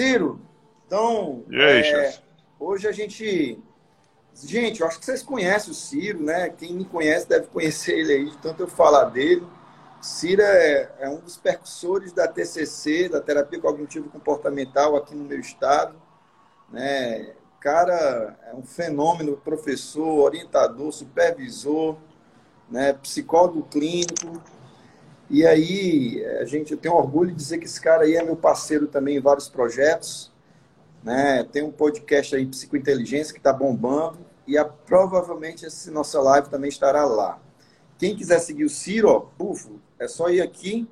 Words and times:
Ciro, 0.00 0.40
então, 0.86 1.44
E 1.50 1.62
aí, 1.62 1.82
é, 1.82 2.18
hoje 2.58 2.88
a 2.88 2.92
gente. 2.92 3.62
Gente, 4.34 4.80
eu 4.80 4.86
acho 4.86 4.98
que 4.98 5.04
vocês 5.04 5.22
conhecem 5.22 5.70
o 5.70 5.74
Ciro, 5.74 6.22
né? 6.22 6.48
Quem 6.48 6.72
me 6.72 6.86
conhece 6.86 7.28
deve 7.28 7.48
conhecer 7.48 7.98
ele 7.98 8.12
aí, 8.14 8.30
de 8.30 8.38
tanto 8.38 8.62
eu 8.62 8.66
falar 8.66 9.04
dele. 9.04 9.46
Ciro 10.00 10.40
é, 10.40 10.90
é 11.00 11.08
um 11.10 11.20
dos 11.20 11.36
percussores 11.36 12.14
da 12.14 12.26
TCC, 12.26 13.10
da 13.10 13.20
Terapia 13.20 13.60
Cognitivo 13.60 14.08
Comportamental, 14.08 14.96
aqui 14.96 15.14
no 15.14 15.24
meu 15.24 15.38
estado. 15.38 15.94
Né? 16.70 17.34
Cara 17.60 18.38
é 18.50 18.54
um 18.54 18.62
fenômeno, 18.62 19.36
professor, 19.36 20.20
orientador, 20.20 20.90
supervisor, 20.92 21.98
né? 22.70 22.94
psicólogo 22.94 23.64
clínico. 23.64 24.40
E 25.32 25.46
aí, 25.46 26.26
a 26.40 26.44
gente, 26.44 26.72
eu 26.72 26.78
tenho 26.78 26.96
orgulho 26.96 27.30
de 27.30 27.36
dizer 27.36 27.58
que 27.58 27.64
esse 27.64 27.80
cara 27.80 28.02
aí 28.02 28.16
é 28.16 28.22
meu 28.22 28.34
parceiro 28.34 28.88
também 28.88 29.16
em 29.16 29.20
vários 29.20 29.48
projetos. 29.48 30.32
Né? 31.04 31.44
Tem 31.44 31.62
um 31.62 31.70
podcast 31.70 32.34
aí, 32.34 32.44
Psicointeligência, 32.44 33.32
que 33.32 33.38
está 33.38 33.52
bombando. 33.52 34.18
E 34.44 34.58
a, 34.58 34.64
provavelmente 34.64 35.64
essa 35.64 35.88
nossa 35.92 36.20
live 36.20 36.48
também 36.48 36.68
estará 36.68 37.04
lá. 37.04 37.38
Quem 37.96 38.16
quiser 38.16 38.40
seguir 38.40 38.64
o 38.64 38.68
Ciro, 38.68 39.08
ó, 39.08 39.26
bufo, 39.38 39.80
é 40.00 40.08
só 40.08 40.30
ir 40.30 40.40
aqui, 40.40 40.88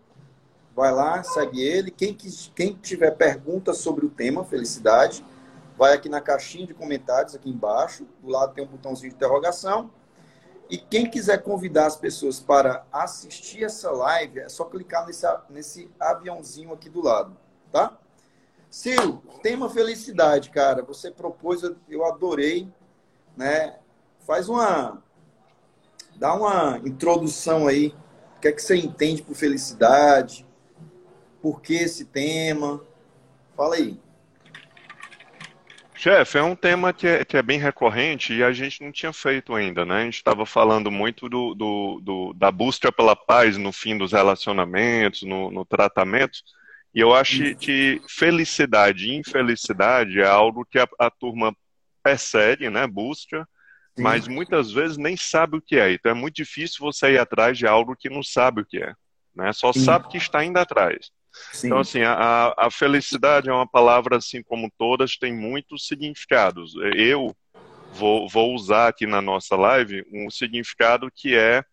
vai 0.77 0.93
lá, 0.93 1.21
segue 1.25 1.61
ele. 1.61 1.91
Quem, 1.91 2.17
quem 2.55 2.75
tiver 2.81 3.11
perguntas 3.17 3.79
sobre 3.79 4.07
o 4.07 4.09
tema, 4.09 4.45
felicidade, 4.45 5.25
vai 5.77 5.95
aqui 5.95 6.09
na 6.09 6.21
caixinha 6.21 6.65
de 6.65 6.75
comentários, 6.75 7.35
aqui 7.35 7.51
embaixo. 7.51 8.07
Do 8.23 8.29
lado 8.29 8.55
tem 8.55 8.63
um 8.63 8.69
botãozinho 8.69 9.11
de 9.11 9.17
interrogação. 9.17 9.91
E 10.71 10.77
quem 10.77 11.09
quiser 11.09 11.43
convidar 11.43 11.87
as 11.87 11.97
pessoas 11.97 12.41
para 12.41 12.85
assistir 12.93 13.65
essa 13.65 13.91
live, 13.91 14.41
é 14.41 14.49
só 14.49 14.65
clicar 14.65 15.07
nesse, 15.07 15.27
nesse 15.49 15.91
aviãozinho 15.99 16.73
aqui 16.73 16.91
do 16.91 17.03
lado, 17.03 17.35
tá? 17.73 17.97
Ciro, 18.71 19.23
tema 19.43 19.71
felicidade, 19.71 20.51
cara. 20.51 20.83
Você 20.83 21.11
propôs, 21.11 21.63
eu- 21.63 22.05
adorei, 22.05 22.71
né? 23.35 23.79
Faz 24.27 24.49
uma. 24.49 25.03
Dá 26.17 26.35
uma 26.35 26.79
introdução 26.85 27.67
aí. 27.67 27.95
O 28.37 28.41
que 28.41 28.49
é 28.49 28.53
que 28.53 28.61
você 28.61 28.77
entende 28.77 29.23
por 29.23 29.35
felicidade? 29.35 30.47
Por 31.41 31.63
que 31.63 31.75
esse 31.75 32.05
tema? 32.05 32.83
Fala 33.57 33.77
aí. 33.77 33.99
Chefe, 36.01 36.39
é 36.39 36.43
um 36.45 36.55
tema 36.55 36.93
que 36.93 37.09
é, 37.09 37.25
que 37.25 37.37
é 37.37 37.43
bem 37.43 37.59
recorrente 37.59 38.33
e 38.33 38.45
a 38.45 38.53
gente 38.53 38.85
não 38.85 38.93
tinha 38.93 39.13
feito 39.13 39.53
ainda, 39.53 39.85
né? 39.85 40.03
A 40.03 40.05
gente 40.05 40.15
estava 40.15 40.47
falando 40.47 40.93
muito 40.93 41.29
do, 41.29 41.57
do- 41.57 42.01
do- 42.01 42.33
da 42.35 42.53
busca 42.53 42.93
pela 42.93 43.17
paz 43.17 43.57
no 43.57 43.73
fim 43.73 43.99
dos 43.99 44.13
relacionamentos, 44.13 45.23
no, 45.23 45.51
no 45.51 45.65
tratamento, 45.65 46.39
e 46.95 47.01
eu 47.01 47.13
acho 47.13 47.43
que 47.57 48.01
felicidade 48.09 49.09
e 49.09 49.17
infelicidade 49.17 50.21
é 50.21 50.27
algo 50.27 50.65
que 50.65 50.79
a, 50.79 50.87
a 51.01 51.11
turma 51.11 51.53
persegue, 52.01 52.71
né? 52.71 52.87
Busca, 52.87 53.47
Sim. 53.97 54.03
mas 54.05 54.29
muitas 54.29 54.71
vezes 54.71 54.97
nem 54.97 55.17
sabe 55.17 55.57
o 55.57 55.61
que 55.61 55.77
é. 55.81 55.93
Então 55.93 56.13
é 56.13 56.15
muito 56.15 56.37
difícil 56.37 56.77
você 56.81 57.15
ir 57.15 57.19
atrás 57.19 57.59
de 57.59 57.67
algo 57.67 57.97
que 57.97 58.09
não 58.09 58.23
sabe 58.23 58.61
o 58.61 58.65
que 58.65 58.79
é, 58.79 58.93
né? 59.35 59.53
Só 59.53 59.73
Sim. 59.73 59.81
sabe 59.81 60.09
que 60.09 60.17
está 60.17 60.45
indo 60.45 60.59
atrás. 60.59 61.11
Sim. 61.53 61.69
Então, 61.69 61.79
assim, 61.79 62.01
a, 62.03 62.55
a 62.57 62.71
felicidade 62.71 63.49
é 63.49 63.53
uma 63.53 63.67
palavra, 63.67 64.17
assim 64.17 64.43
como 64.43 64.73
todas, 64.77 65.17
tem 65.17 65.33
muitos 65.33 65.87
significados. 65.87 66.73
Eu 66.95 67.35
vou, 67.93 68.29
vou 68.29 68.55
usar 68.55 68.89
aqui 68.89 69.07
na 69.07 69.21
nossa 69.21 69.57
live 69.57 70.05
um 70.13 70.31
significado 70.31 71.11
que 71.15 71.37
é 71.37 71.65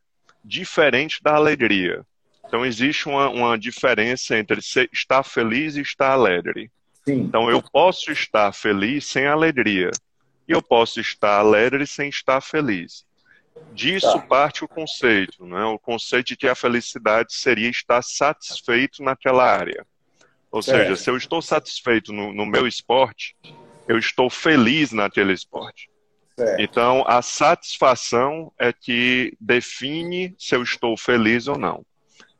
diferente 0.43 1.21
da 1.21 1.35
alegria. 1.35 2.05
Então, 2.47 2.65
existe 2.65 3.07
uma, 3.07 3.29
uma 3.29 3.57
diferença 3.57 4.37
entre 4.37 4.59
estar 4.91 5.23
feliz 5.23 5.75
e 5.75 5.81
estar 5.81 6.11
alegre. 6.11 6.71
Sim. 7.03 7.21
Então, 7.21 7.49
eu 7.49 7.61
posso 7.61 8.11
estar 8.11 8.51
feliz 8.53 9.05
sem 9.05 9.25
alegria. 9.25 9.91
E 10.47 10.51
eu 10.51 10.61
posso 10.61 10.99
estar 10.99 11.39
alegre 11.39 11.87
sem 11.87 12.07
estar 12.07 12.39
feliz. 12.39 13.03
Disso 13.71 14.07
Tá. 14.19 14.21
parte 14.21 14.63
o 14.63 14.67
conceito, 14.67 15.45
né? 15.45 15.63
O 15.65 15.77
conceito 15.79 16.27
de 16.27 16.37
que 16.37 16.47
a 16.47 16.55
felicidade 16.55 17.33
seria 17.33 17.69
estar 17.69 18.01
satisfeito 18.01 19.03
naquela 19.03 19.43
área. 19.45 19.85
Ou 20.51 20.61
Certo. 20.61 20.79
seja, 20.83 20.95
se 20.95 21.09
eu 21.09 21.17
estou 21.17 21.41
satisfeito 21.41 22.13
no, 22.13 22.33
no 22.33 22.45
meu 22.45 22.65
esporte, 22.67 23.35
eu 23.87 23.97
estou 23.97 24.29
feliz 24.29 24.91
naquele 24.91 25.33
esporte. 25.33 25.89
Certo. 26.37 26.61
Então, 26.61 27.03
a 27.07 27.21
satisfação 27.21 28.51
é 28.57 28.71
que 28.71 29.35
define 29.39 30.33
se 30.37 30.55
eu 30.55 30.63
estou 30.63 30.95
feliz 30.97 31.47
ou 31.47 31.57
não. 31.57 31.85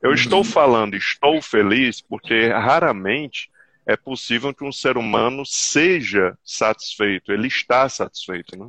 Eu 0.02 0.10
Uhum. 0.10 0.16
estou 0.16 0.44
falando 0.44 0.96
estou 0.96 1.42
feliz 1.42 2.00
porque 2.02 2.50
raramente 2.50 3.50
é 3.88 3.96
possível 3.98 4.54
que 4.54 4.64
um 4.64 4.72
ser 4.72 4.98
humano 4.98 5.46
seja 5.46 6.38
satisfeito, 6.44 7.32
ele 7.32 7.48
está 7.48 7.88
satisfeito, 7.90 8.58
né? 8.58 8.68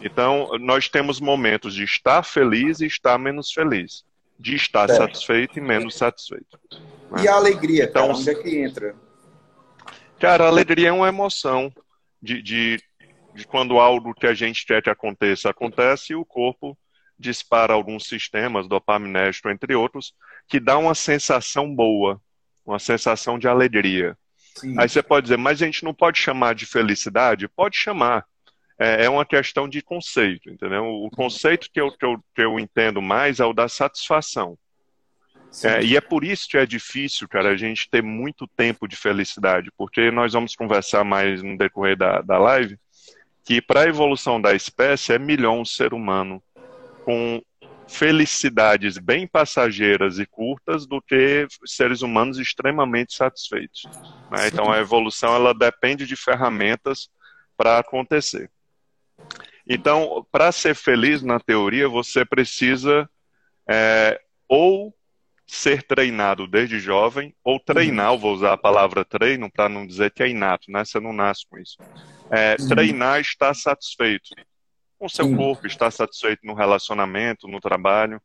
Então, 0.00 0.48
nós 0.58 0.88
temos 0.88 1.20
momentos 1.20 1.74
de 1.74 1.84
estar 1.84 2.22
feliz 2.22 2.80
e 2.80 2.86
estar 2.86 3.18
menos 3.18 3.52
feliz, 3.52 4.04
de 4.38 4.54
estar 4.56 4.88
Certo. 4.88 4.98
satisfeito 4.98 5.58
e 5.58 5.62
menos 5.62 5.94
satisfeito. 5.94 6.58
E 7.22 7.28
a 7.28 7.34
alegria, 7.34 7.84
Então, 7.84 8.08
cara, 8.08 8.18
onde 8.18 8.30
é 8.30 8.34
que 8.34 8.58
entra? 8.58 8.96
Cara, 10.18 10.44
a 10.44 10.48
alegria 10.48 10.88
é 10.88 10.92
uma 10.92 11.08
emoção 11.08 11.72
de, 12.22 12.42
de, 12.42 12.82
de 13.34 13.46
quando 13.46 13.78
algo 13.78 14.14
que 14.14 14.26
a 14.26 14.34
gente 14.34 14.64
quer 14.64 14.82
que 14.82 14.90
aconteça 14.90 15.50
acontece 15.50 16.12
e 16.12 16.16
o 16.16 16.24
corpo 16.24 16.76
dispara 17.18 17.74
alguns 17.74 18.04
sistemas, 18.06 18.66
dopaminérgico, 18.66 19.50
entre 19.50 19.74
outros, 19.74 20.14
que 20.48 20.58
dá 20.58 20.78
uma 20.78 20.94
sensação 20.94 21.72
boa, 21.74 22.20
uma 22.64 22.78
sensação 22.78 23.38
de 23.38 23.46
alegria. 23.46 24.16
Sim. 24.56 24.74
Aí 24.78 24.88
você 24.88 25.02
pode 25.02 25.24
dizer, 25.24 25.36
mas 25.36 25.60
a 25.60 25.66
gente 25.66 25.84
não 25.84 25.92
pode 25.92 26.18
chamar 26.18 26.54
de 26.54 26.64
felicidade? 26.64 27.48
Pode 27.48 27.76
chamar. 27.76 28.24
É, 28.80 29.04
é 29.04 29.10
uma 29.10 29.26
questão 29.26 29.68
de 29.68 29.82
conceito, 29.82 30.48
entendeu? 30.48 30.86
O 30.86 31.10
conceito 31.10 31.68
que 31.70 31.78
eu, 31.78 31.92
que, 31.92 32.04
eu, 32.04 32.18
que 32.34 32.42
eu 32.42 32.58
entendo 32.58 33.02
mais 33.02 33.38
é 33.38 33.44
o 33.44 33.52
da 33.52 33.68
satisfação. 33.68 34.56
É, 35.64 35.82
e 35.82 35.96
é 35.96 36.00
por 36.00 36.24
isso 36.24 36.48
que 36.48 36.56
é 36.56 36.64
difícil, 36.64 37.28
cara, 37.28 37.50
a 37.50 37.56
gente 37.56 37.90
ter 37.90 38.02
muito 38.02 38.46
tempo 38.46 38.88
de 38.88 38.96
felicidade, 38.96 39.70
porque 39.76 40.10
nós 40.10 40.32
vamos 40.32 40.54
conversar 40.54 41.04
mais 41.04 41.42
no 41.42 41.58
decorrer 41.58 41.96
da, 41.96 42.22
da 42.22 42.38
live, 42.38 42.78
que 43.44 43.60
para 43.60 43.82
a 43.82 43.88
evolução 43.88 44.40
da 44.40 44.54
espécie 44.54 45.12
é 45.12 45.18
melhor 45.18 45.52
um 45.52 45.64
ser 45.64 45.92
humano 45.92 46.42
com 47.04 47.42
felicidades 47.88 48.96
bem 48.96 49.26
passageiras 49.26 50.20
e 50.20 50.24
curtas 50.24 50.86
do 50.86 51.02
que 51.02 51.46
seres 51.66 52.00
humanos 52.00 52.38
extremamente 52.38 53.14
satisfeitos. 53.14 53.84
né? 54.30 54.46
Então 54.46 54.70
a 54.70 54.78
evolução 54.78 55.34
ela 55.34 55.52
depende 55.52 56.06
de 56.06 56.14
ferramentas 56.14 57.10
para 57.56 57.78
acontecer. 57.78 58.48
Então, 59.72 60.26
para 60.32 60.50
ser 60.50 60.74
feliz 60.74 61.22
na 61.22 61.38
teoria, 61.38 61.88
você 61.88 62.24
precisa 62.24 63.08
é, 63.70 64.20
ou 64.48 64.92
ser 65.46 65.84
treinado 65.84 66.48
desde 66.48 66.80
jovem, 66.80 67.32
ou 67.44 67.60
treinar, 67.60 68.12
eu 68.12 68.18
vou 68.18 68.34
usar 68.34 68.52
a 68.52 68.58
palavra 68.58 69.04
treino 69.04 69.48
para 69.48 69.68
não 69.68 69.86
dizer 69.86 70.10
que 70.10 70.24
é 70.24 70.28
inato, 70.28 70.72
né? 70.72 70.84
Você 70.84 70.98
não 70.98 71.12
nasce 71.12 71.46
com 71.48 71.56
isso. 71.56 71.78
É, 72.32 72.56
Uhum. 72.58 72.68
Treinar 72.68 73.20
estar 73.20 73.54
satisfeito 73.54 74.30
com 74.98 75.08
seu 75.08 75.26
Sim. 75.26 75.36
corpo, 75.36 75.64
estar 75.68 75.92
satisfeito 75.92 76.44
no 76.44 76.54
relacionamento, 76.54 77.46
no 77.46 77.60
trabalho, 77.60 78.20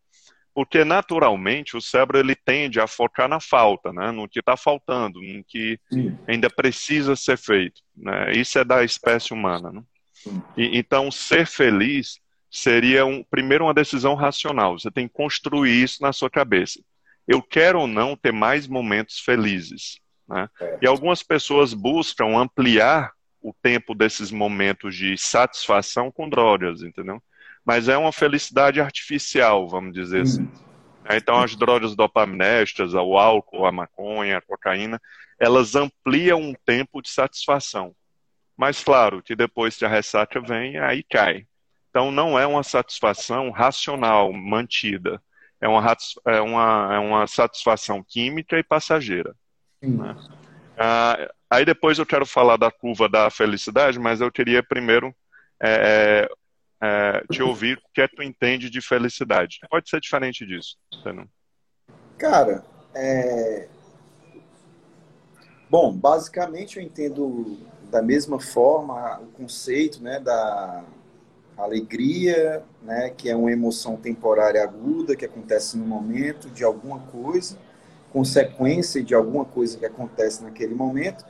porque 0.51 0.83
naturalmente 0.83 1.77
o 1.77 1.81
cérebro 1.81 2.17
ele 2.17 2.35
tende 2.35 2.79
a 2.79 2.87
focar 2.87 3.29
na 3.29 3.39
falta, 3.39 3.93
né? 3.93 4.09
No 4.09 4.27
que 4.27 4.39
está 4.39 4.57
faltando, 4.57 5.21
no 5.21 5.43
que 5.43 5.79
ainda 6.27 6.49
precisa 6.49 7.15
ser 7.15 7.37
feito, 7.37 7.81
né? 7.95 8.31
Isso 8.31 8.57
é 8.57 8.63
da 8.63 8.83
espécie 8.83 9.31
humana, 9.31 9.71
né? 9.71 9.83
E, 10.57 10.77
então 10.77 11.11
ser 11.11 11.45
feliz 11.45 12.19
seria 12.49 13.05
um, 13.05 13.23
primeiro 13.23 13.65
uma 13.65 13.73
decisão 13.73 14.15
racional. 14.15 14.79
Você 14.79 14.89
tem 14.89 15.07
que 15.07 15.13
construir 15.13 15.83
isso 15.83 16.01
na 16.01 16.13
sua 16.13 16.29
cabeça. 16.29 16.79
Eu 17.27 17.41
quero 17.41 17.81
ou 17.81 17.87
não 17.87 18.15
ter 18.15 18.31
mais 18.31 18.67
momentos 18.67 19.19
felizes. 19.19 19.99
Né? 20.27 20.49
E 20.81 20.87
algumas 20.87 21.21
pessoas 21.21 21.73
buscam 21.73 22.37
ampliar 22.37 23.11
o 23.41 23.53
tempo 23.53 23.93
desses 23.93 24.31
momentos 24.31 24.95
de 24.95 25.17
satisfação 25.17 26.11
com 26.11 26.29
drogas, 26.29 26.81
entendeu? 26.81 27.21
Mas 27.63 27.87
é 27.87 27.97
uma 27.97 28.11
felicidade 28.11 28.79
artificial, 28.79 29.67
vamos 29.67 29.93
dizer 29.93 30.21
assim. 30.21 30.45
Sim. 30.45 30.65
Então, 31.11 31.35
as 31.39 31.55
drogas 31.55 31.95
dopaminérgicas, 31.95 32.93
o 32.93 33.17
álcool, 33.17 33.65
a 33.65 33.71
maconha, 33.71 34.37
a 34.37 34.41
cocaína, 34.41 34.99
elas 35.39 35.75
ampliam 35.75 36.41
um 36.41 36.53
tempo 36.65 37.01
de 37.01 37.09
satisfação. 37.09 37.93
Mas, 38.57 38.83
claro, 38.83 39.21
que 39.21 39.35
depois 39.35 39.75
que 39.77 39.85
a 39.85 39.89
ressaca 39.89 40.39
vem, 40.39 40.77
aí 40.77 41.03
cai. 41.03 41.45
Então, 41.89 42.11
não 42.11 42.37
é 42.37 42.45
uma 42.45 42.63
satisfação 42.63 43.51
racional, 43.51 44.31
mantida. 44.31 45.21
É 45.61 45.67
uma, 45.67 45.97
é 46.25 46.41
uma, 46.41 46.95
é 46.95 46.99
uma 46.99 47.27
satisfação 47.27 48.03
química 48.03 48.57
e 48.57 48.63
passageira. 48.63 49.35
Sim. 49.83 49.97
Ah, 50.77 51.31
aí 51.49 51.65
depois 51.65 51.97
eu 51.97 52.05
quero 52.05 52.25
falar 52.25 52.57
da 52.57 52.71
curva 52.71 53.07
da 53.07 53.29
felicidade, 53.29 53.97
mas 53.97 54.21
eu 54.21 54.31
queria 54.31 54.61
primeiro 54.61 55.15
é, 55.61 56.29
é, 56.81 57.23
te 57.31 57.41
ouvir 57.41 57.77
o 57.77 57.93
que 57.93 58.01
é 58.01 58.07
que 58.07 58.15
tu 58.15 58.23
entende 58.23 58.69
de 58.69 58.81
felicidade. 58.81 59.59
Pode 59.69 59.89
ser 59.89 59.99
diferente 59.99 60.45
disso. 60.45 60.77
entendeu? 60.93 61.27
Cara, 62.17 62.63
é... 62.93 63.67
Bom, 65.69 65.95
basicamente 65.95 66.77
eu 66.77 66.83
entendo 66.83 67.57
da 67.89 68.01
mesma 68.01 68.39
forma 68.39 69.19
o 69.21 69.27
conceito 69.27 70.01
né, 70.01 70.19
da 70.19 70.83
alegria, 71.57 72.63
né, 72.81 73.09
que 73.09 73.29
é 73.29 73.35
uma 73.35 73.51
emoção 73.51 73.95
temporária 73.95 74.61
aguda 74.63 75.15
que 75.15 75.25
acontece 75.25 75.77
no 75.77 75.85
momento 75.85 76.49
de 76.49 76.63
alguma 76.63 76.99
coisa, 76.99 77.57
consequência 78.11 79.03
de 79.03 79.13
alguma 79.13 79.45
coisa 79.45 79.77
que 79.77 79.85
acontece 79.85 80.43
naquele 80.43 80.73
momento, 80.73 81.25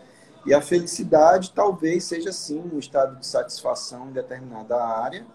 e 0.45 0.53
a 0.53 0.61
felicidade 0.61 1.51
talvez 1.53 2.03
seja 2.03 2.31
sim 2.31 2.61
um 2.71 2.77
estado 2.77 3.19
de 3.19 3.25
satisfação 3.25 4.09
em 4.09 4.11
determinada 4.11 4.75
área, 4.83 5.25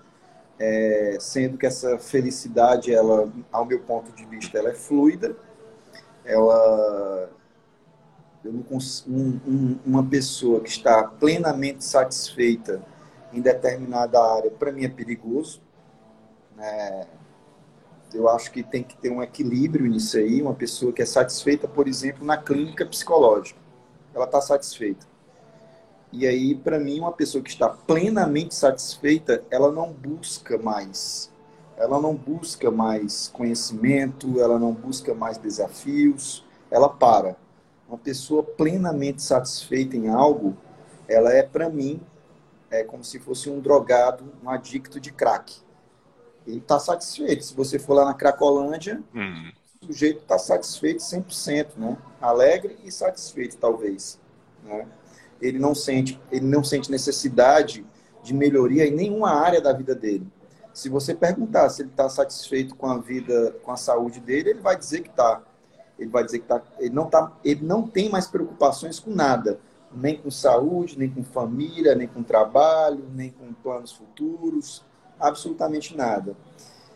é, 0.58 1.16
sendo 1.18 1.56
que 1.56 1.66
essa 1.66 1.98
felicidade, 1.98 2.92
ela, 2.92 3.32
ao 3.50 3.64
meu 3.64 3.80
ponto 3.80 4.12
de 4.12 4.24
vista, 4.26 4.58
ela 4.58 4.70
é 4.70 4.74
fluida, 4.74 5.34
ela 6.24 7.30
eu 8.44 8.52
não 8.52 8.64
um, 9.06 9.40
um, 9.46 9.78
uma 9.84 10.04
pessoa 10.04 10.60
que 10.60 10.70
está 10.70 11.04
plenamente 11.04 11.84
satisfeita 11.84 12.82
em 13.32 13.40
determinada 13.40 14.20
área, 14.20 14.50
para 14.50 14.72
mim 14.72 14.84
é 14.84 14.88
perigoso. 14.88 15.60
Né? 16.56 17.06
Eu 18.12 18.28
acho 18.28 18.50
que 18.50 18.62
tem 18.62 18.82
que 18.82 18.96
ter 18.96 19.10
um 19.10 19.22
equilíbrio 19.22 19.86
nisso 19.86 20.16
aí. 20.16 20.40
Uma 20.42 20.54
pessoa 20.54 20.92
que 20.92 21.02
é 21.02 21.06
satisfeita, 21.06 21.68
por 21.68 21.86
exemplo, 21.86 22.24
na 22.24 22.36
clínica 22.36 22.84
psicológica, 22.84 23.60
ela 24.14 24.24
está 24.24 24.40
satisfeita. 24.40 25.06
E 26.12 26.26
aí, 26.26 26.56
para 26.56 26.80
mim, 26.80 26.98
uma 26.98 27.12
pessoa 27.12 27.42
que 27.42 27.50
está 27.50 27.68
plenamente 27.68 28.54
satisfeita, 28.54 29.44
ela 29.48 29.70
não 29.70 29.92
busca 29.92 30.58
mais. 30.58 31.30
Ela 31.76 32.00
não 32.00 32.16
busca 32.16 32.70
mais 32.70 33.28
conhecimento, 33.28 34.40
ela 34.40 34.58
não 34.58 34.72
busca 34.72 35.14
mais 35.14 35.38
desafios, 35.38 36.44
ela 36.68 36.88
para. 36.88 37.36
Uma 37.90 37.98
pessoa 37.98 38.44
plenamente 38.44 39.20
satisfeita 39.20 39.96
em 39.96 40.08
algo, 40.08 40.56
ela 41.08 41.32
é, 41.32 41.42
para 41.42 41.68
mim, 41.68 42.00
é 42.70 42.84
como 42.84 43.02
se 43.02 43.18
fosse 43.18 43.50
um 43.50 43.58
drogado, 43.58 44.32
um 44.40 44.48
adicto 44.48 45.00
de 45.00 45.10
crack. 45.10 45.56
Ele 46.46 46.58
está 46.58 46.78
satisfeito. 46.78 47.44
Se 47.44 47.52
você 47.52 47.80
for 47.80 47.94
lá 47.94 48.04
na 48.04 48.14
Cracolândia, 48.14 49.02
uhum. 49.12 49.50
o 49.82 49.86
sujeito 49.86 50.20
está 50.20 50.38
satisfeito 50.38 51.00
100%, 51.00 51.70
né? 51.76 51.98
Alegre 52.20 52.78
e 52.84 52.92
satisfeito, 52.92 53.56
talvez. 53.56 54.20
Né? 54.62 54.86
Ele 55.42 55.58
não 55.58 55.74
sente, 55.74 56.20
ele 56.30 56.46
não 56.46 56.62
sente 56.62 56.92
necessidade 56.92 57.84
de 58.22 58.32
melhoria 58.32 58.86
em 58.86 58.92
nenhuma 58.92 59.32
área 59.32 59.60
da 59.60 59.72
vida 59.72 59.96
dele. 59.96 60.28
Se 60.72 60.88
você 60.88 61.12
perguntar 61.12 61.68
se 61.70 61.82
ele 61.82 61.90
está 61.90 62.08
satisfeito 62.08 62.76
com 62.76 62.86
a 62.86 62.98
vida, 62.98 63.56
com 63.64 63.72
a 63.72 63.76
saúde 63.76 64.20
dele, 64.20 64.50
ele 64.50 64.60
vai 64.60 64.76
dizer 64.76 65.00
que 65.00 65.10
está. 65.10 65.42
Ele 66.00 66.10
vai 66.10 66.24
dizer 66.24 66.40
que 66.40 66.46
tá, 66.46 66.62
ele 66.78 66.94
não 66.94 67.06
tá, 67.06 67.30
ele 67.44 67.64
não 67.64 67.86
tem 67.86 68.08
mais 68.08 68.26
preocupações 68.26 68.98
com 68.98 69.10
nada 69.10 69.60
nem 69.94 70.16
com 70.16 70.30
saúde, 70.30 70.98
nem 70.98 71.10
com 71.10 71.22
família, 71.24 71.94
nem 71.94 72.06
com 72.06 72.22
trabalho, 72.22 73.04
nem 73.14 73.30
com 73.30 73.52
planos 73.52 73.92
futuros, 73.92 74.84
absolutamente 75.18 75.96
nada. 75.96 76.36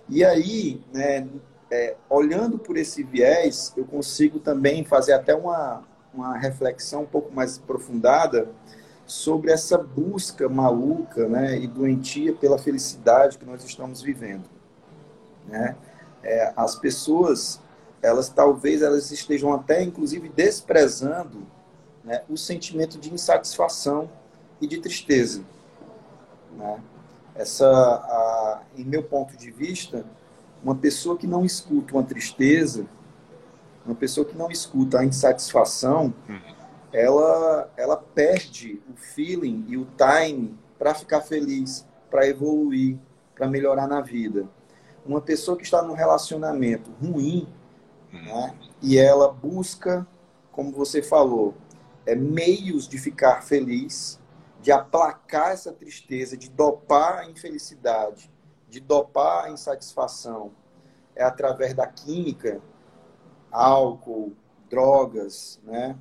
E 0.09 0.25
aí, 0.25 0.81
né, 0.93 1.27
é, 1.71 1.97
olhando 2.09 2.59
por 2.59 2.77
esse 2.77 3.03
viés, 3.03 3.73
eu 3.77 3.85
consigo 3.85 4.39
também 4.39 4.85
fazer 4.85 5.13
até 5.13 5.35
uma, 5.35 5.83
uma 6.13 6.37
reflexão 6.37 7.03
um 7.03 7.07
pouco 7.07 7.35
mais 7.35 7.59
aprofundada 7.59 8.49
sobre 9.07 9.51
essa 9.51 9.77
busca 9.77 10.49
maluca 10.49 11.29
né, 11.29 11.59
e 11.59 11.67
doentia 11.67 12.33
pela 12.33 12.59
felicidade 12.59 13.39
que 13.39 13.45
nós 13.45 13.65
estamos 13.65 14.01
vivendo. 14.01 14.49
Né? 15.47 15.77
É, 16.23 16.53
as 16.57 16.77
pessoas, 16.77 17.61
elas 18.05 18.29
talvez 18.29 18.83
elas 18.83 19.11
estejam 19.11 19.53
até 19.55 19.83
inclusive 19.83 20.29
desprezando 20.29 21.47
né, 22.05 22.23
o 22.29 22.37
sentimento 22.37 22.99
de 22.99 23.13
insatisfação 23.13 24.11
e 24.61 24.67
de 24.67 24.79
tristeza. 24.79 25.43
Né? 26.55 26.81
Essa, 27.35 27.67
a, 27.67 28.63
em 28.77 28.85
meu 28.85 29.03
ponto 29.03 29.35
de 29.39 29.51
vista, 29.51 30.05
uma 30.63 30.75
pessoa 30.75 31.17
que 31.17 31.27
não 31.27 31.47
escuta 31.47 31.95
uma 31.95 32.05
tristeza, 32.05 32.87
uma 33.87 33.95
pessoa 33.95 34.27
que 34.27 34.37
não 34.37 34.51
escuta 34.51 35.01
a 35.01 35.05
insatisfação, 35.05 36.13
uhum. 36.29 36.41
ela, 36.93 37.71
ela 37.75 37.97
perde 37.97 38.83
o 38.93 38.97
feeling 38.97 39.65
e 39.67 39.79
o 39.79 39.87
time 39.97 40.59
para 40.79 40.95
ficar 40.95 41.23
feliz, 41.23 41.87
para 42.11 42.29
evoluir, 42.29 42.99
para 43.35 43.49
melhorar 43.49 43.89
na 43.89 44.03
vida. 44.03 44.47
Uma 45.07 45.23
pessoa 45.23 45.57
que 45.57 45.65
está 45.65 45.83
num 45.83 45.95
relacionamento 45.95 46.91
ruim, 47.03 47.49
uhum. 48.15 48.23
né, 48.23 48.59
e 48.81 48.99
ela 48.99 49.33
busca, 49.33 50.07
como 50.53 50.73
você 50.73 51.03
falou, 51.03 51.55
é, 52.07 52.15
meios 52.15 52.89
de 52.89 52.99
ficar 52.99 53.43
feliz, 53.43 54.21
de 54.61 54.73
aplacar 54.73 55.51
essa 55.51 55.73
tristeza, 55.73 56.37
de 56.37 56.49
dopar 56.49 57.19
a 57.19 57.31
infelicidade, 57.31 58.31
de 58.69 58.81
dopar 58.81 59.45
a 59.45 59.51
insatisfação, 59.51 60.53
é 61.15 61.23
através 61.23 61.75
da 61.75 61.87
química, 61.87 62.61
álcool, 63.51 64.33
drogas, 64.69 65.61
né? 65.63 65.97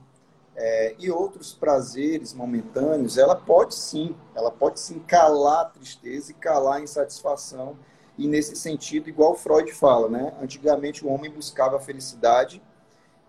É, 0.56 0.95
e 1.00 1.10
outros 1.10 1.54
prazeres 1.54 2.33
momentâneos, 2.33 3.18
ela 3.18 3.36
pode 3.36 3.74
sim, 3.74 4.15
ela 4.36 4.51
pode 4.51 4.80
sim 4.80 5.00
calar 5.00 5.62
a 5.62 5.69
tristeza 5.69 6.31
e 6.31 6.36
calar 6.36 6.77
a 6.77 6.81
insatisfação. 6.81 7.75
E 8.18 8.27
nesse 8.27 8.56
sentido, 8.56 9.10
igual 9.10 9.36
Freud 9.36 9.71
fala, 9.71 10.07
né? 10.07 10.33
Antigamente 10.42 11.06
o 11.06 11.10
homem 11.10 11.31
buscava 11.31 11.77
a 11.77 11.80
felicidade 11.80 12.62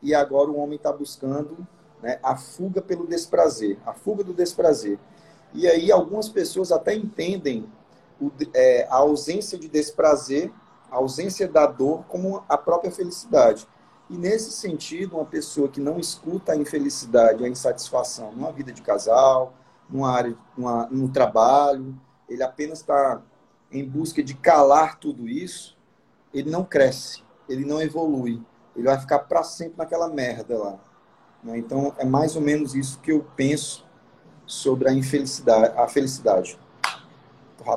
e 0.03 0.15
agora 0.15 0.51
o 0.51 0.59
homem 0.59 0.77
está 0.77 0.93
buscando 0.93 1.67
né? 2.03 2.19
a 2.23 2.37
fuga 2.37 2.83
pelo 2.83 3.07
desprazer, 3.07 3.79
a 3.87 3.95
fuga 3.95 4.23
do 4.23 4.35
desprazer. 4.35 4.99
E 5.55 5.67
aí 5.67 5.91
algumas 5.91 6.29
pessoas 6.29 6.71
até 6.71 6.95
entendem 6.95 7.67
o, 8.21 8.31
é, 8.53 8.87
a 8.91 8.97
ausência 8.97 9.57
de 9.57 9.69
desprazer, 9.69 10.53
a 10.91 10.97
ausência 10.97 11.49
da 11.49 11.67
dor 11.67 12.05
como 12.07 12.45
a 12.49 12.59
própria 12.59 12.91
felicidade. 12.91 13.67
E 14.11 14.19
nesse 14.19 14.53
sentido, 14.53 15.17
uma 15.17 15.25
pessoa 15.25 15.69
que 15.69 15.81
não 15.81 15.99
escuta 15.99 16.53
a 16.53 16.57
infelicidade, 16.57 17.43
a 17.43 17.49
insatisfação 17.49 18.33
numa 18.33 18.53
vida 18.53 18.71
de 18.71 18.83
casal, 18.83 19.55
numa 19.89 20.11
área, 20.11 20.37
numa, 20.57 20.87
no 20.91 21.09
trabalho, 21.09 21.99
ele 22.29 22.43
apenas 22.43 22.81
está 22.81 23.23
em 23.75 23.85
busca 23.85 24.23
de 24.23 24.35
calar 24.35 24.99
tudo 24.99 25.29
isso, 25.29 25.77
ele 26.33 26.49
não 26.49 26.65
cresce, 26.65 27.25
ele 27.49 27.65
não 27.65 27.83
evolui, 27.83 28.41
ele 28.77 28.87
vai 28.87 28.99
ficar 29.01 29.19
para 29.21 29.43
sempre 29.43 29.79
naquela 29.79 30.09
merda 30.09 30.57
lá. 30.57 30.79
Né? 31.43 31.59
Então, 31.59 31.95
é 31.99 32.05
mais 32.05 32.37
ou 32.37 32.43
menos 32.43 32.75
isso 32.75 33.01
que 33.01 33.11
eu 33.11 33.27
penso 33.37 33.85
sobre 34.47 34.89
a 34.89 34.93
infelicidade, 34.93 35.77
a 35.77 35.89
felicidade. 35.89 36.59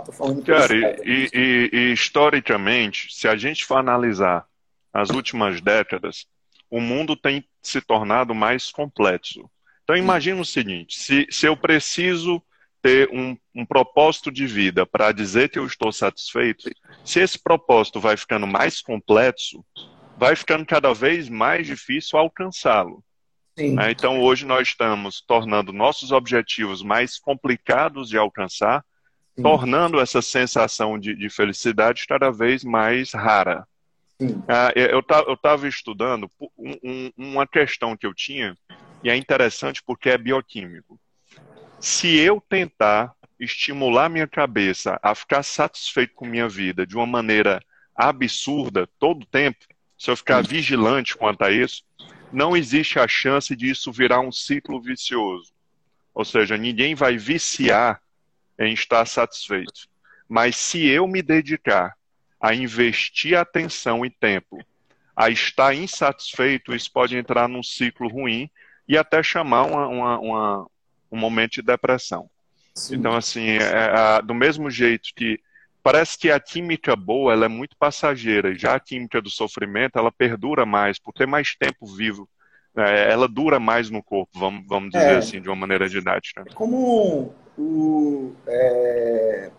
Tô 0.05 0.11
falando 0.11 0.43
Cara, 0.43 0.75
e, 1.05 1.29
e, 1.33 1.69
e, 1.71 1.93
historicamente, 1.93 3.07
se 3.13 3.27
a 3.27 3.37
gente 3.37 3.65
for 3.65 3.77
analisar 3.77 4.45
as 4.91 5.09
últimas 5.11 5.61
décadas, 5.61 6.27
o 6.69 6.81
mundo 6.81 7.15
tem 7.15 7.47
se 7.61 7.79
tornado 7.79 8.35
mais 8.35 8.69
complexo. 8.69 9.49
Então, 9.83 9.95
imagine 9.95 10.41
o 10.41 10.45
seguinte: 10.45 10.99
se, 10.99 11.25
se 11.29 11.45
eu 11.45 11.55
preciso 11.55 12.43
ter 12.87 13.09
um, 13.11 13.37
um 13.53 13.65
propósito 13.65 14.31
de 14.31 14.47
vida 14.47 14.85
para 14.85 15.11
dizer 15.11 15.49
que 15.49 15.59
eu 15.59 15.65
estou 15.65 15.91
satisfeito, 15.91 16.69
se 17.03 17.19
esse 17.19 17.37
propósito 17.37 17.99
vai 17.99 18.15
ficando 18.15 18.47
mais 18.47 18.79
complexo, 18.79 19.61
vai 20.17 20.37
ficando 20.37 20.65
cada 20.65 20.93
vez 20.93 21.27
mais 21.27 21.67
difícil 21.67 22.17
alcançá-lo. 22.17 23.03
Né? 23.57 23.91
Então, 23.91 24.21
hoje 24.21 24.45
nós 24.45 24.69
estamos 24.69 25.19
tornando 25.19 25.73
nossos 25.73 26.13
objetivos 26.13 26.81
mais 26.81 27.19
complicados 27.19 28.07
de 28.07 28.17
alcançar, 28.17 28.85
Sim. 29.35 29.43
tornando 29.43 29.99
essa 29.99 30.21
sensação 30.21 30.97
de, 30.97 31.13
de, 31.13 31.29
felicidade 31.29 32.07
cada 32.07 32.31
vez 32.31 32.63
mais 32.63 33.11
rara. 33.11 33.67
Ah, 34.47 34.71
eu 34.75 34.99
estava 35.33 35.67
estudando 35.67 36.31
um, 36.57 36.71
um, 36.83 37.11
uma 37.17 37.45
questão 37.45 37.97
que 37.97 38.07
eu 38.07 38.13
tinha, 38.13 38.57
e 39.03 39.09
é 39.09 39.15
interessante 39.17 39.83
porque 39.85 40.09
é 40.09 40.17
bioquímico. 40.17 40.97
Se 41.79 42.17
eu 42.17 42.41
tentar 42.41 43.13
estimular 43.39 44.09
minha 44.09 44.27
cabeça 44.27 44.99
a 45.01 45.13
ficar 45.13 45.43
satisfeito 45.43 46.13
com 46.15 46.25
minha 46.25 46.49
vida 46.49 46.87
de 46.87 46.95
uma 46.95 47.05
maneira 47.05 47.61
absurda 47.95 48.87
todo 48.99 49.23
o 49.23 49.27
tempo, 49.27 49.59
se 49.97 50.09
eu 50.09 50.17
ficar 50.17 50.41
vigilante 50.41 51.15
quanto 51.15 51.43
a 51.43 51.51
isso, 51.51 51.83
não 52.31 52.57
existe 52.57 52.99
a 52.99 53.07
chance 53.07 53.55
disso 53.55 53.91
virar 53.91 54.21
um 54.21 54.31
ciclo 54.31 54.81
vicioso. 54.81 55.51
Ou 56.13 56.25
seja, 56.25 56.57
ninguém 56.57 56.95
vai 56.95 57.17
viciar 57.17 58.01
em 58.59 58.73
estar 58.73 59.05
satisfeito. 59.05 59.87
Mas 60.27 60.57
se 60.57 60.85
eu 60.87 61.07
me 61.07 61.21
dedicar 61.21 61.95
a 62.41 62.53
investir 62.53 63.37
atenção 63.37 64.05
e 64.05 64.09
tempo 64.09 64.63
a 65.15 65.29
estar 65.29 65.73
insatisfeito, 65.73 66.75
isso 66.75 66.91
pode 66.91 67.17
entrar 67.17 67.47
num 67.47 67.63
ciclo 67.63 68.07
ruim 68.07 68.49
e 68.87 68.97
até 68.97 69.23
chamar 69.23 69.63
uma, 69.63 69.87
uma, 69.87 70.19
uma, 70.19 70.67
um 71.11 71.17
momento 71.17 71.53
de 71.53 71.61
depressão. 71.61 72.29
Sim. 72.75 72.95
Então, 72.95 73.15
assim, 73.15 73.49
é, 73.49 74.17
é, 74.17 74.21
do 74.21 74.33
mesmo 74.33 74.69
jeito 74.69 75.09
que 75.15 75.39
parece 75.81 76.17
que 76.17 76.29
a 76.29 76.39
química 76.39 76.95
boa 76.95 77.33
ela 77.33 77.45
é 77.45 77.49
muito 77.49 77.75
passageira, 77.77 78.53
já 78.57 78.75
a 78.75 78.79
química 78.79 79.21
do 79.21 79.29
sofrimento 79.29 79.97
ela 79.97 80.11
perdura 80.11 80.65
mais, 80.65 80.99
por 80.99 81.13
ter 81.13 81.25
mais 81.25 81.55
tempo 81.55 81.85
vivo 81.85 82.27
é, 82.77 83.11
ela 83.11 83.27
dura 83.27 83.59
mais 83.59 83.89
no 83.89 84.03
corpo, 84.03 84.37
vamos, 84.37 84.63
vamos 84.67 84.91
dizer 84.91 85.13
é, 85.13 85.17
assim, 85.17 85.41
de 85.41 85.49
uma 85.49 85.55
maneira 85.55 85.89
didática. 85.89 86.45
Como 86.53 87.33
o, 87.57 88.33
é, 88.45 89.49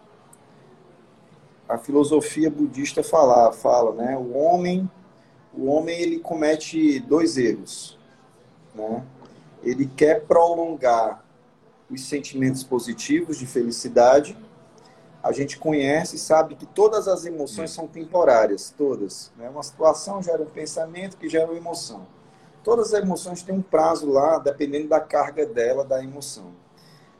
a 1.68 1.76
filosofia 1.78 2.48
budista 2.48 3.02
fala, 3.02 3.52
fala, 3.52 3.92
né? 3.94 4.16
O 4.16 4.36
homem, 4.38 4.88
o 5.52 5.66
homem 5.66 6.00
ele 6.00 6.20
comete 6.20 7.00
dois 7.00 7.36
erros, 7.36 7.98
né? 8.72 9.04
Ele 9.64 9.86
quer 9.86 10.24
prolongar 10.24 11.24
os 11.90 12.08
sentimentos 12.08 12.62
positivos 12.62 13.38
de 13.38 13.46
felicidade. 13.46 14.36
A 15.22 15.32
gente 15.32 15.58
conhece 15.58 16.16
e 16.16 16.18
sabe 16.18 16.54
que 16.54 16.66
todas 16.66 17.08
as 17.08 17.24
emoções 17.24 17.70
são 17.70 17.86
temporárias, 17.86 18.72
todas. 18.76 19.32
Né? 19.36 19.48
Uma 19.48 19.62
situação 19.62 20.22
gera 20.22 20.42
um 20.42 20.46
pensamento 20.46 21.16
que 21.16 21.28
gera 21.28 21.46
uma 21.46 21.56
emoção. 21.56 22.06
Todas 22.62 22.92
as 22.92 23.02
emoções 23.02 23.42
têm 23.42 23.54
um 23.54 23.62
prazo 23.62 24.08
lá, 24.08 24.38
dependendo 24.38 24.88
da 24.88 25.00
carga 25.00 25.46
dela, 25.46 25.84
da 25.84 26.02
emoção. 26.02 26.52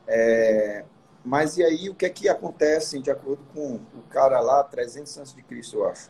É, 0.07 0.85
mas 1.23 1.57
e 1.57 1.63
aí, 1.63 1.89
o 1.89 1.95
que 1.95 2.05
é 2.05 2.09
que 2.09 2.29
acontece, 2.29 2.99
de 2.99 3.11
acordo 3.11 3.43
com 3.53 3.75
o 3.75 4.01
cara 4.09 4.39
lá, 4.39 4.63
300 4.63 5.17
anos 5.17 5.33
de 5.33 5.43
Cristo, 5.43 5.77
eu 5.77 5.87
acho? 5.87 6.09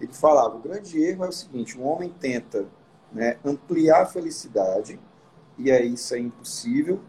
Ele 0.00 0.12
falava, 0.12 0.56
o 0.56 0.60
grande 0.60 1.02
erro 1.02 1.24
é 1.24 1.28
o 1.28 1.32
seguinte, 1.32 1.78
o 1.78 1.82
homem 1.82 2.08
tenta 2.08 2.66
né, 3.12 3.36
ampliar 3.44 4.02
a 4.02 4.06
felicidade, 4.06 4.98
e 5.58 5.70
aí 5.70 5.92
isso 5.92 6.14
é 6.14 6.18
impossível. 6.18 7.00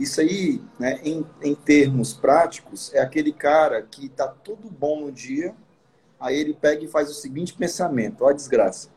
Isso 0.00 0.22
aí, 0.22 0.62
né, 0.78 0.98
em, 1.04 1.26
em 1.42 1.54
termos 1.54 2.14
práticos, 2.14 2.90
é 2.94 3.00
aquele 3.00 3.34
cara 3.34 3.82
que 3.82 4.06
está 4.06 4.26
tudo 4.26 4.70
bom 4.70 5.02
no 5.02 5.12
dia, 5.12 5.54
aí 6.18 6.38
ele 6.38 6.54
pega 6.54 6.82
e 6.82 6.88
faz 6.88 7.10
o 7.10 7.14
seguinte 7.14 7.52
pensamento, 7.52 8.24
ó 8.24 8.32
desgraça, 8.32 8.88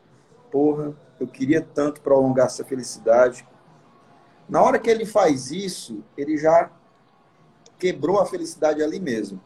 porra, 0.50 0.96
eu 1.20 1.26
queria 1.26 1.60
tanto 1.60 2.00
prolongar 2.00 2.46
essa 2.46 2.64
felicidade. 2.64 3.46
Na 4.48 4.62
hora 4.62 4.78
que 4.78 4.88
ele 4.88 5.04
faz 5.04 5.50
isso, 5.50 6.02
ele 6.16 6.38
já 6.38 6.70
quebrou 7.78 8.18
a 8.18 8.24
felicidade 8.24 8.82
ali 8.82 8.98
mesmo. 8.98 9.38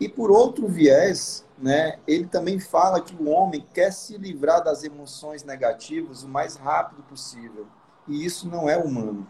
E 0.00 0.08
por 0.08 0.28
outro 0.28 0.66
viés, 0.66 1.46
né, 1.56 2.00
ele 2.04 2.26
também 2.26 2.58
fala 2.58 3.00
que 3.00 3.14
o 3.14 3.28
homem 3.28 3.64
quer 3.72 3.92
se 3.92 4.18
livrar 4.18 4.64
das 4.64 4.82
emoções 4.82 5.44
negativas 5.44 6.24
o 6.24 6.28
mais 6.28 6.56
rápido 6.56 7.04
possível. 7.04 7.68
E 8.08 8.24
isso 8.24 8.48
não 8.48 8.68
é 8.68 8.76
humano. 8.76 9.24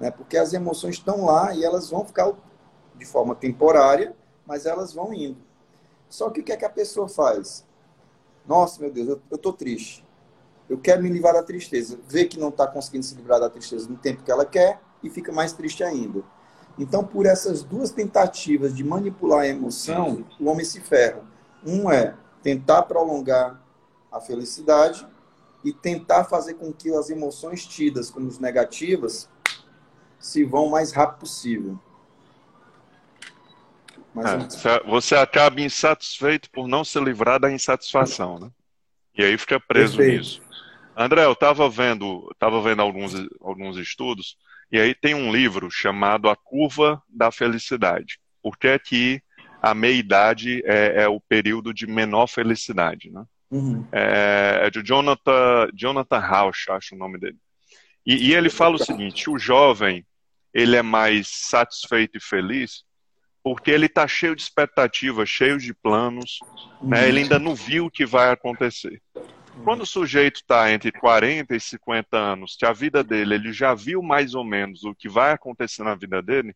Né, 0.00 0.10
porque 0.10 0.38
as 0.38 0.54
emoções 0.54 0.94
estão 0.94 1.26
lá 1.26 1.54
e 1.54 1.62
elas 1.62 1.90
vão 1.90 2.04
ficar 2.04 2.32
de 2.96 3.04
forma 3.04 3.34
temporária, 3.34 4.16
mas 4.46 4.64
elas 4.64 4.94
vão 4.94 5.12
indo. 5.12 5.36
Só 6.08 6.30
que 6.30 6.40
o 6.40 6.42
que 6.42 6.52
é 6.52 6.56
que 6.56 6.64
a 6.64 6.70
pessoa 6.70 7.06
faz? 7.06 7.64
Nossa, 8.46 8.80
meu 8.80 8.90
Deus, 8.90 9.08
eu 9.08 9.36
estou 9.36 9.52
triste. 9.52 10.04
Eu 10.68 10.78
quero 10.78 11.02
me 11.02 11.08
livrar 11.08 11.34
da 11.34 11.42
tristeza. 11.42 11.98
Vê 12.08 12.24
que 12.24 12.38
não 12.38 12.48
está 12.48 12.66
conseguindo 12.66 13.04
se 13.04 13.14
livrar 13.14 13.40
da 13.40 13.50
tristeza 13.50 13.88
no 13.88 13.96
tempo 13.96 14.22
que 14.22 14.30
ela 14.30 14.44
quer 14.44 14.80
e 15.02 15.10
fica 15.10 15.30
mais 15.30 15.52
triste 15.52 15.84
ainda. 15.84 16.22
Então, 16.78 17.04
por 17.04 17.26
essas 17.26 17.62
duas 17.62 17.90
tentativas 17.90 18.74
de 18.74 18.82
manipular 18.82 19.40
a 19.40 19.48
emoção, 19.48 20.24
o 20.40 20.48
homem 20.48 20.64
se 20.64 20.80
ferra. 20.80 21.22
Um 21.64 21.90
é 21.90 22.14
tentar 22.42 22.82
prolongar 22.84 23.60
a 24.10 24.20
felicidade 24.20 25.06
e 25.62 25.72
tentar 25.72 26.24
fazer 26.24 26.54
com 26.54 26.72
que 26.72 26.92
as 26.94 27.10
emoções 27.10 27.66
tidas 27.66 28.10
como 28.10 28.30
negativas 28.40 29.28
se 30.20 30.44
vão 30.44 30.66
o 30.66 30.70
mais 30.70 30.92
rápido 30.92 31.20
possível. 31.20 31.78
É, 34.16 34.88
você 34.88 35.14
acaba 35.14 35.60
insatisfeito 35.60 36.50
por 36.50 36.68
não 36.68 36.84
se 36.84 37.00
livrar 37.00 37.40
da 37.40 37.50
insatisfação, 37.50 38.38
né? 38.38 38.50
E 39.16 39.24
aí 39.24 39.36
fica 39.38 39.58
preso 39.58 39.96
Perfeito. 39.96 40.18
nisso. 40.18 40.42
André, 40.96 41.24
eu 41.24 41.32
estava 41.32 41.68
vendo, 41.68 42.32
tava 42.38 42.60
vendo 42.60 42.82
alguns, 42.82 43.14
alguns 43.40 43.76
estudos 43.76 44.36
e 44.70 44.78
aí 44.78 44.94
tem 44.94 45.14
um 45.14 45.32
livro 45.32 45.70
chamado 45.70 46.28
A 46.28 46.36
Curva 46.36 47.02
da 47.08 47.30
Felicidade. 47.30 48.20
Por 48.42 48.58
que 48.58 48.68
é 48.68 48.78
que 48.78 49.22
a 49.62 49.74
meia-idade 49.74 50.62
é, 50.64 51.02
é, 51.02 51.08
o 51.08 51.20
período 51.20 51.72
de 51.72 51.86
menor 51.86 52.26
felicidade, 52.26 53.10
né? 53.10 53.24
Uhum. 53.50 53.84
É, 53.90 54.60
é, 54.62 54.70
de 54.70 54.82
Jonathan, 54.82 55.68
Jonathan 55.74 56.18
Rauch, 56.18 56.70
acho 56.70 56.94
o 56.94 56.98
nome 56.98 57.18
dele. 57.18 57.36
E, 58.06 58.28
e 58.28 58.34
ele 58.34 58.48
fala 58.48 58.76
o 58.76 58.84
seguinte, 58.84 59.28
o 59.28 59.38
jovem, 59.38 60.06
ele 60.52 60.76
é 60.76 60.82
mais 60.82 61.28
satisfeito 61.28 62.18
e 62.18 62.20
feliz 62.20 62.84
porque 63.42 63.70
ele 63.70 63.86
está 63.86 64.06
cheio 64.06 64.36
de 64.36 64.42
expectativas, 64.42 65.28
cheio 65.28 65.58
de 65.58 65.72
planos, 65.72 66.40
uhum. 66.80 66.90
né? 66.90 67.08
ele 67.08 67.20
ainda 67.20 67.38
não 67.38 67.54
viu 67.54 67.86
o 67.86 67.90
que 67.90 68.04
vai 68.04 68.30
acontecer. 68.30 69.00
Quando 69.64 69.82
o 69.82 69.86
sujeito 69.86 70.36
está 70.36 70.70
entre 70.72 70.92
40 70.92 71.54
e 71.54 71.60
50 71.60 72.16
anos, 72.16 72.56
que 72.56 72.64
a 72.64 72.72
vida 72.72 73.02
dele, 73.02 73.34
ele 73.34 73.52
já 73.52 73.74
viu 73.74 74.02
mais 74.02 74.34
ou 74.34 74.44
menos 74.44 74.84
o 74.84 74.94
que 74.94 75.08
vai 75.08 75.32
acontecer 75.32 75.82
na 75.82 75.94
vida 75.94 76.22
dele, 76.22 76.54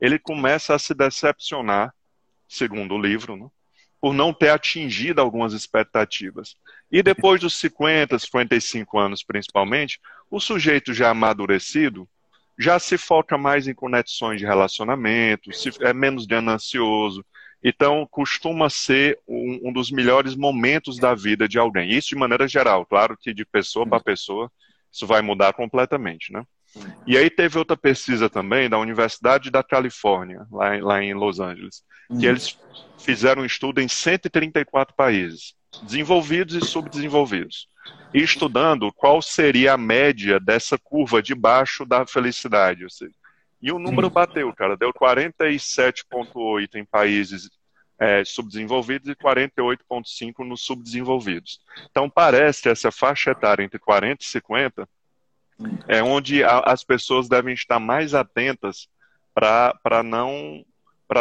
ele 0.00 0.18
começa 0.18 0.74
a 0.74 0.78
se 0.78 0.94
decepcionar, 0.94 1.92
segundo 2.48 2.94
o 2.94 3.00
livro, 3.00 3.36
né, 3.36 3.48
por 4.00 4.12
não 4.12 4.32
ter 4.32 4.50
atingido 4.50 5.20
algumas 5.20 5.52
expectativas. 5.52 6.54
E 6.92 7.02
depois 7.02 7.40
dos 7.40 7.54
50, 7.54 8.18
55 8.18 8.98
anos, 8.98 9.24
principalmente, 9.24 9.98
o 10.30 10.38
sujeito 10.38 10.92
já 10.92 11.10
amadurecido 11.10 12.08
já 12.58 12.78
se 12.78 12.96
foca 12.96 13.36
mais 13.36 13.68
em 13.68 13.74
conexões 13.74 14.40
de 14.40 14.46
relacionamento, 14.46 15.50
é 15.80 15.92
menos 15.92 16.26
ganancioso, 16.26 17.24
então, 17.68 18.06
costuma 18.10 18.70
ser 18.70 19.18
um, 19.26 19.60
um, 19.64 19.72
dos 19.72 19.90
melhores 19.90 20.36
momentos 20.36 20.98
da 20.98 21.14
vida 21.16 21.48
de 21.48 21.58
alguém. 21.58 21.90
Isso 21.90 22.10
de 22.10 22.14
maneira 22.14 22.46
geral, 22.46 22.86
claro 22.86 23.16
que 23.16 23.34
de 23.34 23.44
pessoa 23.44 23.84
para 23.84 23.98
pessoa 23.98 24.50
isso 24.92 25.06
vai 25.06 25.20
mudar 25.20 25.52
completamente, 25.52 26.32
né? 26.32 26.44
E 27.06 27.16
aí 27.16 27.28
teve 27.28 27.58
outra 27.58 27.76
pesquisa 27.76 28.30
também 28.30 28.68
da 28.68 28.78
Universidade 28.78 29.50
da 29.50 29.62
Califórnia, 29.62 30.46
lá 30.50 30.76
em, 30.76 30.80
lá 30.80 31.02
em 31.02 31.12
Los 31.12 31.40
Angeles, 31.40 31.82
que 32.06 32.14
uhum. 32.14 32.22
eles 32.22 32.58
fizeram 32.98 33.42
um 33.42 33.46
estudo 33.46 33.80
em 33.80 33.88
134 33.88 34.94
países, 34.94 35.54
desenvolvidos 35.82 36.54
e 36.54 36.60
subdesenvolvidos, 36.60 37.68
e 38.12 38.22
estudando 38.22 38.92
qual 38.92 39.20
seria 39.20 39.74
a 39.74 39.78
média 39.78 40.38
dessa 40.40 40.78
curva 40.78 41.22
de 41.22 41.34
baixo 41.34 41.84
da 41.84 42.06
felicidade, 42.06 42.84
seja, 42.90 43.14
e 43.60 43.72
o 43.72 43.78
número 43.78 44.10
bateu, 44.10 44.52
cara. 44.52 44.76
Deu 44.76 44.92
47,8 44.92 46.76
em 46.76 46.84
países 46.84 47.50
é, 47.98 48.24
subdesenvolvidos 48.24 49.08
e 49.08 49.14
48,5 49.16 50.46
nos 50.46 50.62
subdesenvolvidos. 50.62 51.60
Então, 51.90 52.08
parece 52.08 52.62
que 52.62 52.68
essa 52.68 52.92
faixa 52.92 53.30
etária 53.30 53.64
entre 53.64 53.78
40 53.78 54.22
e 54.22 54.26
50 54.26 54.88
é 55.88 56.02
onde 56.02 56.44
a, 56.44 56.60
as 56.60 56.84
pessoas 56.84 57.28
devem 57.28 57.54
estar 57.54 57.80
mais 57.80 58.14
atentas 58.14 58.88
para 59.34 60.02
não, 60.04 60.64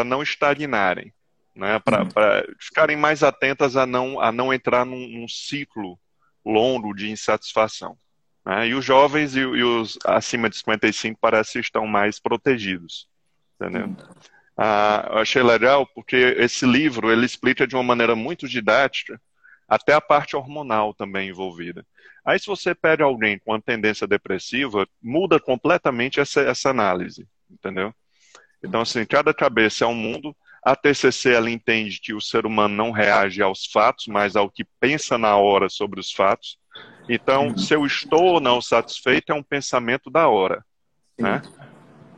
não 0.05 0.21
estagnarem, 0.21 1.13
né? 1.55 1.79
para 1.79 2.45
ficarem 2.59 2.97
mais 2.97 3.23
atentas 3.23 3.75
a 3.75 3.85
não, 3.85 4.19
a 4.19 4.31
não 4.31 4.53
entrar 4.53 4.85
num, 4.85 5.07
num 5.07 5.27
ciclo 5.27 5.97
longo 6.45 6.93
de 6.93 7.09
insatisfação. 7.09 7.97
Né? 8.45 8.69
E 8.69 8.73
os 8.73 8.83
jovens 8.83 9.35
e, 9.35 9.39
e, 9.39 9.63
os 9.63 9.97
acima 10.05 10.49
de 10.49 10.57
55 10.57 11.17
parece 11.19 11.53
que 11.53 11.59
estão 11.59 11.87
mais 11.87 12.19
protegidos. 12.19 13.07
Entendeu? 13.59 13.95
Ah, 14.57 15.07
eu 15.11 15.17
achei 15.19 15.41
legal 15.41 15.85
porque 15.85 16.15
esse 16.37 16.65
livro 16.65 17.11
ele 17.11 17.25
explica 17.25 17.67
de 17.67 17.75
uma 17.75 17.83
maneira 17.83 18.15
muito 18.15 18.47
didática 18.47 19.19
até 19.67 19.93
a 19.93 20.01
parte 20.01 20.35
hormonal 20.35 20.93
também 20.93 21.29
envolvida. 21.29 21.85
Aí, 22.23 22.39
se 22.39 22.47
você 22.47 22.73
pede 22.73 23.03
alguém 23.03 23.37
com 23.39 23.51
uma 23.51 23.61
tendência 23.61 24.07
depressiva, 24.07 24.87
muda 25.01 25.39
completamente 25.39 26.19
essa, 26.19 26.41
essa 26.41 26.69
análise, 26.69 27.27
entendeu? 27.49 27.93
Então, 28.63 28.81
assim, 28.81 29.05
cada 29.05 29.33
cabeça 29.33 29.85
é 29.85 29.87
um 29.87 29.93
mundo. 29.93 30.35
A 30.65 30.75
TCC, 30.75 31.31
ela 31.31 31.51
entende 31.51 31.99
que 32.01 32.11
o 32.11 32.19
ser 32.19 32.43
humano 32.43 32.73
não 32.75 32.89
reage 32.89 33.39
aos 33.39 33.67
fatos, 33.67 34.07
mas 34.07 34.35
ao 34.35 34.49
que 34.49 34.65
pensa 34.79 35.15
na 35.15 35.37
hora 35.37 35.69
sobre 35.69 35.99
os 35.99 36.11
fatos. 36.11 36.57
Então, 37.07 37.49
uhum. 37.49 37.57
se 37.59 37.75
eu 37.75 37.85
estou 37.85 38.23
ou 38.23 38.39
não 38.39 38.59
satisfeito 38.59 39.31
é 39.31 39.35
um 39.35 39.43
pensamento 39.43 40.09
da 40.09 40.27
hora. 40.27 40.65
Né? 41.19 41.39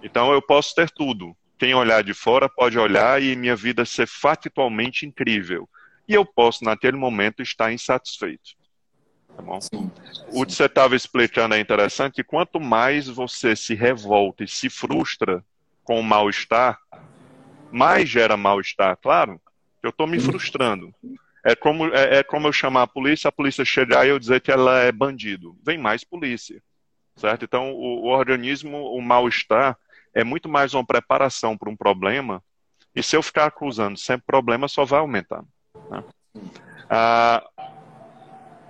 Então, 0.02 0.32
eu 0.32 0.42
posso 0.42 0.74
ter 0.74 0.90
tudo. 0.90 1.36
Quem 1.60 1.74
olhar 1.74 2.02
de 2.02 2.14
fora 2.14 2.48
pode 2.48 2.80
olhar 2.80 3.22
e 3.22 3.36
minha 3.36 3.56
vida 3.56 3.84
ser 3.84 4.08
factualmente 4.08 5.06
incrível. 5.06 5.68
E 6.08 6.14
eu 6.14 6.26
posso, 6.26 6.64
naquele 6.64 6.96
momento, 6.96 7.42
estar 7.42 7.74
insatisfeito. 7.74 8.52
Tá 9.36 9.42
bom? 9.42 9.60
Sim. 9.60 9.92
O 10.32 10.46
que 10.46 10.54
você 10.54 10.66
estava 10.66 10.96
explicando 10.96 11.54
é 11.54 11.60
interessante 11.60 12.16
que 12.16 12.24
quanto 12.24 12.62
mais 12.62 13.10
você 13.10 13.58
se 13.58 13.76
revolta 13.76 14.46
e 14.46 14.48
se 14.48 14.70
frustra 14.70 15.44
com 15.84 16.00
o 16.00 16.04
mal-estar, 16.04 16.80
mais 17.72 18.10
gera 18.10 18.38
mal-estar, 18.38 18.98
claro. 18.98 19.42
Eu 19.82 19.90
estou 19.90 20.08
me 20.08 20.20
frustrando. 20.20 20.94
É 21.46 21.56
como, 21.56 21.94
é, 21.94 22.18
é, 22.18 22.24
como 22.24 22.48
eu 22.48 22.54
chamar 22.54 22.84
a 22.84 22.88
polícia, 22.88 23.30
a 23.30 23.32
polícia 23.32 23.64
chegar 23.64 24.06
e 24.06 24.10
eu 24.10 24.20
dizer 24.20 24.42
que 24.42 24.52
ela 24.52 24.80
é 24.80 24.92
bandido. 24.92 25.58
Vem 25.66 25.78
mais 25.78 26.04
polícia, 26.04 26.62
certo? 27.16 27.46
Então, 27.46 27.72
o, 27.72 28.06
o 28.06 28.08
organismo, 28.08 28.78
o 28.92 29.02
mal-estar, 29.02 29.78
é 30.14 30.24
muito 30.24 30.50
mais 30.50 30.74
uma 30.74 30.86
preparação 30.86 31.58
para 31.58 31.70
um 31.70 31.76
problema. 31.76 32.44
E 32.96 33.04
se 33.04 33.16
eu 33.16 33.22
ficar 33.22 33.46
acusando 33.46 33.98
sempre 33.98 34.26
problema, 34.26 34.68
só 34.68 34.84
vai 34.84 35.00
aumentar. 35.00 35.44
Né? 35.90 36.04
Ah, 36.90 37.48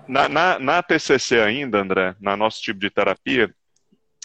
na, 0.07 0.29
na, 0.29 0.59
na, 0.59 0.83
TCC 0.83 1.39
ainda, 1.39 1.79
André, 1.79 2.15
na 2.19 2.35
nosso 2.35 2.61
tipo 2.61 2.79
de 2.79 2.89
terapia, 2.89 3.53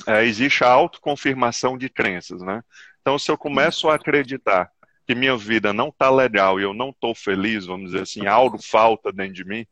é, 0.06 0.24
existe 0.24 0.64
a 0.64 0.68
autoconfirmação 0.68 1.78
de 1.78 1.88
crenças, 1.88 2.40
né? 2.42 2.62
Então, 3.02 3.18
se 3.18 3.30
eu 3.30 3.37
começo 3.37 3.90
a 3.90 3.97
acreditar 3.97 4.71
que 5.04 5.14
minha 5.14 5.37
vida 5.37 5.73
não 5.73 5.88
está 5.88 6.09
legal 6.09 6.59
e 6.59 6.62
eu 6.62 6.73
não 6.73 6.90
estou 6.90 7.14
feliz, 7.14 7.66
vamos 7.66 7.90
dizer 7.90 8.02
assim, 8.02 8.26
algo 8.26 8.59
falta 8.62 9.12
dentro 9.12 9.35
de 9.35 9.44
mim, 9.44 9.66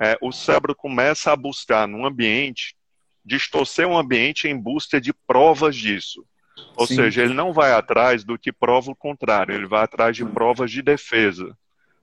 é, 0.00 0.16
o 0.22 0.32
cérebro 0.32 0.74
começa 0.74 1.30
a 1.30 1.36
buscar 1.36 1.86
num 1.86 2.06
ambiente, 2.06 2.74
distorcer 3.24 3.86
um 3.86 3.96
ambiente 3.96 4.48
em 4.48 4.58
busca 4.58 5.00
de 5.00 5.12
provas 5.12 5.76
disso. 5.76 6.24
Ou 6.74 6.86
Sim. 6.86 6.96
seja, 6.96 7.22
ele 7.22 7.34
não 7.34 7.52
vai 7.52 7.72
atrás 7.72 8.24
do 8.24 8.38
que 8.38 8.50
prova 8.50 8.90
o 8.90 8.96
contrário, 8.96 9.54
ele 9.54 9.66
vai 9.66 9.84
atrás 9.84 10.16
de 10.16 10.24
provas 10.24 10.70
de 10.70 10.80
defesa. 10.80 11.56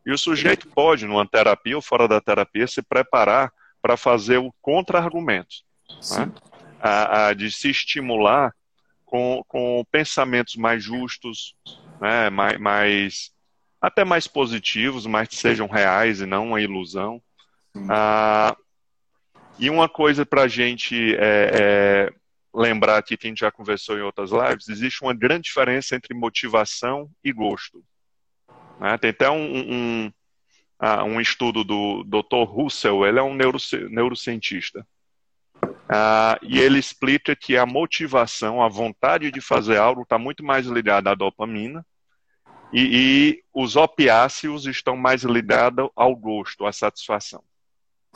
E 0.05 0.11
o 0.11 0.17
sujeito 0.17 0.67
pode, 0.67 1.07
numa 1.07 1.27
terapia 1.27 1.75
ou 1.75 1.81
fora 1.81 2.07
da 2.07 2.21
terapia, 2.21 2.67
se 2.67 2.81
preparar 2.81 3.51
para 3.81 3.97
fazer 3.97 4.37
o 4.37 4.53
contra-argumento. 4.61 5.55
Né? 6.11 7.33
De 7.35 7.51
se 7.51 7.69
estimular 7.69 8.53
com, 9.13 9.43
com 9.47 9.85
pensamentos 9.91 10.55
mais 10.55 10.83
justos, 10.83 11.55
né? 12.01 12.31
mais, 12.31 12.59
mais, 12.59 13.31
até 13.79 14.03
mais 14.03 14.27
positivos, 14.27 15.05
mas 15.05 15.27
que 15.27 15.35
sejam 15.35 15.67
reais 15.67 16.19
e 16.19 16.25
não 16.25 16.47
uma 16.47 16.59
ilusão. 16.59 17.21
Ah, 17.87 18.57
e 19.59 19.69
uma 19.69 19.87
coisa 19.87 20.25
para 20.25 20.41
a 20.41 20.47
gente 20.47 21.13
é, 21.13 21.51
é, 21.53 22.13
lembrar 22.51 22.97
aqui, 22.97 23.15
que 23.15 23.27
a 23.27 23.29
gente 23.29 23.41
já 23.41 23.51
conversou 23.51 23.99
em 23.99 24.01
outras 24.01 24.31
lives, 24.31 24.67
existe 24.67 25.03
uma 25.03 25.13
grande 25.13 25.43
diferença 25.43 25.95
entre 25.95 26.15
motivação 26.15 27.07
e 27.23 27.31
gosto. 27.31 27.83
Né? 28.79 28.97
Tem 28.97 29.11
até 29.11 29.29
um, 29.29 30.07
um, 30.07 30.11
um, 31.05 31.21
estudo 31.21 31.63
do 31.63 32.03
Dr. 32.03 32.49
Russell, 32.49 33.05
ele 33.05 33.19
é 33.19 33.23
um 33.23 33.35
neurocientista. 33.35 34.83
Uh, 35.93 36.39
e 36.41 36.59
ele 36.59 36.79
explica 36.79 37.35
que 37.35 37.55
a 37.55 37.67
motivação, 37.67 38.63
a 38.63 38.67
vontade 38.67 39.29
de 39.29 39.39
fazer 39.39 39.77
algo 39.77 40.01
está 40.01 40.17
muito 40.17 40.43
mais 40.43 40.65
ligada 40.65 41.11
à 41.11 41.13
dopamina 41.13 41.85
e, 42.73 42.81
e, 42.81 43.43
os 43.53 43.75
opiáceos 43.75 44.65
estão 44.65 44.97
mais 44.97 45.21
ligados 45.21 45.87
ao 45.95 46.15
gosto, 46.15 46.65
à 46.65 46.73
satisfação. 46.73 47.43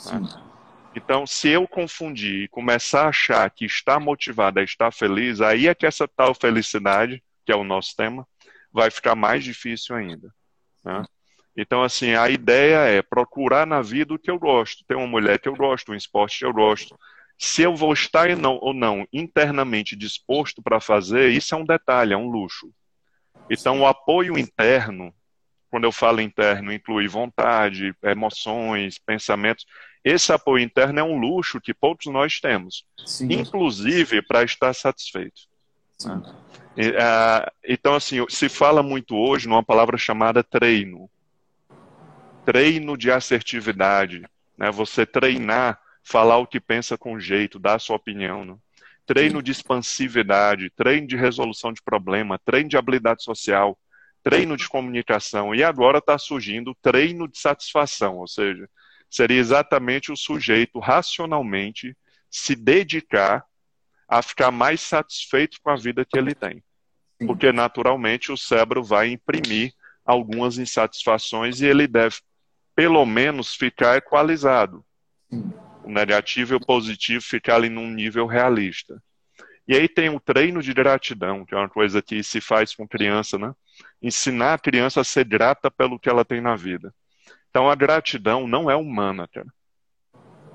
Né? 0.06 0.22
Então, 0.96 1.28
se 1.28 1.50
eu 1.50 1.68
confundir 1.68 2.46
e 2.46 2.48
começar 2.48 3.04
a 3.04 3.10
achar 3.10 3.48
que 3.52 3.66
estar 3.66 4.00
motivado 4.00 4.60
é 4.60 4.64
estar 4.64 4.92
feliz, 4.92 5.40
aí 5.40 5.68
é 5.68 5.76
que 5.76 5.86
essa 5.86 6.08
tal 6.08 6.34
felicidade, 6.34 7.24
que 7.46 7.52
é 7.52 7.56
o 7.56 7.64
nosso 7.64 7.96
tema, 7.96 8.28
vai 8.72 8.90
ficar 8.90 9.14
mais 9.14 9.44
difícil 9.44 9.96
ainda. 9.96 10.34
Né? 10.84 11.06
Então, 11.56 11.84
assim, 11.84 12.16
a 12.16 12.28
ideia 12.28 12.78
é 12.88 13.04
procurar 13.04 13.68
na 13.68 13.84
vida 13.84 14.16
o 14.16 14.20
que 14.20 14.32
eu 14.32 14.40
gosto. 14.40 14.84
Tem 14.88 14.98
uma 14.98 15.06
mulher 15.06 15.38
que 15.38 15.48
eu 15.48 15.56
gosto, 15.56 15.92
um 15.92 15.96
esporte 15.96 16.40
que 16.40 16.46
eu 16.46 16.54
gosto. 16.54 16.98
Se 17.38 17.62
eu 17.62 17.76
vou 17.76 17.94
estar 17.94 18.30
ou 18.62 18.74
não 18.74 19.08
internamente 19.14 19.96
disposto 19.96 20.62
para 20.62 20.80
fazer, 20.80 21.30
isso 21.30 21.54
é 21.54 21.58
um 21.58 21.66
detalhe, 21.66 22.14
é 22.14 22.18
um 22.18 22.30
luxo. 22.30 22.72
Então, 23.50 23.82
o 23.82 23.88
apoio 23.88 24.38
interno, 24.38 25.14
quando 25.70 25.84
eu 25.84 25.92
falo 25.92 26.20
interno, 26.20 26.74
inclui 26.74 27.08
vontade, 27.08 27.94
emoções, 28.04 28.98
pensamentos. 28.98 29.66
Esse 30.04 30.32
apoio 30.34 30.64
interno 30.64 31.00
é 31.00 31.04
um 31.04 31.18
luxo 31.18 31.62
que 31.62 31.74
poucos 31.74 32.12
nós 32.12 32.40
temos, 32.40 32.86
Sim. 33.06 33.28
inclusive 33.32 34.22
para 34.22 34.44
estar 34.44 34.74
satisfeito. 34.74 35.42
Sim. 35.98 36.24
É, 36.78 37.52
então, 37.68 37.96
assim, 37.96 38.24
se 38.30 38.48
fala 38.48 38.84
muito 38.84 39.16
hoje 39.16 39.48
numa 39.48 39.64
palavra 39.64 39.98
chamada 39.98 40.44
treino. 40.44 41.10
Treino 42.46 42.96
de 42.96 43.12
assertividade. 43.12 44.24
Né? 44.58 44.72
Você 44.72 45.06
treinar, 45.06 45.80
falar 46.08 46.38
o 46.38 46.48
que 46.48 46.60
pensa 46.60 46.98
com 46.98 47.20
jeito, 47.20 47.60
dar 47.60 47.76
a 47.76 47.80
sua 47.80 47.96
opinião. 47.96 48.46
Né? 48.46 48.56
Treino 49.06 49.42
de 49.42 49.52
expansividade, 49.52 50.70
treino 50.76 51.08
de 51.08 51.16
resolução 51.16 51.74
de 51.74 51.82
problema, 51.82 52.40
treino 52.40 52.70
de 52.70 52.78
habilidade 52.78 53.24
social, 53.24 53.78
treino 54.24 54.56
de 54.56 54.68
comunicação. 54.68 55.56
E 55.56 55.64
agora 55.64 56.00
está 56.00 56.18
surgindo 56.18 56.76
treino 56.82 57.28
de 57.28 57.40
satisfação, 57.40 58.18
ou 58.18 58.28
seja, 58.28 58.70
seria 59.10 59.40
exatamente 59.40 60.12
o 60.12 60.18
sujeito 60.18 60.80
racionalmente 60.80 61.96
se 62.30 62.56
dedicar 62.56 63.44
a 64.08 64.22
ficar 64.22 64.52
mais 64.52 64.82
satisfeito 64.82 65.58
com 65.62 65.70
a 65.70 65.76
vida 65.76 66.06
que 66.06 66.18
ele 66.18 66.36
tem 66.36 66.64
porque 67.26 67.52
naturalmente 67.52 68.32
o 68.32 68.38
cérebro 68.38 68.84
vai 68.84 69.10
imprimir 69.10 69.74
algumas 70.06 70.58
insatisfações 70.58 71.62
e 71.62 71.66
ele 71.66 71.88
deve, 71.88 72.18
pelo 72.76 73.06
menos, 73.06 73.56
ficar 73.56 73.98
equalizado. 73.98 74.86
O 75.88 75.92
negativo 75.92 76.54
e 76.54 76.58
o 76.58 76.60
positivo 76.60 77.24
ficar 77.24 77.56
ali 77.56 77.70
num 77.70 77.90
nível 77.90 78.26
realista. 78.26 79.02
E 79.68 79.76
aí 79.76 79.88
tem 79.88 80.10
o 80.10 80.20
treino 80.20 80.62
de 80.62 80.74
gratidão, 80.74 81.46
que 81.46 81.54
é 81.54 81.58
uma 81.58 81.70
coisa 81.70 82.02
que 82.02 82.24
se 82.24 82.40
faz 82.40 82.74
com 82.74 82.88
criança, 82.88 83.38
né? 83.38 83.54
Ensinar 84.02 84.54
a 84.54 84.60
criança 84.60 85.02
a 85.02 85.04
ser 85.04 85.26
grata 85.26 85.70
pelo 85.70 86.00
que 86.00 86.10
ela 86.10 86.24
tem 86.24 86.42
na 86.42 86.56
vida. 86.56 86.94
Então 87.50 87.70
a 87.70 87.76
gratidão 87.76 88.48
não 88.48 88.70
é 88.70 88.76
humana, 88.76 89.28
cara 89.28 89.48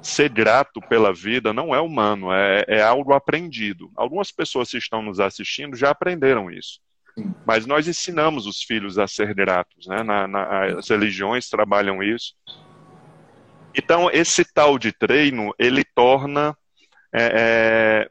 ser 0.02 0.28
grato 0.28 0.80
pela 0.80 1.12
vida 1.12 1.52
não 1.52 1.74
é 1.74 1.80
humano, 1.80 2.32
é, 2.32 2.64
é 2.66 2.82
algo 2.82 3.14
aprendido. 3.14 3.90
Algumas 3.96 4.32
pessoas 4.32 4.70
que 4.70 4.76
estão 4.76 5.00
nos 5.00 5.20
assistindo 5.20 5.76
já 5.76 5.90
aprenderam 5.90 6.50
isso. 6.50 6.80
Mas 7.46 7.66
nós 7.66 7.86
ensinamos 7.86 8.46
os 8.46 8.62
filhos 8.62 8.98
a 8.98 9.06
ser 9.06 9.34
gratos, 9.34 9.86
né? 9.86 10.02
Na, 10.02 10.26
na, 10.26 10.78
as 10.78 10.88
religiões 10.88 11.48
trabalham 11.48 12.02
isso. 12.02 12.34
Então, 13.74 14.10
esse 14.10 14.44
tal 14.44 14.78
de 14.78 14.92
treino, 14.92 15.54
ele 15.58 15.82
torna 15.84 16.56
é, 17.12 17.32
é, 17.34 18.10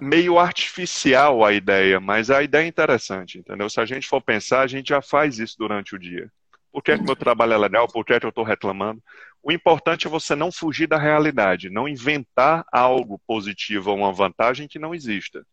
meio 0.00 0.38
artificial 0.38 1.44
a 1.44 1.52
ideia, 1.52 1.98
mas 1.98 2.30
a 2.30 2.42
ideia 2.42 2.64
é 2.64 2.68
interessante, 2.68 3.38
entendeu? 3.38 3.68
Se 3.68 3.80
a 3.80 3.84
gente 3.84 4.06
for 4.06 4.20
pensar, 4.20 4.60
a 4.60 4.66
gente 4.66 4.88
já 4.88 5.02
faz 5.02 5.38
isso 5.38 5.56
durante 5.58 5.94
o 5.94 5.98
dia. 5.98 6.30
Por 6.72 6.82
que, 6.82 6.90
é 6.90 6.98
que 6.98 7.04
meu 7.04 7.14
trabalho 7.14 7.52
é 7.52 7.58
legal? 7.58 7.86
Por 7.86 8.04
que, 8.04 8.12
é 8.12 8.20
que 8.20 8.26
eu 8.26 8.30
estou 8.30 8.42
reclamando? 8.44 9.00
O 9.40 9.52
importante 9.52 10.06
é 10.06 10.10
você 10.10 10.34
não 10.34 10.50
fugir 10.50 10.88
da 10.88 10.98
realidade, 10.98 11.70
não 11.70 11.88
inventar 11.88 12.64
algo 12.72 13.20
positivo 13.26 13.90
ou 13.90 13.98
uma 13.98 14.12
vantagem 14.12 14.66
que 14.66 14.78
não 14.78 14.94
exista. 14.94 15.46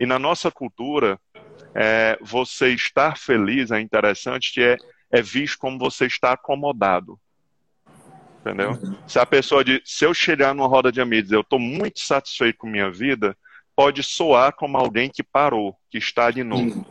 E 0.00 0.06
na 0.06 0.18
nossa 0.18 0.50
cultura, 0.50 1.18
é, 1.74 2.18
você 2.22 2.68
estar 2.70 3.18
feliz 3.18 3.70
é 3.70 3.80
interessante 3.80 4.52
que 4.52 4.62
é, 4.62 4.76
é 5.10 5.22
visto 5.22 5.58
como 5.58 5.78
você 5.78 6.06
está 6.06 6.32
acomodado. 6.32 7.18
Entendeu? 8.40 8.70
Uhum. 8.70 8.96
Se 9.08 9.18
a 9.18 9.26
pessoa 9.26 9.64
diz, 9.64 9.80
se 9.84 10.04
eu 10.04 10.14
chegar 10.14 10.54
numa 10.54 10.68
roda 10.68 10.92
de 10.92 11.00
amigos 11.00 11.32
eu 11.32 11.40
estou 11.40 11.58
muito 11.58 12.00
satisfeito 12.00 12.58
com 12.58 12.68
minha 12.68 12.90
vida, 12.90 13.36
pode 13.74 14.02
soar 14.02 14.52
como 14.54 14.76
alguém 14.76 15.10
que 15.10 15.22
parou, 15.22 15.76
que 15.90 15.98
está 15.98 16.30
de 16.30 16.44
novo. 16.44 16.86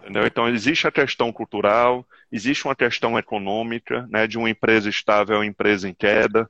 Entendeu? 0.00 0.26
Então, 0.26 0.48
existe 0.48 0.86
a 0.86 0.92
questão 0.92 1.32
cultural, 1.32 2.06
existe 2.30 2.66
uma 2.66 2.76
questão 2.76 3.18
econômica, 3.18 4.06
né, 4.10 4.26
de 4.26 4.36
uma 4.36 4.50
empresa 4.50 4.90
estável 4.90 5.36
a 5.36 5.38
uma 5.38 5.46
empresa 5.46 5.88
em 5.88 5.94
queda. 5.94 6.48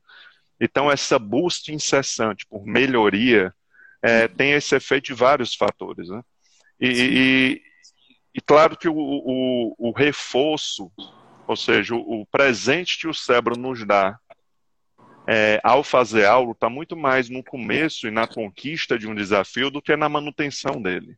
Então, 0.60 0.90
essa 0.90 1.18
busca 1.18 1.70
incessante 1.70 2.44
por 2.46 2.66
melhoria 2.66 3.54
é, 4.02 4.26
tem 4.26 4.52
esse 4.52 4.74
efeito 4.74 5.06
de 5.06 5.14
vários 5.14 5.54
fatores. 5.54 6.08
Né? 6.08 6.20
E, 6.80 7.62
e, 8.34 8.40
claro 8.40 8.76
que 8.76 8.88
o, 8.88 8.96
o, 8.96 9.74
o, 9.78 9.92
reforço, 9.92 10.90
ou 11.46 11.56
seja, 11.56 11.94
o, 11.94 12.22
o, 12.22 12.26
presente 12.26 12.98
que 12.98 13.06
o 13.06 13.14
cérebro 13.14 13.56
nos 13.56 13.86
dá 13.86 14.18
é, 15.26 15.60
ao 15.62 15.84
fazer 15.84 16.26
algo, 16.26 16.52
está 16.52 16.68
muito 16.68 16.96
mais 16.96 17.30
no 17.30 17.42
começo 17.44 18.06
e 18.08 18.10
na 18.10 18.26
conquista 18.26 18.98
de 18.98 19.06
um 19.06 19.14
desafio 19.14 19.70
do 19.70 19.80
que 19.80 19.96
na 19.96 20.08
manutenção 20.08 20.82
dele. 20.82 21.16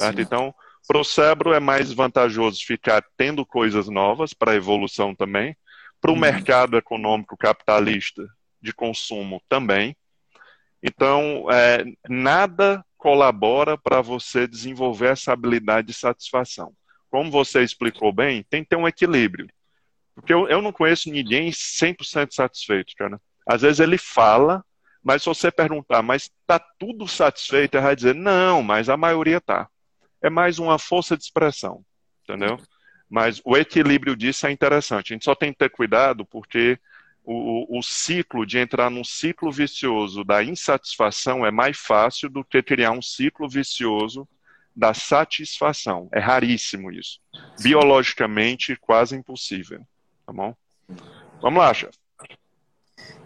Certo? 0.00 0.20
Então, 0.20 0.54
para 0.86 0.98
o 0.98 1.04
cérebro 1.04 1.52
é 1.52 1.60
mais 1.60 1.92
vantajoso 1.92 2.64
ficar 2.64 3.04
tendo 3.16 3.44
coisas 3.44 3.88
novas 3.88 4.32
para 4.32 4.52
a 4.52 4.56
evolução 4.56 5.14
também. 5.14 5.56
Para 6.00 6.12
o 6.12 6.14
uhum. 6.14 6.20
mercado 6.20 6.76
econômico 6.76 7.36
capitalista 7.36 8.26
de 8.60 8.72
consumo 8.72 9.42
também. 9.48 9.96
Então, 10.82 11.46
é, 11.50 11.84
nada 12.08 12.84
colabora 12.98 13.78
para 13.78 14.02
você 14.02 14.46
desenvolver 14.46 15.12
essa 15.12 15.32
habilidade 15.32 15.86
de 15.86 15.94
satisfação. 15.94 16.74
Como 17.10 17.30
você 17.30 17.62
explicou 17.62 18.12
bem, 18.12 18.44
tem 18.50 18.62
que 18.62 18.68
ter 18.68 18.76
um 18.76 18.86
equilíbrio. 18.86 19.48
Porque 20.14 20.34
eu, 20.34 20.48
eu 20.48 20.60
não 20.60 20.72
conheço 20.72 21.10
ninguém 21.10 21.50
100% 21.50 22.34
satisfeito, 22.34 22.92
cara. 22.98 23.18
Às 23.46 23.62
vezes 23.62 23.80
ele 23.80 23.96
fala, 23.96 24.62
mas 25.02 25.22
se 25.22 25.28
você 25.28 25.50
perguntar, 25.50 26.02
mas 26.02 26.24
está 26.24 26.58
tudo 26.78 27.08
satisfeito, 27.08 27.76
ele 27.76 27.84
vai 27.84 27.96
dizer, 27.96 28.14
não, 28.14 28.62
mas 28.62 28.90
a 28.90 28.96
maioria 28.96 29.38
está 29.38 29.68
é 30.22 30.28
mais 30.28 30.58
uma 30.58 30.78
força 30.78 31.16
de 31.16 31.22
expressão, 31.22 31.84
entendeu? 32.22 32.58
Mas 33.08 33.40
o 33.44 33.56
equilíbrio 33.56 34.16
disso 34.16 34.46
é 34.46 34.50
interessante. 34.50 35.12
A 35.12 35.14
gente 35.14 35.24
só 35.24 35.34
tem 35.34 35.52
que 35.52 35.58
ter 35.58 35.70
cuidado 35.70 36.26
porque 36.26 36.78
o, 37.30 37.78
o, 37.78 37.82
ciclo 37.82 38.46
de 38.46 38.58
entrar 38.58 38.90
num 38.90 39.04
ciclo 39.04 39.52
vicioso 39.52 40.24
da 40.24 40.42
insatisfação 40.42 41.44
é 41.44 41.50
mais 41.50 41.76
fácil 41.76 42.30
do 42.30 42.42
que 42.42 42.62
criar 42.62 42.92
um 42.92 43.02
ciclo 43.02 43.46
vicioso 43.46 44.26
da 44.74 44.94
satisfação. 44.94 46.08
É 46.10 46.18
raríssimo 46.18 46.90
isso. 46.90 47.20
Biologicamente, 47.60 48.76
quase 48.76 49.14
impossível. 49.14 49.80
Tá 50.24 50.32
bom? 50.32 50.54
Vamos 51.42 51.58
lá, 51.58 51.74
chefe. 51.74 51.98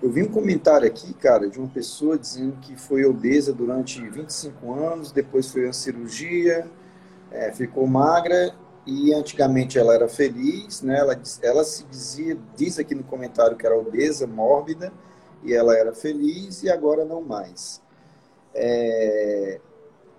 Eu 0.02 0.10
vi 0.10 0.24
um 0.24 0.28
comentário 0.28 0.88
aqui, 0.88 1.14
cara, 1.14 1.48
de 1.48 1.60
uma 1.60 1.68
pessoa 1.68 2.18
dizendo 2.18 2.56
que 2.56 2.74
foi 2.74 3.04
obesa 3.04 3.52
durante 3.52 4.00
25 4.00 4.74
anos, 4.74 5.12
depois 5.12 5.48
foi 5.48 5.64
uma 5.64 5.72
cirurgia, 5.72 6.68
é, 7.30 7.52
ficou 7.52 7.86
magra 7.86 8.52
e 8.86 9.14
antigamente 9.14 9.78
ela 9.78 9.94
era 9.94 10.08
feliz, 10.08 10.82
né? 10.82 10.98
Ela, 10.98 11.20
ela 11.42 11.64
se 11.64 11.84
dizia, 11.84 12.36
diz 12.56 12.78
aqui 12.78 12.94
no 12.94 13.04
comentário 13.04 13.56
que 13.56 13.64
era 13.64 13.78
obesa, 13.78 14.26
mórbida, 14.26 14.92
e 15.44 15.54
ela 15.54 15.76
era 15.76 15.92
feliz 15.92 16.62
e 16.62 16.70
agora 16.70 17.04
não 17.04 17.22
mais. 17.22 17.80
É, 18.54 19.60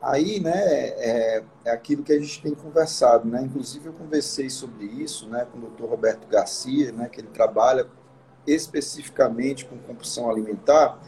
aí, 0.02 0.40
né, 0.40 0.54
é, 0.56 1.44
é, 1.66 1.72
aquilo 1.72 2.04
que 2.04 2.14
a 2.14 2.20
gente 2.20 2.42
tem 2.42 2.54
conversado, 2.54 3.28
né? 3.28 3.42
Inclusive 3.42 3.88
eu 3.88 3.94
conversei 3.94 4.50
sobre 4.50 4.86
isso, 4.86 5.28
né, 5.28 5.46
com 5.52 5.60
o 5.60 5.70
Dr. 5.70 5.86
Roberto 5.86 6.28
Garcia, 6.28 6.92
né, 6.92 7.10
que 7.10 7.20
ele 7.22 7.30
trabalha 7.30 7.88
especificamente 8.48 9.66
com 9.66 9.78
compulsão 9.78 10.30
alimentar. 10.30 11.00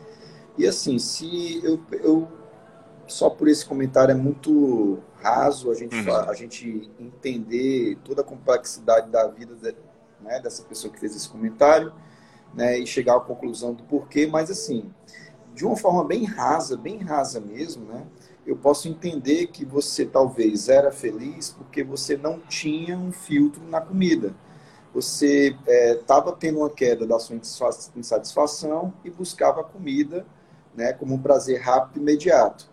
E 0.57 0.67
assim, 0.67 0.97
se 0.99 1.61
eu, 1.63 1.79
eu 1.91 2.27
só 3.07 3.29
por 3.29 3.47
esse 3.47 3.65
comentário 3.65 4.11
é 4.11 4.15
muito 4.15 4.99
raso 5.25 5.71
a 5.71 5.73
gente, 5.73 5.95
uhum. 5.95 6.15
a 6.15 6.33
gente 6.33 6.89
entender 6.99 7.97
toda 8.03 8.21
a 8.21 8.23
complexidade 8.23 9.09
da 9.09 9.27
vida 9.27 9.55
de, 9.55 9.75
né, 10.21 10.39
dessa 10.39 10.63
pessoa 10.63 10.93
que 10.93 10.99
fez 10.99 11.15
esse 11.15 11.27
comentário 11.27 11.93
né, 12.53 12.77
e 12.77 12.85
chegar 12.85 13.15
à 13.15 13.19
conclusão 13.19 13.73
do 13.73 13.83
porquê, 13.83 14.27
mas 14.27 14.51
assim, 14.51 14.91
de 15.53 15.65
uma 15.65 15.75
forma 15.75 16.03
bem 16.03 16.23
rasa, 16.23 16.77
bem 16.77 16.97
rasa 16.97 17.39
mesmo, 17.39 17.85
né, 17.85 18.05
eu 18.45 18.55
posso 18.55 18.87
entender 18.87 19.47
que 19.47 19.65
você 19.65 20.05
talvez 20.05 20.69
era 20.69 20.91
feliz 20.91 21.49
porque 21.49 21.83
você 21.83 22.15
não 22.15 22.39
tinha 22.39 22.97
um 22.97 23.11
filtro 23.11 23.63
na 23.67 23.81
comida 23.81 24.35
você 24.95 25.53
estava 25.67 26.29
é, 26.29 26.35
tendo 26.39 26.59
uma 26.59 26.69
queda 26.69 27.05
da 27.05 27.19
sua 27.19 27.35
insatisfação 27.97 28.93
e 29.03 29.09
buscava 29.09 29.59
a 29.59 29.63
comida 29.65 30.25
né, 30.73 30.93
como 30.93 31.13
um 31.13 31.21
prazer 31.21 31.59
rápido 31.59 31.97
e 31.97 32.01
imediato. 32.01 32.69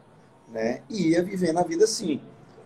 Né, 0.49 0.83
e 0.89 1.09
ia 1.09 1.23
vivendo 1.23 1.59
a 1.59 1.65
vida 1.65 1.83
assim. 1.83 2.21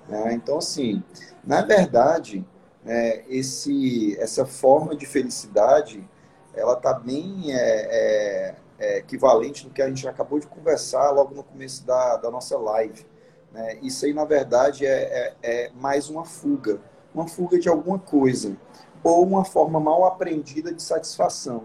Né? 0.08 0.34
Então, 0.34 0.58
assim, 0.58 1.02
na 1.44 1.62
verdade, 1.62 2.44
né, 2.84 3.24
esse, 3.28 4.16
essa 4.18 4.46
forma 4.46 4.94
de 4.94 5.06
felicidade, 5.06 6.08
ela 6.54 6.74
está 6.74 6.94
bem 6.94 7.52
é, 7.52 7.56
é, 7.58 8.54
é, 8.78 8.98
equivalente 8.98 9.66
no 9.66 9.72
que 9.72 9.82
a 9.82 9.88
gente 9.88 10.06
acabou 10.08 10.38
de 10.38 10.46
conversar 10.46 11.10
logo 11.10 11.34
no 11.34 11.42
começo 11.42 11.84
da, 11.84 12.16
da 12.16 12.30
nossa 12.30 12.56
live. 12.56 13.06
Né? 13.52 13.78
Isso 13.82 14.06
aí, 14.06 14.14
na 14.14 14.24
verdade, 14.24 14.86
é, 14.86 15.34
é, 15.42 15.66
é 15.66 15.70
mais 15.74 16.08
uma 16.08 16.24
fuga, 16.24 16.80
uma 17.14 17.26
fuga 17.26 17.58
de 17.58 17.68
alguma 17.68 17.98
coisa 17.98 18.56
ou 19.02 19.24
uma 19.24 19.44
forma 19.44 19.78
mal 19.78 20.04
aprendida 20.04 20.72
de 20.72 20.82
satisfação. 20.82 21.64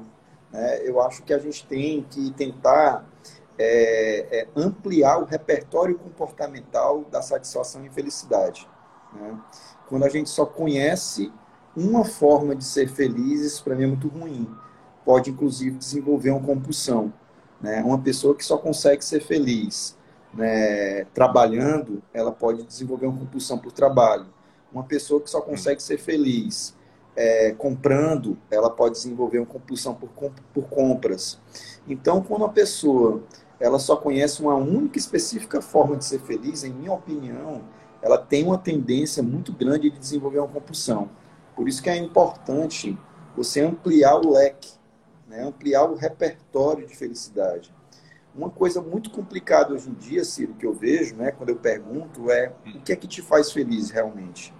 Né? 0.51 0.81
Eu 0.83 1.01
acho 1.01 1.23
que 1.23 1.33
a 1.33 1.39
gente 1.39 1.65
tem 1.65 2.03
que 2.03 2.31
tentar 2.31 3.05
é, 3.61 4.39
é, 4.39 4.47
ampliar 4.55 5.19
o 5.19 5.25
repertório 5.25 5.97
comportamental 5.97 7.03
da 7.11 7.21
satisfação 7.21 7.85
e 7.85 7.89
felicidade. 7.89 8.67
Né? 9.13 9.39
Quando 9.87 10.03
a 10.03 10.09
gente 10.09 10.29
só 10.29 10.45
conhece 10.45 11.31
uma 11.75 12.03
forma 12.03 12.55
de 12.55 12.63
ser 12.63 12.89
feliz, 12.89 13.41
isso 13.41 13.63
para 13.63 13.75
mim 13.75 13.83
é 13.83 13.87
muito 13.87 14.07
ruim. 14.07 14.49
Pode, 15.05 15.29
inclusive, 15.29 15.77
desenvolver 15.77 16.31
uma 16.31 16.41
compulsão. 16.41 17.13
Né? 17.61 17.83
Uma 17.83 17.99
pessoa 17.99 18.35
que 18.35 18.43
só 18.43 18.57
consegue 18.57 19.05
ser 19.05 19.21
feliz 19.21 19.95
né, 20.33 21.05
trabalhando, 21.13 22.01
ela 22.13 22.31
pode 22.31 22.63
desenvolver 22.63 23.05
uma 23.05 23.19
compulsão 23.19 23.59
por 23.59 23.71
trabalho. 23.71 24.25
Uma 24.73 24.83
pessoa 24.83 25.21
que 25.21 25.29
só 25.29 25.41
consegue 25.41 25.83
ser 25.83 25.97
feliz 25.97 26.75
é, 27.15 27.51
comprando, 27.51 28.37
ela 28.49 28.69
pode 28.69 28.95
desenvolver 28.95 29.39
uma 29.39 29.45
compulsão 29.45 29.93
por, 29.93 30.09
por 30.53 30.63
compras. 30.69 31.39
Então, 31.87 32.21
quando 32.21 32.45
a 32.45 32.49
pessoa 32.49 33.23
ela 33.61 33.79
só 33.79 33.95
conhece 33.95 34.41
uma 34.41 34.55
única 34.55 34.97
específica 34.97 35.61
forma 35.61 35.95
de 35.95 36.03
ser 36.03 36.19
feliz, 36.19 36.63
em 36.63 36.73
minha 36.73 36.91
opinião, 36.91 37.61
ela 38.01 38.17
tem 38.17 38.43
uma 38.43 38.57
tendência 38.57 39.21
muito 39.21 39.53
grande 39.53 39.89
de 39.89 39.97
desenvolver 39.97 40.39
uma 40.39 40.47
compulsão. 40.47 41.09
Por 41.55 41.69
isso 41.69 41.81
que 41.81 41.89
é 41.89 41.95
importante 41.95 42.97
você 43.37 43.61
ampliar 43.61 44.15
o 44.15 44.33
leque, 44.33 44.71
né? 45.27 45.43
ampliar 45.43 45.83
o 45.85 45.95
repertório 45.95 46.87
de 46.87 46.95
felicidade. 46.95 47.73
Uma 48.35 48.49
coisa 48.49 48.81
muito 48.81 49.11
complicada 49.11 49.73
hoje 49.73 49.89
em 49.89 49.93
dia, 49.93 50.25
Ciro, 50.25 50.53
que 50.55 50.65
eu 50.65 50.73
vejo, 50.73 51.15
né, 51.15 51.31
quando 51.31 51.49
eu 51.49 51.57
pergunto, 51.57 52.31
é 52.31 52.53
o 52.65 52.79
que 52.81 52.93
é 52.93 52.95
que 52.95 53.05
te 53.05 53.21
faz 53.21 53.51
feliz 53.51 53.89
realmente? 53.89 54.53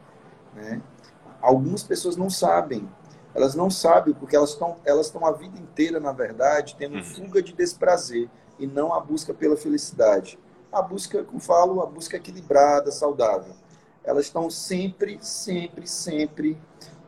Né? 0.54 0.82
algumas 1.42 1.84
pessoas 1.84 2.16
não 2.16 2.30
sabem. 2.30 2.88
Elas 3.34 3.56
não 3.56 3.70
sabem 3.70 4.14
porque 4.14 4.36
elas 4.36 4.52
estão 4.52 4.78
elas 4.86 5.14
a 5.16 5.32
vida 5.32 5.58
inteira, 5.60 6.00
na 6.00 6.12
verdade, 6.12 6.76
tendo 6.78 6.98
uhum. 6.98 7.04
fuga 7.04 7.42
de 7.42 7.54
desprazer 7.54 8.30
e 8.62 8.68
não 8.68 8.94
a 8.94 9.00
busca 9.00 9.34
pela 9.34 9.58
felicidade. 9.58 10.40
A 10.72 10.82
busca, 10.82 11.24
como 11.24 11.40
falo, 11.40 11.82
a 11.82 11.86
busca 11.86 12.16
equilibrada, 12.16 12.92
saudável. 12.92 13.54
Elas 14.04 14.26
estão 14.26 14.50
sempre, 14.50 15.18
sempre, 15.22 15.88
sempre 15.88 16.58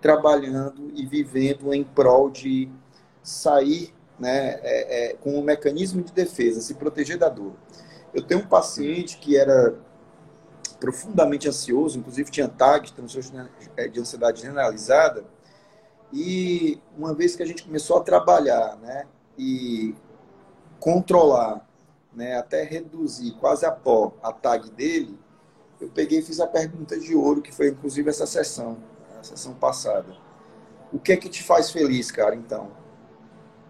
trabalhando 0.01 0.91
e 0.95 1.05
vivendo 1.05 1.73
em 1.73 1.83
prol 1.83 2.29
de 2.29 2.69
sair 3.21 3.93
né, 4.19 4.59
é, 4.61 5.11
é, 5.11 5.13
com 5.13 5.39
um 5.39 5.43
mecanismo 5.43 6.03
de 6.03 6.11
defesa, 6.11 6.59
se 6.59 6.73
proteger 6.73 7.17
da 7.17 7.29
dor. 7.29 7.53
Eu 8.13 8.21
tenho 8.21 8.41
um 8.41 8.47
paciente 8.47 9.17
que 9.17 9.37
era 9.37 9.75
profundamente 10.79 11.47
ansioso, 11.47 11.97
inclusive 11.97 12.29
tinha 12.29 12.47
TAG, 12.47 12.91
transtorno 12.91 13.47
é, 13.77 13.87
de 13.87 13.99
ansiedade 13.99 14.41
generalizada. 14.41 15.23
E 16.11 16.79
uma 16.97 17.13
vez 17.13 17.35
que 17.35 17.41
a 17.41 17.45
gente 17.45 17.63
começou 17.63 17.97
a 17.97 18.03
trabalhar, 18.03 18.75
né, 18.77 19.07
e 19.37 19.95
controlar, 20.83 21.65
né, 22.11 22.35
até 22.35 22.61
reduzir 22.61 23.31
quase 23.39 23.65
a 23.65 23.71
pó 23.71 24.11
a 24.21 24.33
tag 24.33 24.69
dele, 24.71 25.17
eu 25.79 25.87
peguei 25.87 26.19
e 26.19 26.21
fiz 26.21 26.41
a 26.41 26.45
pergunta 26.45 26.99
de 26.99 27.15
ouro, 27.15 27.41
que 27.41 27.53
foi 27.53 27.69
inclusive 27.69 28.09
essa 28.09 28.27
sessão, 28.27 28.77
a 29.17 29.23
sessão 29.23 29.53
passada. 29.53 30.13
O 30.91 30.99
que 30.99 31.13
é 31.13 31.17
que 31.17 31.29
te 31.29 31.41
faz 31.41 31.71
feliz, 31.71 32.11
cara, 32.11 32.35
então? 32.35 32.69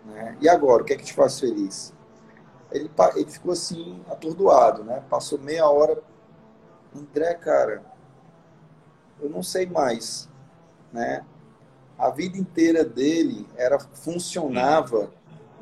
Né? 0.04 0.36
E 0.42 0.50
agora, 0.50 0.82
o 0.82 0.86
que 0.86 0.94
é 0.94 0.96
que 0.96 1.06
te 1.06 1.14
faz 1.14 1.40
feliz? 1.40 1.94
Ele, 2.72 2.90
ele 3.16 3.30
ficou 3.30 3.52
assim, 3.52 4.04
atordoado, 4.10 4.84
né? 4.84 5.04
Passou 5.08 5.38
meia 5.38 5.70
hora 5.70 6.02
André, 6.96 7.36
cara, 7.36 7.84
eu 9.22 9.30
não 9.30 9.44
sei 9.44 9.68
mais, 9.68 10.28
né? 10.92 11.24
A 11.96 12.10
vida 12.10 12.40
inteira 12.40 12.84
dele 12.84 13.48
era 13.56 13.78
funcionava, 13.80 15.12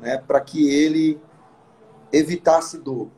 né, 0.00 0.16
para 0.16 0.40
que 0.40 0.70
ele 0.70 1.20
evitasse 2.12 2.78
dor. 2.78 3.08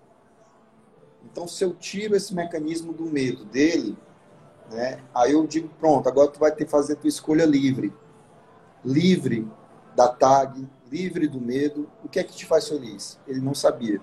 Então, 1.24 1.48
se 1.48 1.64
eu 1.64 1.74
tiro 1.74 2.14
esse 2.14 2.34
mecanismo 2.34 2.92
do 2.92 3.04
medo 3.04 3.44
dele, 3.44 3.96
né, 4.70 5.00
aí 5.14 5.32
eu 5.32 5.46
digo, 5.46 5.68
pronto, 5.80 6.08
agora 6.08 6.30
tu 6.30 6.38
vai 6.38 6.52
ter 6.52 6.64
que 6.64 6.70
fazer 6.70 6.96
tua 6.96 7.08
escolha 7.08 7.44
livre. 7.44 7.92
Livre 8.84 9.48
da 9.96 10.08
tag, 10.08 10.68
livre 10.90 11.26
do 11.26 11.40
medo. 11.40 11.88
O 12.04 12.08
que 12.08 12.18
é 12.18 12.24
que 12.24 12.34
te 12.34 12.46
faz 12.46 12.68
feliz? 12.68 13.18
Ele 13.26 13.40
não 13.40 13.54
sabia. 13.54 14.00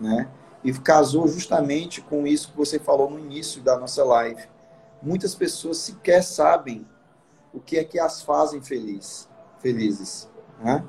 Né? 0.00 0.28
e 0.66 0.72
casou 0.72 1.28
justamente 1.28 2.00
com 2.00 2.26
isso 2.26 2.50
que 2.50 2.56
você 2.56 2.76
falou 2.76 3.08
no 3.08 3.20
início 3.20 3.62
da 3.62 3.78
nossa 3.78 4.02
live. 4.02 4.48
Muitas 5.00 5.32
pessoas 5.32 5.78
sequer 5.78 6.24
sabem 6.24 6.84
o 7.54 7.60
que 7.60 7.78
é 7.78 7.84
que 7.84 8.00
as 8.00 8.20
fazem 8.22 8.60
feliz, 8.60 9.28
felizes. 9.60 10.28
Né? 10.58 10.84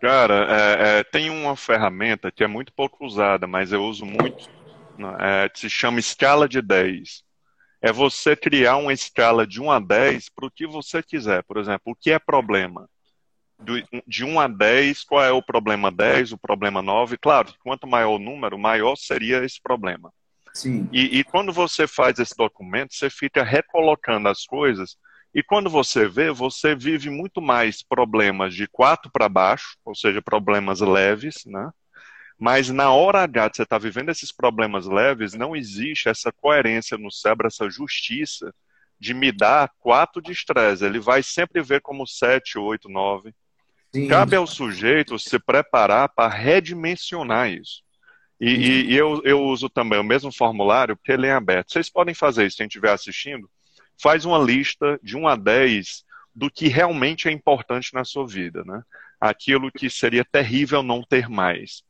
Cara, 0.00 0.46
é, 0.48 1.00
é, 1.00 1.04
tem 1.04 1.28
uma 1.28 1.54
ferramenta 1.54 2.32
que 2.32 2.42
é 2.42 2.46
muito 2.46 2.72
pouco 2.72 3.04
usada, 3.04 3.46
mas 3.46 3.70
eu 3.70 3.84
uso 3.84 4.06
muito, 4.06 4.48
né, 4.96 5.16
é, 5.20 5.50
se 5.54 5.68
chama 5.68 6.00
escala 6.00 6.48
de 6.48 6.62
10. 6.62 7.22
É 7.82 7.92
você 7.92 8.34
criar 8.34 8.76
uma 8.76 8.92
escala 8.92 9.46
de 9.46 9.60
1 9.60 9.70
a 9.70 9.78
10 9.78 10.30
para 10.30 10.46
o 10.46 10.50
que 10.50 10.66
você 10.66 11.02
quiser. 11.02 11.42
Por 11.44 11.58
exemplo, 11.58 11.92
o 11.92 11.94
que 11.94 12.10
é 12.10 12.18
problema? 12.18 12.88
de 14.06 14.24
1 14.24 14.40
a 14.40 14.48
10, 14.48 15.04
qual 15.04 15.22
é 15.22 15.30
o 15.30 15.42
problema 15.42 15.90
10, 15.90 16.32
o 16.32 16.38
problema 16.38 16.80
9? 16.80 17.18
Claro, 17.18 17.52
quanto 17.62 17.86
maior 17.86 18.14
o 18.14 18.18
número, 18.18 18.58
maior 18.58 18.96
seria 18.96 19.44
esse 19.44 19.60
problema. 19.60 20.10
Sim. 20.54 20.88
E, 20.90 21.18
e 21.18 21.24
quando 21.24 21.52
você 21.52 21.86
faz 21.86 22.18
esse 22.18 22.34
documento, 22.36 22.94
você 22.94 23.10
fica 23.10 23.44
recolocando 23.44 24.28
as 24.28 24.46
coisas, 24.46 24.96
e 25.34 25.42
quando 25.42 25.70
você 25.70 26.08
vê, 26.08 26.32
você 26.32 26.74
vive 26.74 27.08
muito 27.08 27.40
mais 27.40 27.82
problemas 27.82 28.54
de 28.54 28.66
4 28.66 29.10
para 29.10 29.28
baixo, 29.28 29.76
ou 29.84 29.94
seja, 29.94 30.20
problemas 30.20 30.80
leves, 30.80 31.44
né? 31.46 31.70
Mas 32.38 32.70
na 32.70 32.90
hora 32.90 33.22
H 33.22 33.48
de 33.48 33.56
você 33.56 33.62
estar 33.62 33.78
tá 33.78 33.82
vivendo 33.82 34.08
esses 34.08 34.32
problemas 34.32 34.86
leves, 34.86 35.34
não 35.34 35.54
existe 35.54 36.08
essa 36.08 36.32
coerência 36.32 36.96
no 36.96 37.10
cérebro, 37.12 37.46
essa 37.46 37.68
justiça 37.68 38.52
de 38.98 39.14
me 39.14 39.30
dar 39.30 39.70
4 39.78 40.20
de 40.22 40.32
estresse. 40.32 40.84
Ele 40.84 40.98
vai 40.98 41.22
sempre 41.22 41.62
ver 41.62 41.80
como 41.80 42.06
7, 42.06 42.58
8, 42.58 42.88
9. 42.88 43.32
Sim. 43.94 44.08
Cabe 44.08 44.36
ao 44.36 44.46
sujeito 44.46 45.18
se 45.18 45.38
preparar 45.38 46.08
para 46.08 46.32
redimensionar 46.32 47.50
isso. 47.50 47.82
E, 48.40 48.48
e, 48.48 48.92
e, 48.92 48.96
eu, 48.96 49.20
eu 49.24 49.42
uso 49.42 49.68
também 49.68 49.98
o 49.98 50.04
mesmo 50.04 50.32
formulário, 50.32 50.96
porque 50.96 51.12
ele 51.12 51.26
é 51.26 51.32
aberto. 51.32 51.72
Vocês 51.72 51.90
podem 51.90 52.14
fazer 52.14 52.46
isso, 52.46 52.56
quem 52.56 52.66
estiver 52.66 52.90
assistindo. 52.90 53.50
Faz 54.00 54.24
uma 54.24 54.38
lista 54.38 54.98
de 55.02 55.16
1 55.16 55.28
a 55.28 55.36
10, 55.36 56.04
do 56.34 56.50
que 56.50 56.68
realmente 56.68 57.28
é 57.28 57.32
importante 57.32 57.92
na 57.92 58.04
sua 58.04 58.26
vida, 58.26 58.64
né? 58.64 58.82
Aquilo 59.20 59.70
que 59.70 59.90
seria 59.90 60.24
terrível 60.24 60.82
não 60.82 61.02
ter 61.02 61.28
mais. 61.28 61.82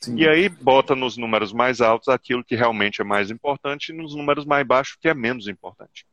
Sim. 0.00 0.16
E 0.16 0.28
aí 0.28 0.48
bota 0.48 0.94
nos 0.94 1.16
números 1.16 1.52
mais 1.52 1.80
altos 1.80 2.08
aquilo 2.08 2.44
que 2.44 2.54
realmente 2.54 3.00
é 3.00 3.04
mais 3.04 3.30
importante 3.30 3.88
e 3.88 3.96
nos 3.96 4.14
números 4.14 4.44
mais 4.44 4.64
baixos 4.64 4.96
que 5.00 5.08
é 5.08 5.14
menos 5.14 5.48
importante. 5.48 6.06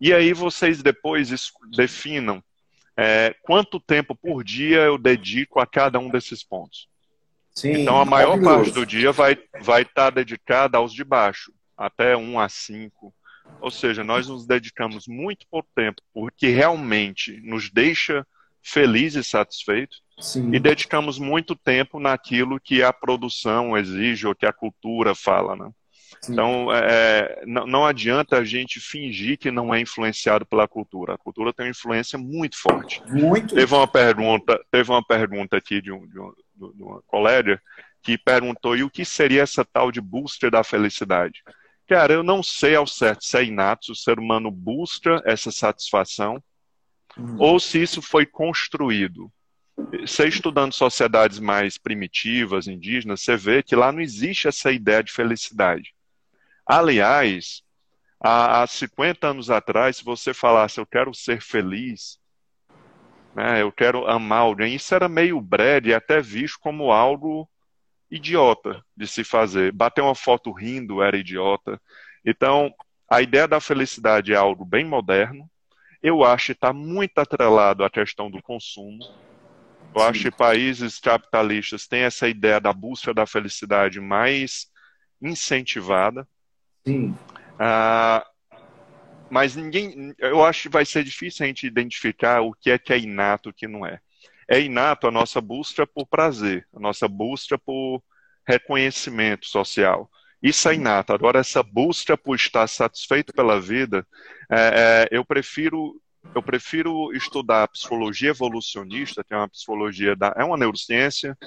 E 0.00 0.12
aí 0.12 0.32
vocês 0.32 0.82
depois 0.82 1.30
definam 1.76 2.42
é, 2.96 3.34
quanto 3.42 3.78
tempo 3.78 4.14
por 4.14 4.42
dia 4.42 4.78
eu 4.78 4.98
dedico 4.98 5.60
a 5.60 5.66
cada 5.66 5.98
um 5.98 6.10
desses 6.10 6.42
pontos. 6.42 6.88
Sim, 7.54 7.82
então 7.82 8.00
a 8.00 8.04
maior 8.04 8.38
parte 8.42 8.70
do 8.70 8.84
dia 8.84 9.12
vai 9.12 9.32
estar 9.32 9.60
vai 9.62 9.84
tá 9.84 10.10
dedicada 10.10 10.76
aos 10.76 10.92
de 10.92 11.04
baixo, 11.04 11.52
até 11.76 12.16
1 12.16 12.40
a 12.40 12.48
5. 12.48 13.14
Ou 13.60 13.70
seja, 13.70 14.04
nós 14.04 14.28
nos 14.28 14.46
dedicamos 14.46 15.06
muito 15.06 15.46
pouco 15.50 15.68
tempo 15.74 16.02
porque 16.12 16.48
realmente 16.48 17.40
nos 17.42 17.70
deixa 17.70 18.26
felizes 18.62 19.26
e 19.26 19.30
satisfeitos 19.30 20.02
Sim. 20.18 20.52
e 20.52 20.58
dedicamos 20.58 21.18
muito 21.18 21.54
tempo 21.54 22.00
naquilo 22.00 22.60
que 22.60 22.82
a 22.82 22.92
produção 22.92 23.76
exige 23.76 24.26
ou 24.26 24.34
que 24.34 24.46
a 24.46 24.52
cultura 24.52 25.14
fala, 25.14 25.54
né? 25.54 25.70
Então, 26.28 26.72
é, 26.72 27.42
não, 27.46 27.66
não, 27.66 27.84
adianta 27.84 28.38
a 28.38 28.44
gente 28.44 28.80
fingir 28.80 29.38
que 29.38 29.50
não 29.50 29.74
é 29.74 29.80
influenciado 29.80 30.46
pela 30.46 30.66
cultura. 30.66 31.14
A 31.14 31.18
cultura 31.18 31.52
tem 31.52 31.66
uma 31.66 31.70
influência 31.70 32.18
muito 32.18 32.56
forte. 32.56 33.02
Muito. 33.08 33.54
Teve 33.54 33.74
uma 33.74 33.86
pergunta, 33.86 34.60
teve 34.70 34.90
uma 34.90 35.04
pergunta 35.04 35.56
aqui 35.56 35.80
de, 35.80 35.92
um, 35.92 36.06
de, 36.06 36.18
um, 36.18 36.32
de 36.72 36.82
uma 36.82 37.02
colega 37.06 37.60
que 38.02 38.16
perguntou: 38.16 38.76
e 38.76 38.82
o 38.82 38.90
que 38.90 39.04
seria 39.04 39.42
essa 39.42 39.64
tal 39.64 39.92
de 39.92 40.00
booster 40.00 40.50
da 40.50 40.64
felicidade? 40.64 41.42
Cara, 41.86 42.12
eu 42.12 42.22
não 42.22 42.42
sei 42.42 42.74
ao 42.74 42.86
certo 42.86 43.24
se 43.24 43.38
é 43.38 43.44
inato, 43.44 43.86
se 43.86 43.92
o 43.92 43.94
ser 43.94 44.18
humano 44.18 44.50
busca 44.50 45.22
essa 45.24 45.52
satisfação, 45.52 46.42
uhum. 47.16 47.36
ou 47.38 47.60
se 47.60 47.80
isso 47.80 48.02
foi 48.02 48.26
construído. 48.26 49.32
Você 50.00 50.26
estudando 50.26 50.72
sociedades 50.72 51.38
mais 51.38 51.78
primitivas, 51.78 52.66
indígenas, 52.66 53.20
você 53.20 53.36
vê 53.36 53.62
que 53.62 53.76
lá 53.76 53.92
não 53.92 54.00
existe 54.00 54.48
essa 54.48 54.72
ideia 54.72 55.02
de 55.02 55.12
felicidade. 55.12 55.94
Aliás, 56.66 57.62
há, 58.18 58.62
há 58.62 58.66
50 58.66 59.28
anos 59.28 59.50
atrás, 59.50 59.98
se 59.98 60.04
você 60.04 60.34
falasse 60.34 60.80
eu 60.80 60.86
quero 60.86 61.14
ser 61.14 61.40
feliz, 61.40 62.18
né, 63.34 63.62
eu 63.62 63.70
quero 63.70 64.08
amar 64.08 64.40
alguém, 64.40 64.74
isso 64.74 64.94
era 64.94 65.08
meio 65.08 65.40
breve 65.40 65.90
e 65.90 65.94
até 65.94 66.20
visto 66.20 66.58
como 66.58 66.90
algo 66.90 67.48
idiota 68.10 68.82
de 68.96 69.06
se 69.06 69.24
fazer. 69.24 69.72
Bater 69.72 70.02
uma 70.02 70.14
foto 70.14 70.52
rindo 70.52 71.02
era 71.02 71.16
idiota. 71.16 71.80
Então, 72.24 72.72
a 73.10 73.22
ideia 73.22 73.46
da 73.46 73.60
felicidade 73.60 74.32
é 74.32 74.36
algo 74.36 74.64
bem 74.64 74.84
moderno. 74.84 75.48
Eu 76.02 76.24
acho 76.24 76.46
que 76.46 76.52
está 76.52 76.72
muito 76.72 77.18
atrelado 77.18 77.84
à 77.84 77.90
questão 77.90 78.30
do 78.30 78.42
consumo. 78.42 79.02
Eu 79.94 80.00
Sim. 80.00 80.08
acho 80.08 80.22
que 80.22 80.30
países 80.30 80.98
capitalistas 80.98 81.86
têm 81.86 82.02
essa 82.02 82.28
ideia 82.28 82.60
da 82.60 82.72
busca 82.72 83.14
da 83.14 83.26
felicidade 83.26 84.00
mais 84.00 84.66
incentivada. 85.20 86.28
Sim. 86.86 87.16
Ah, 87.58 88.24
mas 89.30 89.56
ninguém, 89.56 90.14
eu 90.18 90.44
acho 90.44 90.62
que 90.62 90.68
vai 90.68 90.84
ser 90.84 91.02
difícil 91.02 91.44
a 91.44 91.46
gente 91.46 91.66
identificar 91.66 92.42
o 92.42 92.52
que 92.52 92.70
é 92.70 92.78
que 92.78 92.92
é 92.92 92.98
inato 92.98 93.48
e 93.48 93.50
o 93.50 93.54
que 93.54 93.66
não 93.66 93.84
é. 93.84 94.00
É 94.48 94.60
inato 94.60 95.06
a 95.06 95.10
nossa 95.10 95.40
busca 95.40 95.86
por 95.86 96.06
prazer, 96.06 96.66
a 96.74 96.80
nossa 96.80 97.08
busca 97.08 97.58
por 97.58 98.02
reconhecimento 98.46 99.46
social. 99.46 100.08
Isso 100.42 100.68
é 100.68 100.74
inato. 100.74 101.12
Agora, 101.12 101.40
essa 101.40 101.62
busca 101.62 102.16
por 102.16 102.36
estar 102.36 102.66
satisfeito 102.68 103.32
pela 103.32 103.60
vida, 103.60 104.06
é, 104.50 105.08
é, 105.10 105.16
eu 105.16 105.24
prefiro 105.24 106.00
eu 106.34 106.42
prefiro 106.42 107.12
estudar 107.12 107.68
psicologia 107.68 108.30
evolucionista, 108.30 109.22
que 109.22 109.32
é 109.32 109.36
uma 109.36 109.48
psicologia 109.48 110.16
da, 110.16 110.34
é 110.36 110.44
uma 110.44 110.56
neurociência 110.56 111.38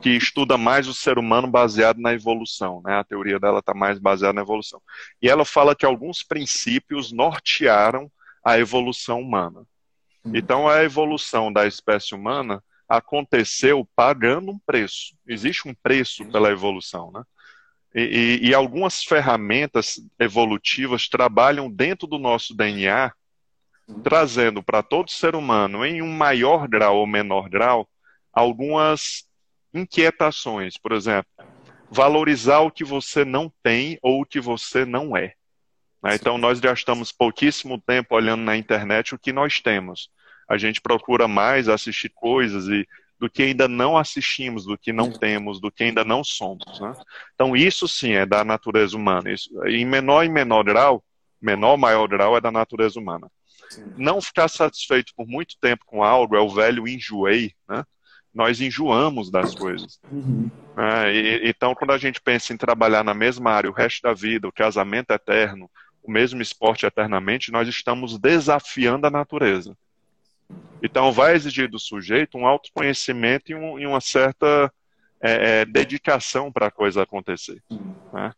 que 0.00 0.10
estuda 0.10 0.58
mais 0.58 0.88
o 0.88 0.94
ser 0.94 1.18
humano 1.18 1.48
baseado 1.48 1.98
na 1.98 2.12
evolução, 2.12 2.82
né? 2.84 2.96
A 2.98 3.04
teoria 3.04 3.38
dela 3.38 3.60
está 3.60 3.72
mais 3.72 3.98
baseada 3.98 4.34
na 4.34 4.42
evolução. 4.42 4.80
E 5.22 5.28
ela 5.28 5.44
fala 5.44 5.74
que 5.74 5.86
alguns 5.86 6.22
princípios 6.22 7.12
nortearam 7.12 8.10
a 8.44 8.58
evolução 8.58 9.20
humana. 9.20 9.62
Uhum. 10.26 10.32
Então, 10.34 10.68
a 10.68 10.82
evolução 10.82 11.52
da 11.52 11.66
espécie 11.66 12.14
humana 12.14 12.62
aconteceu 12.88 13.88
pagando 13.94 14.50
um 14.50 14.58
preço. 14.58 15.16
Existe 15.26 15.68
um 15.68 15.74
preço 15.74 16.24
pela 16.26 16.50
evolução, 16.50 17.10
né? 17.12 17.22
E, 17.94 18.40
e, 18.42 18.48
e, 18.48 18.54
algumas 18.54 19.02
ferramentas 19.02 19.98
evolutivas 20.18 21.08
trabalham 21.08 21.70
dentro 21.70 22.06
do 22.06 22.18
nosso 22.18 22.54
DNA, 22.54 23.10
trazendo 24.02 24.62
para 24.62 24.82
todo 24.82 25.10
ser 25.10 25.34
humano, 25.34 25.82
em 25.82 26.02
um 26.02 26.12
maior 26.12 26.68
grau 26.68 26.98
ou 26.98 27.06
menor 27.06 27.48
grau, 27.48 27.88
algumas 28.32 29.24
inquietações, 29.72 30.76
por 30.76 30.92
exemplo, 30.92 31.30
valorizar 31.90 32.60
o 32.60 32.70
que 32.70 32.84
você 32.84 33.24
não 33.24 33.50
tem 33.62 33.98
ou 34.02 34.20
o 34.20 34.26
que 34.26 34.40
você 34.40 34.84
não 34.84 35.16
é. 35.16 35.32
Né? 36.02 36.16
Então, 36.16 36.36
nós 36.36 36.60
gastamos 36.60 37.12
pouquíssimo 37.12 37.80
tempo 37.80 38.14
olhando 38.14 38.42
na 38.42 38.56
internet 38.56 39.14
o 39.14 39.18
que 39.18 39.32
nós 39.32 39.60
temos. 39.60 40.10
A 40.48 40.56
gente 40.56 40.80
procura 40.80 41.26
mais 41.26 41.68
assistir 41.68 42.10
coisas 42.10 42.68
e 42.68 42.86
do 43.18 43.30
que 43.30 43.42
ainda 43.42 43.66
não 43.66 43.96
assistimos, 43.96 44.64
do 44.66 44.76
que 44.76 44.92
não 44.92 45.10
temos, 45.10 45.60
do 45.60 45.70
que 45.70 45.84
ainda 45.84 46.04
não 46.04 46.22
somos. 46.22 46.80
Né? 46.80 46.92
Então, 47.34 47.56
isso 47.56 47.88
sim 47.88 48.12
é 48.12 48.26
da 48.26 48.44
natureza 48.44 48.96
humana. 48.96 49.32
Isso, 49.32 49.50
em 49.66 49.84
menor 49.84 50.24
e 50.24 50.28
menor 50.28 50.62
grau, 50.62 51.02
menor 51.40 51.76
maior 51.76 52.06
grau 52.06 52.36
é 52.36 52.40
da 52.40 52.50
natureza 52.50 53.00
humana. 53.00 53.30
Sim. 53.70 53.92
Não 53.96 54.20
ficar 54.20 54.48
satisfeito 54.48 55.12
por 55.16 55.26
muito 55.26 55.56
tempo 55.60 55.84
com 55.86 56.02
algo 56.02 56.36
é 56.36 56.40
o 56.40 56.48
velho 56.48 56.86
enjoei, 56.86 57.52
né? 57.68 57.84
nós 58.36 58.60
enjoamos 58.60 59.30
das 59.30 59.54
coisas. 59.54 59.98
Uhum. 60.10 60.50
É, 60.76 61.12
e, 61.12 61.48
então, 61.48 61.74
quando 61.74 61.92
a 61.92 61.98
gente 61.98 62.20
pensa 62.20 62.52
em 62.52 62.56
trabalhar 62.56 63.02
na 63.02 63.14
mesma 63.14 63.50
área 63.50 63.70
o 63.70 63.72
resto 63.72 64.02
da 64.02 64.12
vida, 64.12 64.46
o 64.46 64.52
casamento 64.52 65.10
eterno, 65.10 65.70
o 66.02 66.10
mesmo 66.12 66.42
esporte 66.42 66.84
eternamente, 66.84 67.50
nós 67.50 67.66
estamos 67.66 68.18
desafiando 68.18 69.06
a 69.06 69.10
natureza. 69.10 69.74
Então, 70.82 71.10
vai 71.12 71.34
exigir 71.34 71.68
do 71.68 71.78
sujeito 71.78 72.38
um 72.38 72.46
autoconhecimento 72.46 73.50
e, 73.50 73.54
um, 73.54 73.78
e 73.78 73.86
uma 73.86 74.00
certa 74.00 74.72
é, 75.20 75.60
é, 75.60 75.64
dedicação 75.64 76.52
para 76.52 76.66
a 76.66 76.70
coisa 76.70 77.02
acontecer. 77.02 77.62
Né? 78.12 78.32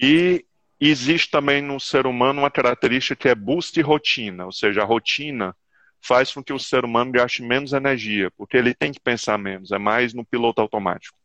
E 0.00 0.44
existe 0.80 1.30
também 1.30 1.60
no 1.62 1.80
ser 1.80 2.06
humano 2.06 2.40
uma 2.40 2.50
característica 2.50 3.16
que 3.16 3.28
é 3.28 3.34
boost 3.34 3.78
e 3.78 3.82
rotina, 3.82 4.46
ou 4.46 4.52
seja, 4.52 4.82
a 4.82 4.84
rotina 4.84 5.54
faz 6.02 6.32
com 6.32 6.42
que 6.42 6.52
o 6.52 6.58
ser 6.58 6.84
humano 6.84 7.12
gaste 7.12 7.42
menos 7.42 7.72
energia, 7.72 8.30
porque 8.36 8.56
ele 8.56 8.74
tem 8.74 8.92
que 8.92 9.00
pensar 9.00 9.36
menos, 9.36 9.70
é 9.70 9.78
mais 9.78 10.14
no 10.14 10.24
piloto 10.24 10.60
automático. 10.60 11.16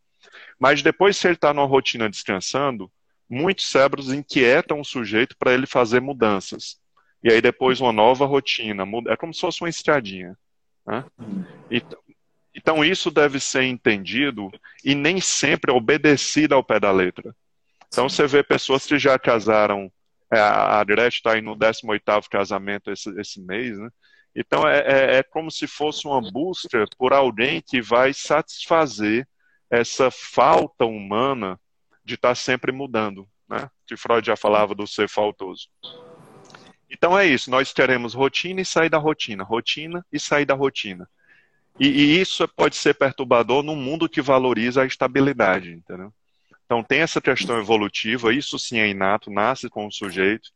Mas 0.59 0.81
depois, 0.81 1.15
se 1.15 1.27
ele 1.27 1.35
está 1.35 1.53
numa 1.53 1.67
rotina 1.67 2.09
descansando, 2.09 2.91
muitos 3.29 3.69
cérebros 3.69 4.11
inquietam 4.11 4.79
o 4.79 4.85
sujeito 4.85 5.35
para 5.37 5.53
ele 5.53 5.65
fazer 5.65 6.01
mudanças. 6.01 6.77
E 7.25 7.31
aí 7.31 7.41
depois 7.41 7.81
uma 7.81 7.91
nova 7.91 8.23
rotina, 8.27 8.83
é 9.07 9.17
como 9.17 9.33
se 9.33 9.41
fosse 9.41 9.59
uma 9.63 9.67
estradinha. 9.67 10.37
Né? 10.85 11.03
Então, 11.71 11.99
então 12.53 12.85
isso 12.85 13.09
deve 13.09 13.39
ser 13.39 13.63
entendido 13.63 14.51
e 14.83 14.93
nem 14.93 15.19
sempre 15.19 15.71
obedecido 15.71 16.53
ao 16.53 16.63
pé 16.63 16.79
da 16.79 16.91
letra. 16.91 17.35
Então 17.87 18.07
você 18.07 18.27
vê 18.27 18.43
pessoas 18.43 18.85
que 18.85 18.99
já 18.99 19.17
casaram, 19.17 19.91
é, 20.31 20.39
a 20.39 20.83
Gretchen 20.83 21.17
está 21.17 21.33
aí 21.33 21.41
no 21.41 21.55
18º 21.55 22.29
casamento 22.29 22.91
esse, 22.91 23.09
esse 23.19 23.41
mês, 23.41 23.75
né? 23.75 23.89
Então, 24.35 24.67
é, 24.67 24.79
é, 24.79 25.15
é, 25.17 25.23
como 25.23 25.49
se 25.49 25.65
fosse 25.65 26.05
uma 26.05 26.21
busca 26.21 26.85
por 26.97 27.11
alguém 27.11 27.59
que 27.59 27.81
vai 27.81 28.13
satisfazer 28.13 29.27
essa 29.71 30.11
falta 30.11 30.85
humana 30.85 31.59
de 32.03 32.15
estar 32.15 32.29
tá 32.29 32.35
sempre 32.35 32.71
mudando, 32.71 33.27
né? 33.49 33.67
Que 33.87 33.97
Freud 33.97 34.27
já 34.27 34.35
falava 34.35 34.75
do 34.75 34.85
ser 34.85 35.09
faltoso. 35.09 35.69
Então 36.89 37.17
é 37.17 37.25
isso, 37.25 37.49
nós 37.49 37.73
queremos 37.73 38.13
rotina 38.13 38.61
e 38.61 38.65
sair 38.65 38.89
da 38.89 38.97
rotina, 38.97 39.43
rotina 39.43 40.05
e 40.11 40.19
sair 40.19 40.45
da 40.45 40.53
rotina. 40.53 41.09
E, 41.79 41.87
e 41.87 42.21
isso 42.21 42.47
pode 42.47 42.75
ser 42.75 42.93
perturbador 42.93 43.63
num 43.63 43.75
mundo 43.75 44.07
que 44.07 44.21
valoriza 44.21 44.81
a 44.81 44.85
estabilidade, 44.85 45.71
entendeu? 45.71 46.13
Então 46.65 46.83
tem 46.83 47.01
essa 47.01 47.21
questão 47.21 47.59
evolutiva, 47.59 48.33
isso 48.33 48.57
sim 48.57 48.79
é 48.79 48.87
inato, 48.87 49.29
nasce 49.29 49.69
com 49.69 49.85
o 49.85 49.91
sujeito, 49.91 50.49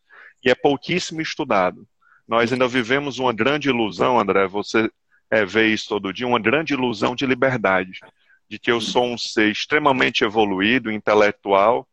e 0.44 0.50
é 0.50 0.56
pouquíssimo 0.56 1.22
estudado. 1.22 1.88
Nós 2.28 2.52
ainda 2.52 2.68
vivemos 2.68 3.20
uma 3.20 3.34
grande 3.34 3.70
ilusão, 3.70 4.20
André, 4.20 4.48
você 4.48 4.89
é, 5.30 5.46
vê 5.46 5.68
isso 5.68 5.89
todo 5.89 6.13
dia, 6.13 6.28
uma 6.28 6.39
grande 6.39 6.74
ilusão 6.74 7.15
de 7.15 7.26
liberdade, 7.26 8.00
de 8.50 8.58
que 8.58 8.72
eu 8.72 8.82
sou 8.82 9.06
um 9.06 9.18
ser 9.18 9.52
extremamente 9.52 10.24
evoluído, 10.24 10.92
intelectual, 10.92 11.88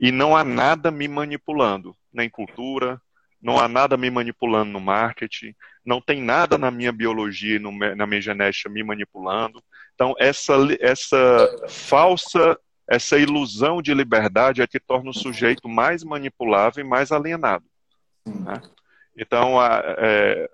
e 0.00 0.10
não 0.10 0.36
há 0.36 0.42
nada 0.42 0.90
me 0.90 1.06
manipulando, 1.06 1.96
nem 2.12 2.28
cultura, 2.28 3.00
não 3.42 3.58
há 3.58 3.66
nada 3.66 3.96
me 3.96 4.08
manipulando 4.08 4.70
no 4.70 4.80
marketing, 4.80 5.54
não 5.84 6.00
tem 6.00 6.22
nada 6.22 6.56
na 6.56 6.70
minha 6.70 6.92
biologia, 6.92 7.58
no, 7.58 7.72
na 7.72 8.06
minha 8.06 8.20
genética 8.20 8.70
me 8.70 8.84
manipulando. 8.84 9.62
Então, 9.94 10.14
essa, 10.18 10.54
essa 10.80 11.66
falsa, 11.68 12.56
essa 12.88 13.18
ilusão 13.18 13.82
de 13.82 13.92
liberdade 13.92 14.62
é 14.62 14.66
que 14.66 14.78
torna 14.78 15.10
o 15.10 15.14
sujeito 15.14 15.68
mais 15.68 16.04
manipulável 16.04 16.84
e 16.84 16.88
mais 16.88 17.10
alienado. 17.10 17.64
Né? 18.24 18.62
Então, 19.16 19.60
a, 19.60 19.82
é, 19.98 20.48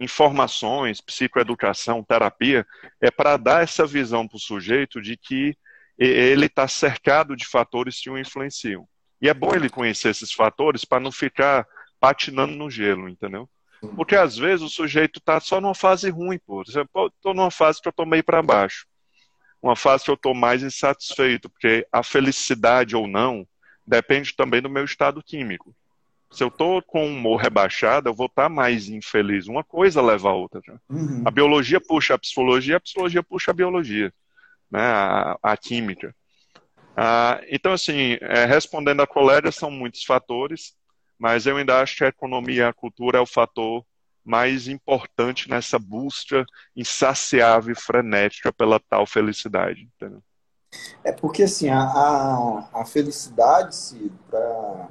informações, 0.00 1.00
psicoeducação, 1.00 2.02
terapia, 2.02 2.66
é 3.00 3.12
para 3.12 3.36
dar 3.36 3.62
essa 3.62 3.86
visão 3.86 4.26
para 4.26 4.36
o 4.36 4.40
sujeito 4.40 5.00
de 5.00 5.16
que 5.16 5.56
ele 5.96 6.46
está 6.46 6.66
cercado 6.66 7.36
de 7.36 7.46
fatores 7.46 8.00
que 8.00 8.10
o 8.10 8.18
influenciam. 8.18 8.88
E 9.22 9.28
é 9.28 9.34
bom 9.34 9.54
ele 9.54 9.70
conhecer 9.70 10.08
esses 10.08 10.32
fatores 10.32 10.84
para 10.84 10.98
não 10.98 11.12
ficar 11.12 11.64
patinando 12.04 12.54
no 12.54 12.70
gelo, 12.70 13.08
entendeu? 13.08 13.48
Porque 13.96 14.14
às 14.14 14.36
vezes 14.36 14.62
o 14.62 14.68
sujeito 14.68 15.18
está 15.18 15.40
só 15.40 15.58
numa 15.58 15.74
fase 15.74 16.10
ruim, 16.10 16.38
pô. 16.38 16.60
Estou 16.60 17.32
numa 17.32 17.50
fase 17.50 17.80
que 17.80 17.88
eu 17.88 17.90
estou 17.90 18.04
meio 18.04 18.22
para 18.22 18.42
baixo. 18.42 18.86
Uma 19.62 19.74
fase 19.74 20.04
que 20.04 20.10
eu 20.10 20.14
estou 20.14 20.34
mais 20.34 20.62
insatisfeito, 20.62 21.48
porque 21.48 21.86
a 21.90 22.02
felicidade 22.02 22.94
ou 22.94 23.06
não 23.06 23.46
depende 23.86 24.34
também 24.34 24.60
do 24.60 24.68
meu 24.68 24.84
estado 24.84 25.22
químico. 25.22 25.74
Se 26.30 26.44
eu 26.44 26.48
estou 26.48 26.82
com 26.82 27.06
um 27.06 27.16
humor 27.16 27.40
rebaixado, 27.40 28.10
eu 28.10 28.14
vou 28.14 28.26
estar 28.26 28.44
tá 28.44 28.48
mais 28.50 28.90
infeliz. 28.90 29.46
Uma 29.46 29.64
coisa 29.64 30.02
leva 30.02 30.28
a 30.28 30.34
outra. 30.34 30.60
Uhum. 30.90 31.22
A 31.24 31.30
biologia 31.30 31.80
puxa 31.80 32.14
a 32.14 32.18
psicologia, 32.18 32.76
a 32.76 32.80
psicologia 32.80 33.22
puxa 33.22 33.50
a 33.50 33.54
biologia, 33.54 34.12
né? 34.70 34.82
a, 34.82 35.38
a 35.42 35.56
química. 35.56 36.14
Ah, 36.94 37.40
então, 37.48 37.72
assim, 37.72 38.18
é, 38.20 38.44
respondendo 38.44 39.00
a 39.00 39.06
colega, 39.06 39.50
são 39.50 39.70
muitos 39.70 40.04
fatores, 40.04 40.74
mas 41.24 41.46
eu 41.46 41.56
ainda 41.56 41.80
acho 41.80 41.96
que 41.96 42.04
a 42.04 42.08
economia 42.08 42.54
e 42.54 42.62
a 42.62 42.72
cultura 42.74 43.16
é 43.16 43.20
o 43.22 43.24
fator 43.24 43.82
mais 44.22 44.68
importante 44.68 45.48
nessa 45.48 45.78
busca 45.78 46.44
insaciável 46.76 47.72
e 47.72 47.80
frenética 47.80 48.52
pela 48.52 48.78
tal 48.78 49.06
felicidade. 49.06 49.88
Entendeu? 49.96 50.22
É 51.02 51.12
porque, 51.12 51.44
assim, 51.44 51.70
a, 51.70 51.80
a, 51.80 52.68
a 52.74 52.84
felicidade, 52.84 53.74
para 54.28 54.88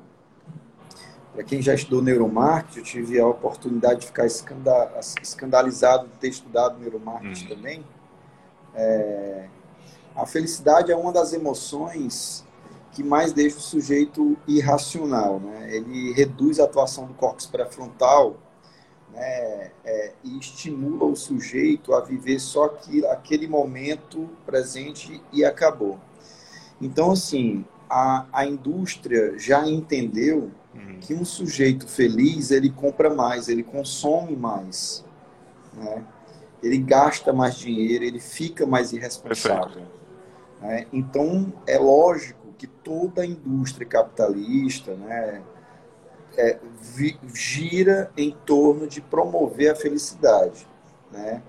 para 1.33 1.43
quem 1.43 1.61
já 1.61 1.75
estudou 1.75 2.01
neuromarketing, 2.01 2.79
eu 2.79 2.83
tive 2.83 3.19
a 3.19 3.27
oportunidade 3.27 3.99
de 4.01 4.07
ficar 4.07 4.25
escandalizado 4.25 6.07
de 6.07 6.17
ter 6.17 6.29
estudado 6.29 6.79
neuromarketing 6.79 7.45
hum. 7.45 7.55
também. 7.55 7.85
É, 8.73 9.45
a 10.15 10.25
felicidade 10.25 10.91
é 10.91 10.95
uma 10.95 11.13
das 11.13 11.31
emoções 11.31 12.43
que 12.93 13.03
mais 13.03 13.33
deixa 13.33 13.57
o 13.57 13.61
sujeito 13.61 14.37
irracional. 14.47 15.39
Né? 15.39 15.75
Ele 15.75 16.13
reduz 16.13 16.59
a 16.59 16.65
atuação 16.65 17.05
do 17.05 17.13
córtex 17.13 17.45
pré-frontal 17.45 18.37
né? 19.13 19.71
É, 19.85 20.11
e 20.23 20.39
estimula 20.39 21.05
o 21.05 21.15
sujeito 21.15 21.93
a 21.93 22.01
viver 22.01 22.39
só 22.39 22.65
aquilo, 22.65 23.07
aquele 23.09 23.47
momento 23.47 24.29
presente 24.45 25.21
e 25.31 25.45
acabou. 25.45 25.99
Então, 26.81 27.11
assim, 27.11 27.63
a, 27.89 28.25
a 28.33 28.45
indústria 28.45 29.37
já 29.37 29.67
entendeu 29.67 30.51
uhum. 30.73 30.97
que 30.99 31.13
um 31.13 31.23
sujeito 31.23 31.87
feliz 31.87 32.49
ele 32.49 32.71
compra 32.71 33.13
mais, 33.13 33.47
ele 33.47 33.63
consome 33.63 34.35
mais, 34.35 35.05
né? 35.73 36.03
ele 36.61 36.77
gasta 36.79 37.31
mais 37.31 37.55
dinheiro, 37.55 38.03
ele 38.03 38.19
fica 38.19 38.65
mais 38.65 38.93
irresponsável. 38.93 39.83
Né? 40.59 40.87
Então 40.91 41.53
é 41.67 41.77
lógico 41.77 42.42
que 42.53 42.67
toda 42.67 43.21
a 43.21 43.25
indústria 43.25 43.87
capitalista, 43.87 44.95
né, 44.95 45.43
é, 46.37 46.59
vi, 46.79 47.19
gira 47.33 48.11
em 48.17 48.31
torno 48.45 48.87
de 48.87 49.01
promover 49.01 49.71
a 49.71 49.75
felicidade, 49.75 50.67
né? 51.11 51.43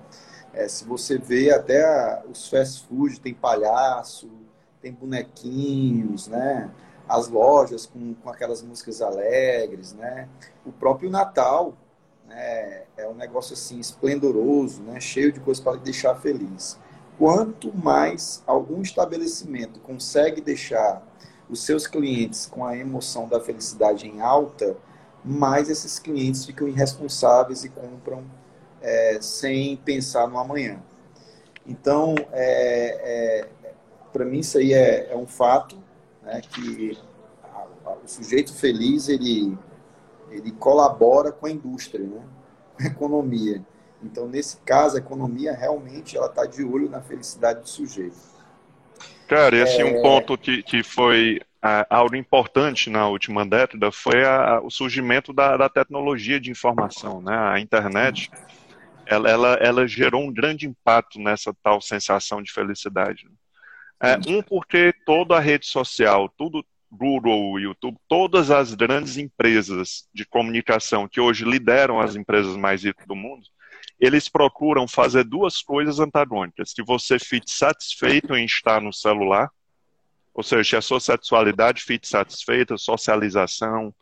É, 0.53 0.69
se 0.69 0.85
você 0.85 1.19
vê 1.19 1.51
até 1.51 1.85
a, 1.85 2.23
os 2.31 2.49
fast 2.49 2.87
food, 2.87 3.21
tem 3.21 3.35
palhaço, 3.35 4.31
tem 4.81 4.93
bonequinhos, 4.93 6.29
né? 6.29 6.71
As 7.09 7.29
lojas 7.29 7.87
com, 7.87 8.15
com 8.15 8.31
aquelas 8.31 8.63
músicas 8.63 9.03
alegres, 9.03 9.93
né? 9.95 10.29
O 10.65 10.71
próprio 10.71 11.11
Natal 11.11 11.75
né? 12.27 12.85
é 12.97 13.09
um 13.09 13.15
negócio 13.15 13.55
assim 13.55 13.81
esplendoroso, 13.81 14.83
né? 14.83 15.01
Cheio 15.01 15.33
de 15.33 15.41
coisas 15.41 15.63
para 15.63 15.77
deixar 15.77 16.15
feliz. 16.17 16.79
Quanto 17.19 17.73
mais 17.77 18.43
algum 18.47 18.83
estabelecimento 18.83 19.81
consegue 19.81 20.41
deixar 20.41 21.03
os 21.49 21.63
seus 21.63 21.87
clientes 21.87 22.47
com 22.47 22.65
a 22.65 22.77
emoção 22.77 23.29
da 23.29 23.41
felicidade 23.41 24.09
em 24.09 24.21
alta, 24.21 24.77
mais 25.25 25.71
esses 25.71 25.99
clientes 25.99 26.45
ficam 26.45 26.67
irresponsáveis 26.67 27.65
e 27.65 27.69
compram 27.69 28.25
é, 28.81 29.19
sem 29.21 29.77
pensar 29.77 30.29
no 30.29 30.39
amanhã. 30.39 30.83
Então, 31.67 32.15
é, 32.33 33.43
é, 33.43 33.49
para 34.13 34.25
mim 34.25 34.41
isso 34.41 34.59
aí 34.59 34.73
é, 34.73 35.13
é 35.13 35.17
um 35.17 35.27
fato, 35.27 35.77
né, 36.23 36.41
que 36.41 36.99
a, 37.43 37.67
a, 37.87 37.93
o 37.93 38.07
sujeito 38.07 38.53
feliz 38.53 39.09
ele 39.09 39.57
ele 40.31 40.51
colabora 40.51 41.31
com 41.31 41.47
a 41.47 41.51
indústria, 41.51 42.05
né, 42.05 42.23
com 42.77 42.83
a 42.83 42.87
economia. 42.87 43.65
Então 44.05 44.29
nesse 44.29 44.59
caso 44.59 44.97
a 44.97 44.99
economia 44.99 45.53
realmente 45.53 46.17
ela 46.17 46.27
está 46.27 46.45
de 46.47 46.63
olho 46.63 46.89
na 46.89 47.01
felicidade 47.01 47.61
do 47.61 47.69
sujeito. 47.69 48.17
Cara, 49.27 49.57
esse 49.57 49.81
é 49.81 49.85
um 49.85 50.03
ponto 50.03 50.37
que, 50.37 50.63
que 50.63 50.83
foi 50.83 51.41
algo 51.89 52.15
importante 52.15 52.91
na 52.91 53.09
última 53.09 53.47
década 53.47 53.91
foi 53.91 54.23
a, 54.23 54.61
o 54.61 54.71
surgimento 54.71 55.33
da, 55.33 55.57
da, 55.57 55.69
tecnologia 55.69 56.39
de 56.39 56.51
informação, 56.51 57.23
né? 57.23 57.35
A 57.35 57.59
internet, 57.59 58.31
ela, 59.07 59.31
ela, 59.31 59.55
ela 59.55 59.89
gerou 59.89 60.23
um 60.23 60.33
grande 60.33 60.67
impacto 60.67 61.19
nessa 61.19 61.55
tal 61.63 61.81
sensação 61.81 62.43
de 62.43 62.53
felicidade. 62.53 63.25
Né? 63.25 63.33
É, 64.03 64.31
um, 64.31 64.43
porque 64.43 64.93
toda 65.07 65.37
a 65.37 65.41
rede 65.41 65.67
social, 65.67 66.29
tudo, 66.37 66.63
Google, 66.93 67.59
YouTube, 67.59 67.97
todas 68.07 68.51
as 68.51 68.75
grandes 68.75 69.17
empresas 69.17 70.07
de 70.13 70.27
comunicação 70.27 71.09
que 71.09 71.21
hoje 71.21 71.45
lideram 71.45 71.99
as 71.99 72.15
empresas 72.15 72.57
mais 72.57 72.85
ricas 72.85 73.07
do 73.07 73.17
mundo, 73.17 73.47
eles 74.01 74.29
procuram 74.29 74.87
fazer 74.89 75.25
duas 75.25 75.63
coisas 75.63 76.01
antagônicas: 76.01 76.73
que 76.73 76.83
você 76.83 77.19
fique 77.19 77.51
satisfeito 77.51 78.35
em 78.35 78.45
estar 78.45 78.81
no 78.81 78.93
celular, 78.93 79.51
ou 80.35 80.43
seja, 80.43 80.71
que 80.71 80.77
a 80.77 80.83
sua 80.83 81.01
sexualidade 81.01 81.83
fique 81.83 82.09
satisfeita, 82.09 82.77
socialização, 82.77 83.95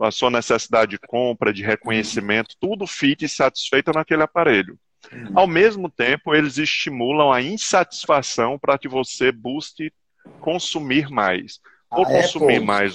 a 0.00 0.10
sua 0.10 0.30
necessidade 0.30 0.90
de 0.92 0.98
compra, 0.98 1.52
de 1.52 1.62
reconhecimento, 1.62 2.56
tudo 2.60 2.86
fique 2.86 3.28
satisfeito 3.28 3.92
naquele 3.92 4.22
aparelho. 4.22 4.78
Uhum. 5.12 5.38
Ao 5.38 5.46
mesmo 5.46 5.88
tempo, 5.88 6.34
eles 6.34 6.58
estimulam 6.58 7.32
a 7.32 7.40
insatisfação 7.40 8.58
para 8.58 8.76
que 8.76 8.88
você 8.88 9.30
busque 9.30 9.92
consumir 10.40 11.08
mais. 11.08 11.60
Ou 11.90 12.04
a 12.04 12.06
consumir 12.06 12.56
Apple, 12.56 12.66
mais. 12.66 12.94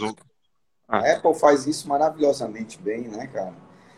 Ah. 0.87 0.97
A 0.97 1.13
Apple 1.13 1.33
faz 1.35 1.65
isso 1.65 1.87
maravilhosamente 1.87 2.77
bem, 2.79 3.07
né, 3.07 3.27
cara? 3.27 3.53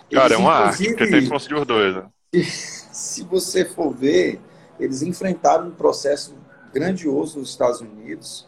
Eles, 0.10 0.22
cara, 0.22 0.34
é 0.36 0.38
uma 0.38 0.54
arte, 0.54 0.84
porque 0.86 1.08
tem 1.08 1.24
que 1.24 1.30
conseguir 1.30 1.56
os 1.56 1.66
dois. 1.66 1.96
Né? 1.96 2.06
Se 2.42 3.24
você 3.24 3.64
for 3.64 3.94
ver, 3.94 4.42
eles 4.80 5.02
enfrentaram 5.02 5.68
um 5.68 5.72
processo 5.72 6.36
grandioso 6.74 7.40
nos 7.40 7.50
Estados 7.50 7.82
Unidos, 7.82 8.48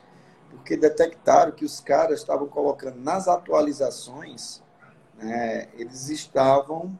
porque 0.49 0.75
detectaram 0.75 1.51
que 1.51 1.63
os 1.63 1.79
caras 1.79 2.19
estavam 2.19 2.47
colocando 2.47 2.99
nas 2.99 3.27
atualizações, 3.27 4.63
né, 5.17 5.67
eles 5.75 6.09
estavam 6.09 6.97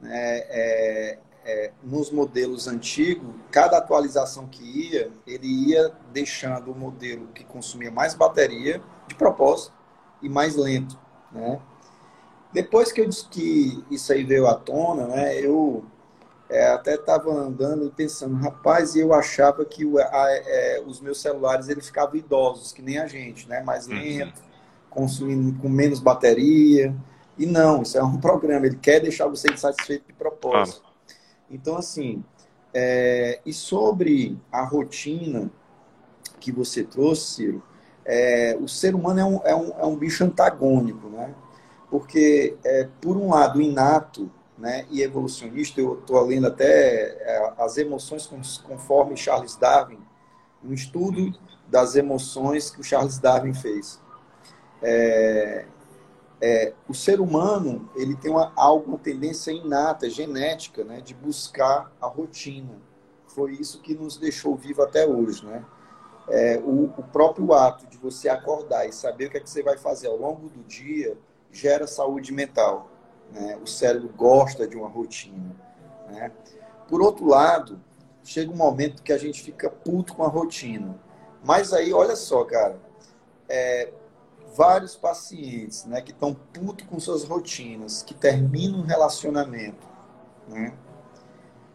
né, 0.00 0.38
é, 0.48 1.18
é, 1.44 1.72
nos 1.82 2.10
modelos 2.10 2.68
antigos, 2.68 3.34
cada 3.50 3.78
atualização 3.78 4.46
que 4.46 4.62
ia, 4.62 5.10
ele 5.26 5.70
ia 5.70 5.92
deixando 6.12 6.70
o 6.70 6.78
modelo 6.78 7.26
que 7.28 7.44
consumia 7.44 7.90
mais 7.90 8.14
bateria, 8.14 8.80
de 9.08 9.14
propósito, 9.16 9.74
e 10.22 10.28
mais 10.28 10.54
lento. 10.54 10.98
Né? 11.32 11.60
Depois 12.52 12.92
que 12.92 13.00
eu 13.00 13.08
que 13.30 13.84
isso 13.90 14.12
aí 14.12 14.22
veio 14.22 14.46
à 14.46 14.54
tona, 14.54 15.08
né, 15.08 15.34
eu 15.40 15.84
é, 16.50 16.66
até 16.72 16.96
estava 16.96 17.30
andando 17.30 17.86
e 17.86 17.90
pensando, 17.90 18.34
rapaz, 18.34 18.96
eu 18.96 19.14
achava 19.14 19.64
que 19.64 19.84
o, 19.84 19.98
a, 19.98 20.26
é, 20.28 20.82
os 20.84 21.00
meus 21.00 21.20
celulares 21.22 21.68
eles 21.68 21.86
ficavam 21.86 22.16
idosos, 22.16 22.72
que 22.72 22.82
nem 22.82 22.98
a 22.98 23.06
gente, 23.06 23.48
né? 23.48 23.62
mais 23.62 23.86
uhum. 23.86 23.94
lento, 23.94 24.38
uhum. 24.38 24.90
consumindo 24.90 25.58
com 25.60 25.68
menos 25.68 26.00
bateria. 26.00 26.94
E 27.38 27.46
não, 27.46 27.82
isso 27.82 27.96
é 27.96 28.02
um 28.02 28.18
programa, 28.20 28.66
ele 28.66 28.76
quer 28.76 28.98
deixar 28.98 29.28
você 29.28 29.48
insatisfeito 29.48 30.08
de 30.08 30.12
propósito. 30.12 30.82
Ah. 30.84 31.14
Então, 31.48 31.76
assim, 31.76 32.24
é, 32.74 33.40
e 33.46 33.52
sobre 33.52 34.36
a 34.50 34.64
rotina 34.64 35.48
que 36.40 36.50
você 36.50 36.82
trouxe, 36.82 37.34
Ciro, 37.34 37.62
é, 38.04 38.58
o 38.60 38.66
ser 38.66 38.96
humano 38.96 39.20
é 39.20 39.24
um, 39.24 39.40
é, 39.44 39.54
um, 39.54 39.72
é 39.78 39.86
um 39.86 39.96
bicho 39.96 40.24
antagônico, 40.24 41.08
né? 41.08 41.32
Porque, 41.88 42.56
é, 42.64 42.88
por 43.00 43.16
um 43.16 43.30
lado, 43.30 43.60
inato 43.60 44.30
né, 44.60 44.86
e 44.90 45.02
evolucionista, 45.02 45.80
eu 45.80 45.98
estou 45.98 46.20
lendo 46.20 46.46
até 46.46 47.16
é, 47.22 47.54
as 47.58 47.78
emoções 47.78 48.26
conforme 48.62 49.16
Charles 49.16 49.56
Darwin, 49.56 49.98
um 50.62 50.74
estudo 50.74 51.32
das 51.66 51.96
emoções 51.96 52.70
que 52.70 52.80
o 52.80 52.84
Charles 52.84 53.18
Darwin 53.18 53.54
fez. 53.54 53.98
É, 54.82 55.64
é, 56.42 56.72
o 56.86 56.94
ser 56.94 57.20
humano 57.20 57.90
ele 57.94 58.14
tem 58.14 58.30
uma, 58.30 58.52
alguma 58.54 58.98
tendência 58.98 59.50
inata, 59.50 60.10
genética, 60.10 60.84
né, 60.84 61.00
de 61.00 61.14
buscar 61.14 61.90
a 62.00 62.06
rotina. 62.06 62.78
Foi 63.28 63.52
isso 63.52 63.80
que 63.80 63.94
nos 63.94 64.18
deixou 64.18 64.56
vivo 64.56 64.82
até 64.82 65.06
hoje, 65.06 65.44
né? 65.44 65.64
É, 66.28 66.58
o, 66.58 66.84
o, 66.84 67.02
próprio 67.02 67.52
ato 67.52 67.86
de 67.86 67.96
você 67.96 68.28
acordar 68.28 68.86
e 68.86 68.92
saber 68.92 69.26
o 69.26 69.30
que 69.30 69.38
é 69.38 69.40
que 69.40 69.50
você 69.50 69.62
vai 69.62 69.76
fazer 69.76 70.06
ao 70.06 70.16
longo 70.16 70.48
do 70.48 70.62
dia 70.62 71.16
gera 71.50 71.86
saúde 71.86 72.32
mental. 72.32 72.89
Né? 73.32 73.58
O 73.62 73.66
cérebro 73.66 74.08
gosta 74.16 74.66
de 74.66 74.76
uma 74.76 74.88
rotina. 74.88 75.54
Né? 76.08 76.32
Por 76.88 77.00
outro 77.00 77.26
lado, 77.26 77.80
chega 78.24 78.50
um 78.50 78.56
momento 78.56 79.02
que 79.02 79.12
a 79.12 79.18
gente 79.18 79.42
fica 79.42 79.70
puto 79.70 80.14
com 80.14 80.24
a 80.24 80.28
rotina. 80.28 80.98
Mas 81.44 81.72
aí, 81.72 81.92
olha 81.92 82.16
só, 82.16 82.44
cara, 82.44 82.78
é, 83.48 83.92
vários 84.54 84.96
pacientes 84.96 85.84
né, 85.84 86.00
que 86.00 86.12
estão 86.12 86.34
putos 86.34 86.86
com 86.86 86.98
suas 87.00 87.24
rotinas, 87.24 88.02
que 88.02 88.14
terminam 88.14 88.80
um 88.80 88.84
relacionamento, 88.84 89.88
né? 90.48 90.74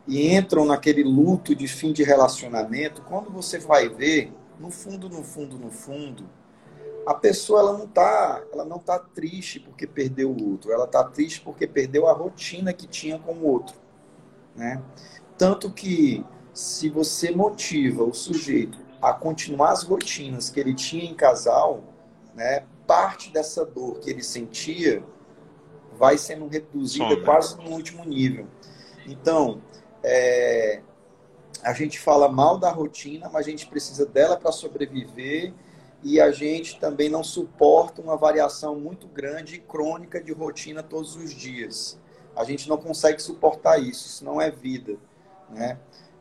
E 0.08 0.36
entram 0.36 0.66
naquele 0.66 1.04
luto 1.04 1.56
de 1.56 1.68
fim 1.68 1.92
de 1.92 2.04
relacionamento, 2.04 3.02
quando 3.02 3.32
você 3.32 3.58
vai 3.58 3.90
ver, 3.90 4.32
no 4.60 4.70
fundo, 4.70 5.10
no 5.10 5.24
fundo, 5.24 5.58
no 5.58 5.72
fundo, 5.72 6.30
a 7.06 7.14
pessoa 7.14 7.60
ela 7.60 7.78
não 7.78 7.88
tá, 7.88 8.44
ela 8.52 8.66
não 8.66 8.80
tá 8.80 8.98
triste 8.98 9.60
porque 9.60 9.86
perdeu 9.86 10.32
o 10.32 10.52
outro, 10.52 10.72
ela 10.72 10.88
tá 10.88 11.04
triste 11.04 11.42
porque 11.42 11.68
perdeu 11.68 12.08
a 12.08 12.14
rotina 12.14 12.74
que 12.74 12.88
tinha 12.88 13.20
com 13.20 13.34
o 13.34 13.46
outro, 13.46 13.76
né? 14.56 14.82
Tanto 15.38 15.72
que 15.72 16.26
se 16.54 16.90
você 16.90 17.32
motiva 17.32 18.04
o 18.04 18.14
sujeito 18.14 18.80
a 19.02 19.14
continuar 19.14 19.72
as 19.72 19.84
rotinas 19.84 20.50
que 20.50 20.60
ele 20.60 20.74
tinha 20.74 21.04
em 21.04 21.14
casal, 21.14 21.84
né, 22.34 22.66
parte 22.88 23.32
dessa 23.32 23.66
dor 23.66 24.00
que 24.00 24.10
ele 24.10 24.24
sentia 24.24 25.04
vai 25.98 26.18
sendo 26.18 26.48
reduzida 26.48 27.16
Som, 27.16 27.24
quase 27.24 27.58
no 27.58 27.72
último 27.72 28.04
nível. 28.04 28.48
Então, 29.06 29.62
é, 30.04 30.82
a 31.64 31.74
gente 31.74 32.00
fala 32.00 32.30
mal 32.30 32.58
da 32.58 32.70
rotina, 32.70 33.30
mas 33.32 33.48
a 33.48 33.50
gente 33.50 33.68
precisa 33.68 34.06
dela 34.06 34.38
para 34.38 34.52
sobreviver 34.52 35.54
e 36.06 36.22
a 36.22 36.30
gente 36.30 36.80
também 36.80 37.10
não 37.10 37.24
suporta 37.24 38.00
uma 38.00 38.16
variação 38.16 38.76
muito 38.76 39.08
grande 39.08 39.56
e 39.56 39.60
crônica 39.60 40.22
de 40.22 40.32
rotina 40.32 40.84
todos 40.84 41.16
os 41.16 41.34
dias. 41.34 42.00
A 42.36 42.44
gente 42.44 42.70
não 42.70 42.78
consegue 42.78 43.20
suportar 43.20 43.80
isso, 43.80 44.06
isso 44.06 44.24
não 44.24 44.40
é 44.40 44.52
vida, 44.52 44.98
né? 45.50 45.80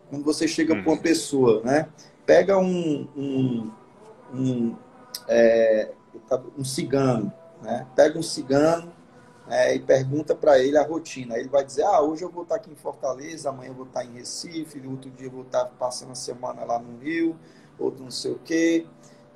Quando 0.09 0.25
você 0.25 0.49
chega 0.49 0.73
hum. 0.73 0.83
para 0.83 0.93
uma 0.93 1.03
pessoa, 1.03 1.61
né? 1.63 1.87
Pega 2.25 2.57
um, 2.57 3.07
um, 3.15 3.71
um, 4.33 4.77
é, 5.29 5.93
um 6.57 6.65
cigano, 6.65 7.31
né? 7.61 7.87
Pega 7.95 8.19
um 8.19 8.23
cigano 8.23 8.91
é, 9.51 9.75
e 9.75 9.81
pergunta 9.81 10.35
para 10.35 10.59
ele 10.59 10.79
a 10.79 10.83
rotina. 10.83 11.37
Ele 11.37 11.51
vai 11.51 11.63
dizer, 11.63 11.83
ah, 11.83 12.01
hoje 12.01 12.23
eu 12.23 12.31
vou 12.31 12.45
estar 12.45 12.55
aqui 12.55 12.71
em 12.71 12.77
Fortaleza, 12.77 13.51
amanhã 13.51 13.69
eu 13.69 13.75
vou 13.75 13.85
estar 13.85 14.03
em 14.03 14.15
Recife, 14.15 14.81
outro 14.87 15.11
dia 15.11 15.27
eu 15.27 15.31
vou 15.31 15.43
estar 15.43 15.67
passando 15.79 16.13
a 16.13 16.15
semana 16.15 16.65
lá 16.65 16.79
no 16.79 16.97
Rio, 17.01 17.39
outro 17.79 18.03
não 18.03 18.11
sei 18.11 18.33
o 18.33 18.39
quê 18.39 18.87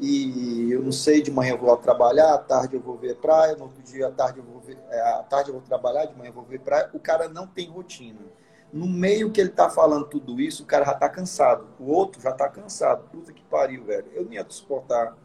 e 0.01 0.71
eu 0.71 0.83
não 0.83 0.93
sei, 0.93 1.21
de 1.21 1.31
manhã 1.31 1.53
eu 1.53 1.59
vou 1.59 1.77
trabalhar, 1.77 2.35
à 2.35 2.39
tarde 2.39 2.77
eu 2.77 2.81
vou 2.81 2.97
ver 2.97 3.17
praia, 3.17 3.57
no 3.57 3.65
outro 3.65 3.83
dia 3.83 4.07
à 4.07 4.11
tarde 4.11 4.39
eu 4.39 4.45
vou 4.45 4.61
ver, 4.61 4.79
é, 4.91 5.01
à 5.01 5.23
tarde 5.25 5.51
eu 5.51 5.55
vou 5.55 5.63
trabalhar, 5.63 6.07
de 6.07 6.17
manhã 6.17 6.31
eu 6.31 6.35
vou 6.35 6.45
ver 6.45 6.61
praia. 6.61 6.89
O 6.93 7.01
cara 7.01 7.29
não 7.29 7.47
tem 7.47 7.69
rotina. 7.69 8.21
No 8.73 8.87
meio 8.87 9.31
que 9.31 9.41
ele 9.41 9.49
tá 9.49 9.69
falando 9.69 10.07
tudo 10.07 10.41
isso, 10.41 10.63
o 10.63 10.67
cara 10.67 10.85
já 10.85 10.95
tá 10.95 11.09
cansado. 11.09 11.67
O 11.81 11.91
outro 11.91 12.21
já 12.21 12.33
tá 12.33 12.49
cansado. 12.49 13.09
Puta 13.11 13.33
que 13.33 13.43
pariu, 13.45 13.83
velho. 13.85 14.07
Eu 14.13 14.25
não 14.25 14.33
ia 14.33 14.45
suportar 14.49 15.17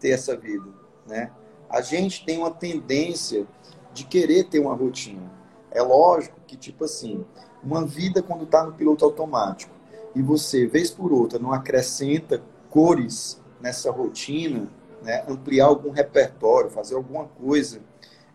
ter 0.00 0.10
essa 0.10 0.36
vida, 0.36 0.66
né? 1.06 1.30
A 1.68 1.80
gente 1.80 2.24
tem 2.24 2.38
uma 2.38 2.50
tendência 2.50 3.46
de 3.92 4.04
querer 4.04 4.44
ter 4.44 4.60
uma 4.60 4.74
rotina. 4.74 5.30
É 5.70 5.82
lógico 5.82 6.40
que, 6.46 6.56
tipo 6.56 6.84
assim, 6.84 7.24
uma 7.62 7.84
vida 7.84 8.22
quando 8.22 8.46
tá 8.46 8.64
no 8.64 8.72
piloto 8.72 9.04
automático 9.04 9.74
e 10.14 10.22
você, 10.22 10.66
vez 10.66 10.90
por 10.90 11.12
outra, 11.12 11.38
não 11.38 11.52
acrescenta 11.52 12.42
cores 12.70 13.40
nessa 13.60 13.90
rotina, 13.90 14.68
né, 15.02 15.24
ampliar 15.28 15.66
algum 15.66 15.90
repertório, 15.90 16.70
fazer 16.70 16.94
alguma 16.94 17.26
coisa 17.26 17.80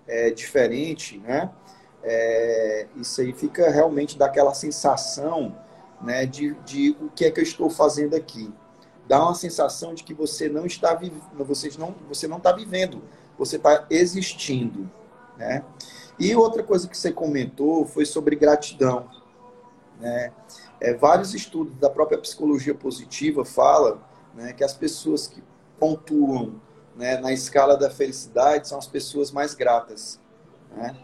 é, 0.08 0.30
diferente, 0.32 1.18
né? 1.20 1.52
É, 2.04 2.88
isso 2.96 3.22
aí 3.22 3.32
fica 3.32 3.70
realmente 3.70 4.18
daquela 4.18 4.54
sensação 4.54 5.56
né, 6.02 6.26
de, 6.26 6.56
de 6.66 6.98
o 7.00 7.10
que 7.10 7.26
é 7.26 7.32
que 7.32 7.40
eu 7.40 7.44
estou 7.44 7.70
fazendo 7.70 8.16
aqui. 8.16 8.52
Dá 9.08 9.24
uma 9.24 9.36
sensação 9.36 9.94
de 9.94 10.04
que 10.04 10.14
você 10.14 10.50
não 10.50 10.66
está 10.66 10.96
vivendo, 10.96 11.46
você 11.46 11.70
não, 11.78 11.94
você 12.08 12.28
não 12.28 12.38
está 12.38 12.52
vivendo, 12.52 13.04
você 13.38 13.58
está 13.58 13.86
existindo. 13.90 14.90
Né? 15.38 15.64
E 16.20 16.36
outra 16.36 16.64
coisa 16.64 16.88
que 16.88 16.98
você 16.98 17.12
comentou 17.12 17.86
foi 17.86 18.06
sobre 18.06 18.36
gratidão. 18.36 19.10
Né? 20.00 20.32
É, 20.80 20.94
vários 20.94 21.34
estudos 21.34 21.76
da 21.76 21.90
própria 21.90 22.18
psicologia 22.18 22.74
positiva 22.74 23.46
falam 23.46 24.00
né, 24.34 24.54
que 24.54 24.64
as 24.64 24.74
pessoas 24.74 25.28
que 25.28 25.44
pontuam 25.80 26.62
né, 26.96 27.18
na 27.18 27.32
escala 27.32 27.78
da 27.78 27.90
felicidade 27.90 28.68
são 28.68 28.78
as 28.78 28.88
pessoas 28.88 29.32
mais 29.32 29.54
gratas. 29.54 30.20
Né? 30.76 30.96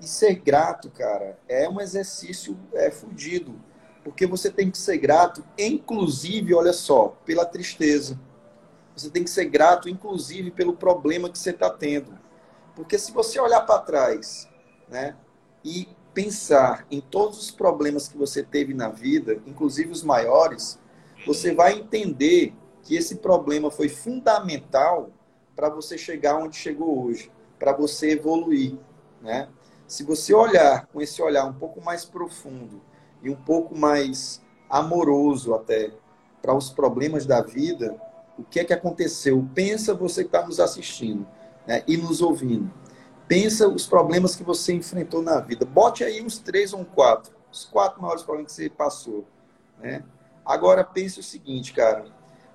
E 0.00 0.06
ser 0.06 0.34
grato, 0.34 0.90
cara, 0.90 1.38
é 1.48 1.68
um 1.68 1.80
exercício 1.80 2.58
é, 2.72 2.90
fudido. 2.90 3.54
Porque 4.02 4.26
você 4.26 4.50
tem 4.50 4.70
que 4.70 4.78
ser 4.78 4.98
grato, 4.98 5.44
inclusive, 5.56 6.54
olha 6.54 6.72
só, 6.72 7.16
pela 7.24 7.44
tristeza. 7.44 8.18
Você 8.96 9.08
tem 9.08 9.22
que 9.22 9.30
ser 9.30 9.44
grato, 9.44 9.88
inclusive, 9.88 10.50
pelo 10.50 10.74
problema 10.74 11.30
que 11.30 11.38
você 11.38 11.50
está 11.50 11.70
tendo. 11.70 12.18
Porque 12.74 12.98
se 12.98 13.12
você 13.12 13.38
olhar 13.38 13.60
para 13.60 13.78
trás 13.80 14.48
né, 14.88 15.16
e 15.64 15.88
pensar 16.12 16.86
em 16.90 17.00
todos 17.00 17.38
os 17.38 17.50
problemas 17.50 18.08
que 18.08 18.18
você 18.18 18.42
teve 18.42 18.74
na 18.74 18.88
vida, 18.88 19.40
inclusive 19.46 19.90
os 19.90 20.02
maiores, 20.02 20.78
você 21.26 21.54
vai 21.54 21.74
entender 21.74 22.54
que 22.82 22.96
esse 22.96 23.16
problema 23.16 23.70
foi 23.70 23.88
fundamental 23.88 25.10
para 25.54 25.68
você 25.68 25.96
chegar 25.96 26.36
onde 26.36 26.56
chegou 26.56 27.04
hoje, 27.04 27.30
para 27.58 27.72
você 27.72 28.12
evoluir, 28.12 28.76
né? 29.20 29.48
Se 29.86 30.02
você 30.04 30.32
olhar 30.32 30.86
com 30.86 31.00
esse 31.00 31.20
olhar 31.20 31.44
um 31.44 31.52
pouco 31.52 31.80
mais 31.80 32.04
profundo 32.04 32.80
e 33.22 33.28
um 33.28 33.36
pouco 33.36 33.76
mais 33.76 34.40
amoroso 34.68 35.54
até 35.54 35.92
para 36.40 36.54
os 36.54 36.70
problemas 36.70 37.26
da 37.26 37.42
vida, 37.42 38.00
o 38.38 38.42
que 38.42 38.58
é 38.58 38.64
que 38.64 38.72
aconteceu? 38.72 39.46
Pensa 39.54 39.94
você 39.94 40.22
que 40.22 40.28
está 40.28 40.46
nos 40.46 40.58
assistindo 40.58 41.26
né, 41.66 41.84
e 41.86 41.96
nos 41.96 42.22
ouvindo. 42.22 42.72
Pensa 43.28 43.68
os 43.68 43.86
problemas 43.86 44.34
que 44.34 44.42
você 44.42 44.72
enfrentou 44.72 45.22
na 45.22 45.40
vida. 45.40 45.64
Bote 45.64 46.02
aí 46.02 46.22
uns 46.22 46.38
três 46.38 46.72
ou 46.72 46.84
quatro. 46.84 47.34
Os 47.50 47.64
quatro 47.64 48.00
maiores 48.00 48.22
problemas 48.22 48.52
que 48.52 48.62
você 48.62 48.70
passou. 48.70 49.26
Né? 49.78 50.02
Agora 50.44 50.82
pense 50.82 51.20
o 51.20 51.22
seguinte, 51.22 51.72
cara. 51.72 52.06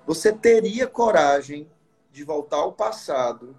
Você 0.08 0.32
teria 0.32 0.86
coragem 0.86 1.68
de 2.10 2.24
voltar 2.24 2.56
ao 2.56 2.72
passado 2.72 3.54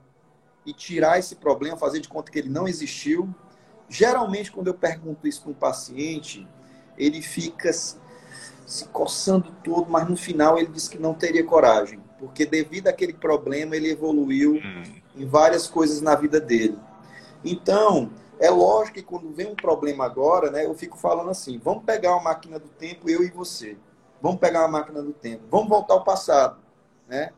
e 0.66 0.74
tirar 0.74 1.20
esse 1.20 1.36
problema, 1.36 1.78
fazer 1.78 2.00
de 2.00 2.10
conta 2.10 2.32
que 2.32 2.40
ele 2.40 2.50
não 2.50 2.68
existiu? 2.68 3.30
Geralmente, 3.88 4.52
quando 4.52 4.66
eu 4.66 4.74
pergunto 4.74 5.28
isso 5.28 5.44
para 5.44 5.52
um 5.52 5.54
paciente, 5.54 6.48
ele 6.98 7.22
fica 7.22 7.72
se 7.72 8.88
coçando 8.92 9.52
todo, 9.64 9.92
mas 9.92 10.10
no 10.10 10.18
final 10.18 10.58
ele 10.58 10.70
diz 10.70 10.88
que 10.88 10.98
não 10.98 11.14
teria 11.14 11.44
coragem, 11.44 12.02
porque 12.18 12.48
devido 12.48 12.88
àquele 12.88 13.14
problema 13.14 13.76
ele 13.76 13.92
evoluiu 13.92 14.56
hum. 14.56 14.84
em 15.16 15.28
várias 15.28 15.68
coisas 15.68 16.02
na 16.02 16.16
vida 16.16 16.42
dele. 16.42 16.80
Então, 17.46 18.10
é 18.40 18.50
lógico 18.50 18.96
que 18.96 19.04
quando 19.04 19.32
vem 19.32 19.52
um 19.52 19.56
problema 19.56 20.04
agora, 20.04 20.50
né, 20.50 20.66
eu 20.66 20.74
fico 20.74 20.98
falando 20.98 21.30
assim: 21.30 21.60
vamos 21.60 21.84
pegar 21.84 22.14
uma 22.14 22.24
máquina 22.24 22.58
do 22.58 22.70
tempo, 22.70 23.08
eu 23.08 23.24
e 23.24 23.30
você. 23.30 23.78
Vamos 24.22 24.40
pegar 24.40 24.62
uma 24.62 24.80
máquina 24.80 25.02
do 25.02 25.14
tempo. 25.14 25.44
Vamos 25.50 25.70
voltar 25.70 25.94
ao 25.94 26.04
passado. 26.04 26.58
Né? 27.08 27.32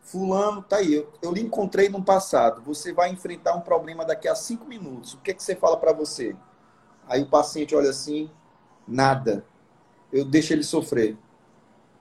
Fulano, 0.00 0.62
tá 0.62 0.76
aí. 0.76 0.94
Eu, 0.94 1.12
eu 1.22 1.32
lhe 1.32 1.40
encontrei 1.40 1.88
no 1.88 2.02
passado. 2.02 2.62
Você 2.62 2.92
vai 2.92 3.10
enfrentar 3.10 3.54
um 3.54 3.60
problema 3.60 4.04
daqui 4.04 4.28
a 4.28 4.34
cinco 4.34 4.66
minutos. 4.66 5.14
O 5.14 5.18
que, 5.18 5.30
é 5.30 5.34
que 5.34 5.42
você 5.42 5.56
fala 5.56 5.76
para 5.76 5.92
você? 5.92 6.36
Aí 7.08 7.22
o 7.22 7.28
paciente 7.28 7.74
olha 7.74 7.90
assim: 7.90 8.30
nada. 8.86 9.44
Eu 10.12 10.24
deixo 10.24 10.52
ele 10.52 10.62
sofrer. 10.62 11.16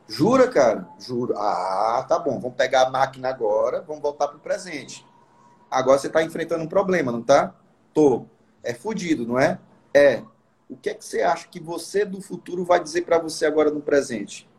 Jura, 0.08 0.48
cara? 0.48 0.88
Juro. 1.00 1.34
Ah, 1.38 2.06
tá 2.08 2.20
bom. 2.20 2.40
Vamos 2.40 2.56
pegar 2.56 2.88
a 2.88 2.90
máquina 2.90 3.30
agora, 3.30 3.82
vamos 3.82 4.02
voltar 4.02 4.28
pro 4.28 4.40
presente. 4.40 5.06
Agora 5.70 5.98
você 5.98 6.08
está 6.08 6.22
enfrentando 6.22 6.64
um 6.64 6.68
problema, 6.68 7.12
não 7.12 7.24
tá? 7.24 7.56
Tô. 7.94 8.26
É 8.64 8.74
fudido, 8.74 9.26
não 9.26 9.40
é? 9.40 9.60
É 9.94 10.24
o 10.70 10.76
que 10.76 10.90
é 10.90 10.94
que 10.94 11.06
você 11.06 11.22
acha 11.22 11.48
que 11.48 11.60
você 11.60 12.04
do 12.04 12.22
futuro 12.22 12.66
vai 12.66 12.82
dizer 12.82 13.04
para 13.04 13.20
você 13.20 13.46
agora 13.46 13.70
no 13.70 13.82
presente? 13.82 14.50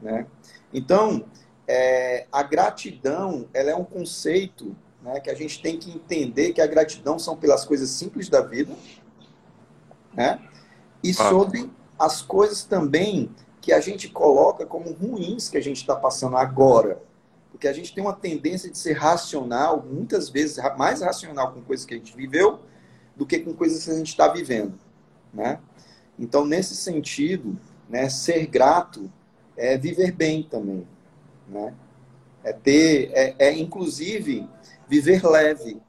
Né? 0.00 0.26
Então, 0.72 1.24
é, 1.66 2.26
a 2.30 2.42
gratidão 2.42 3.48
ela 3.54 3.70
é 3.70 3.74
um 3.74 3.84
conceito 3.84 4.76
né, 5.02 5.20
que 5.20 5.30
a 5.30 5.34
gente 5.34 5.62
tem 5.62 5.78
que 5.78 5.90
entender 5.90 6.52
que 6.52 6.60
a 6.60 6.66
gratidão 6.66 7.18
são 7.18 7.36
pelas 7.36 7.64
coisas 7.64 7.88
simples 7.90 8.28
da 8.28 8.40
vida 8.40 8.74
né? 10.12 10.40
e 11.02 11.10
ah. 11.10 11.30
sobre 11.30 11.70
as 11.98 12.20
coisas 12.20 12.64
também 12.64 13.34
que 13.60 13.72
a 13.72 13.80
gente 13.80 14.08
coloca 14.08 14.64
como 14.66 14.92
ruins 14.92 15.48
que 15.48 15.56
a 15.56 15.62
gente 15.62 15.78
está 15.78 15.96
passando 15.96 16.36
agora. 16.36 17.02
Porque 17.50 17.66
a 17.66 17.72
gente 17.72 17.94
tem 17.94 18.04
uma 18.04 18.12
tendência 18.12 18.70
de 18.70 18.76
ser 18.76 18.92
racional, 18.92 19.82
muitas 19.82 20.28
vezes 20.28 20.58
mais 20.76 21.00
racional 21.00 21.52
com 21.52 21.62
coisas 21.62 21.86
que 21.86 21.94
a 21.94 21.96
gente 21.96 22.14
viveu, 22.14 22.60
do 23.16 23.26
que 23.26 23.38
com 23.38 23.54
coisas 23.54 23.84
que 23.84 23.90
a 23.90 23.94
gente 23.94 24.08
está 24.08 24.28
vivendo, 24.28 24.78
né? 25.32 25.58
Então, 26.18 26.44
nesse 26.44 26.76
sentido, 26.76 27.58
né, 27.88 28.08
ser 28.08 28.46
grato 28.46 29.10
é 29.56 29.76
viver 29.76 30.12
bem 30.12 30.42
também, 30.42 30.86
né? 31.48 31.74
É 32.44 32.52
ter, 32.52 33.10
é, 33.12 33.34
é 33.38 33.58
inclusive 33.58 34.48
viver 34.86 35.24
leve, 35.24 35.80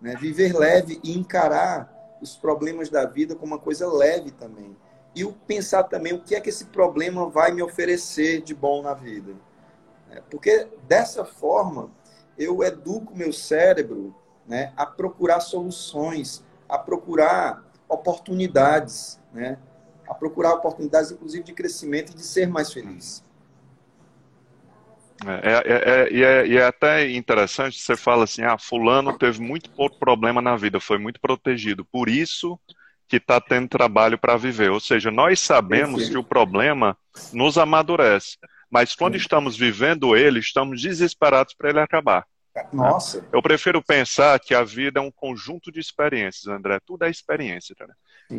né? 0.00 0.14
Viver 0.16 0.54
leve 0.54 1.00
e 1.02 1.16
encarar 1.16 2.18
os 2.20 2.36
problemas 2.36 2.90
da 2.90 3.06
vida 3.06 3.34
como 3.34 3.54
uma 3.54 3.60
coisa 3.60 3.90
leve 3.90 4.30
também. 4.30 4.76
E 5.14 5.26
pensar 5.46 5.84
também 5.84 6.12
o 6.12 6.20
que 6.20 6.34
é 6.34 6.40
que 6.40 6.50
esse 6.50 6.66
problema 6.66 7.28
vai 7.28 7.50
me 7.50 7.62
oferecer 7.62 8.42
de 8.42 8.54
bom 8.54 8.82
na 8.82 8.94
vida. 8.94 9.34
É, 10.10 10.20
porque 10.30 10.68
dessa 10.86 11.24
forma 11.24 11.90
eu 12.38 12.62
educo 12.62 13.16
meu 13.16 13.32
cérebro 13.32 14.14
né, 14.46 14.72
a 14.76 14.86
procurar 14.86 15.40
soluções, 15.40 16.44
a 16.70 16.78
procurar 16.78 17.64
oportunidades, 17.88 19.20
né, 19.32 19.58
a 20.08 20.14
procurar 20.14 20.54
oportunidades, 20.54 21.10
inclusive, 21.10 21.44
de 21.44 21.52
crescimento 21.52 22.12
e 22.12 22.14
de 22.14 22.22
ser 22.22 22.48
mais 22.48 22.72
feliz. 22.72 23.24
É, 25.26 25.50
é, 25.50 25.72
é, 25.74 26.12
e 26.12 26.24
é, 26.24 26.48
é, 26.48 26.54
é, 26.54 26.64
até 26.64 27.10
interessante, 27.10 27.78
você 27.78 27.94
fala 27.94 28.24
assim, 28.24 28.42
ah, 28.42 28.56
fulano 28.56 29.18
teve 29.18 29.40
muito 29.40 29.68
pouco 29.70 29.98
problema 29.98 30.40
na 30.40 30.56
vida, 30.56 30.80
foi 30.80 30.98
muito 30.98 31.20
protegido, 31.20 31.84
por 31.84 32.08
isso 32.08 32.58
que 33.06 33.16
está 33.16 33.40
tendo 33.40 33.68
trabalho 33.68 34.16
para 34.16 34.36
viver. 34.36 34.70
Ou 34.70 34.80
seja, 34.80 35.10
nós 35.10 35.40
sabemos 35.40 36.08
que 36.08 36.16
o 36.16 36.24
problema 36.24 36.96
nos 37.32 37.58
amadurece, 37.58 38.38
mas 38.70 38.94
quando 38.94 39.16
estamos 39.16 39.56
vivendo 39.56 40.16
ele, 40.16 40.38
estamos 40.38 40.80
desesperados 40.80 41.52
para 41.52 41.70
ele 41.70 41.80
acabar. 41.80 42.24
Nossa. 42.72 43.26
Eu 43.32 43.40
prefiro 43.40 43.82
pensar 43.82 44.38
que 44.40 44.54
a 44.54 44.64
vida 44.64 45.00
é 45.00 45.02
um 45.02 45.10
conjunto 45.10 45.70
de 45.70 45.80
experiências, 45.80 46.46
André. 46.46 46.78
Tudo 46.84 47.04
é 47.04 47.10
experiência. 47.10 47.74
Tá? 47.76 47.86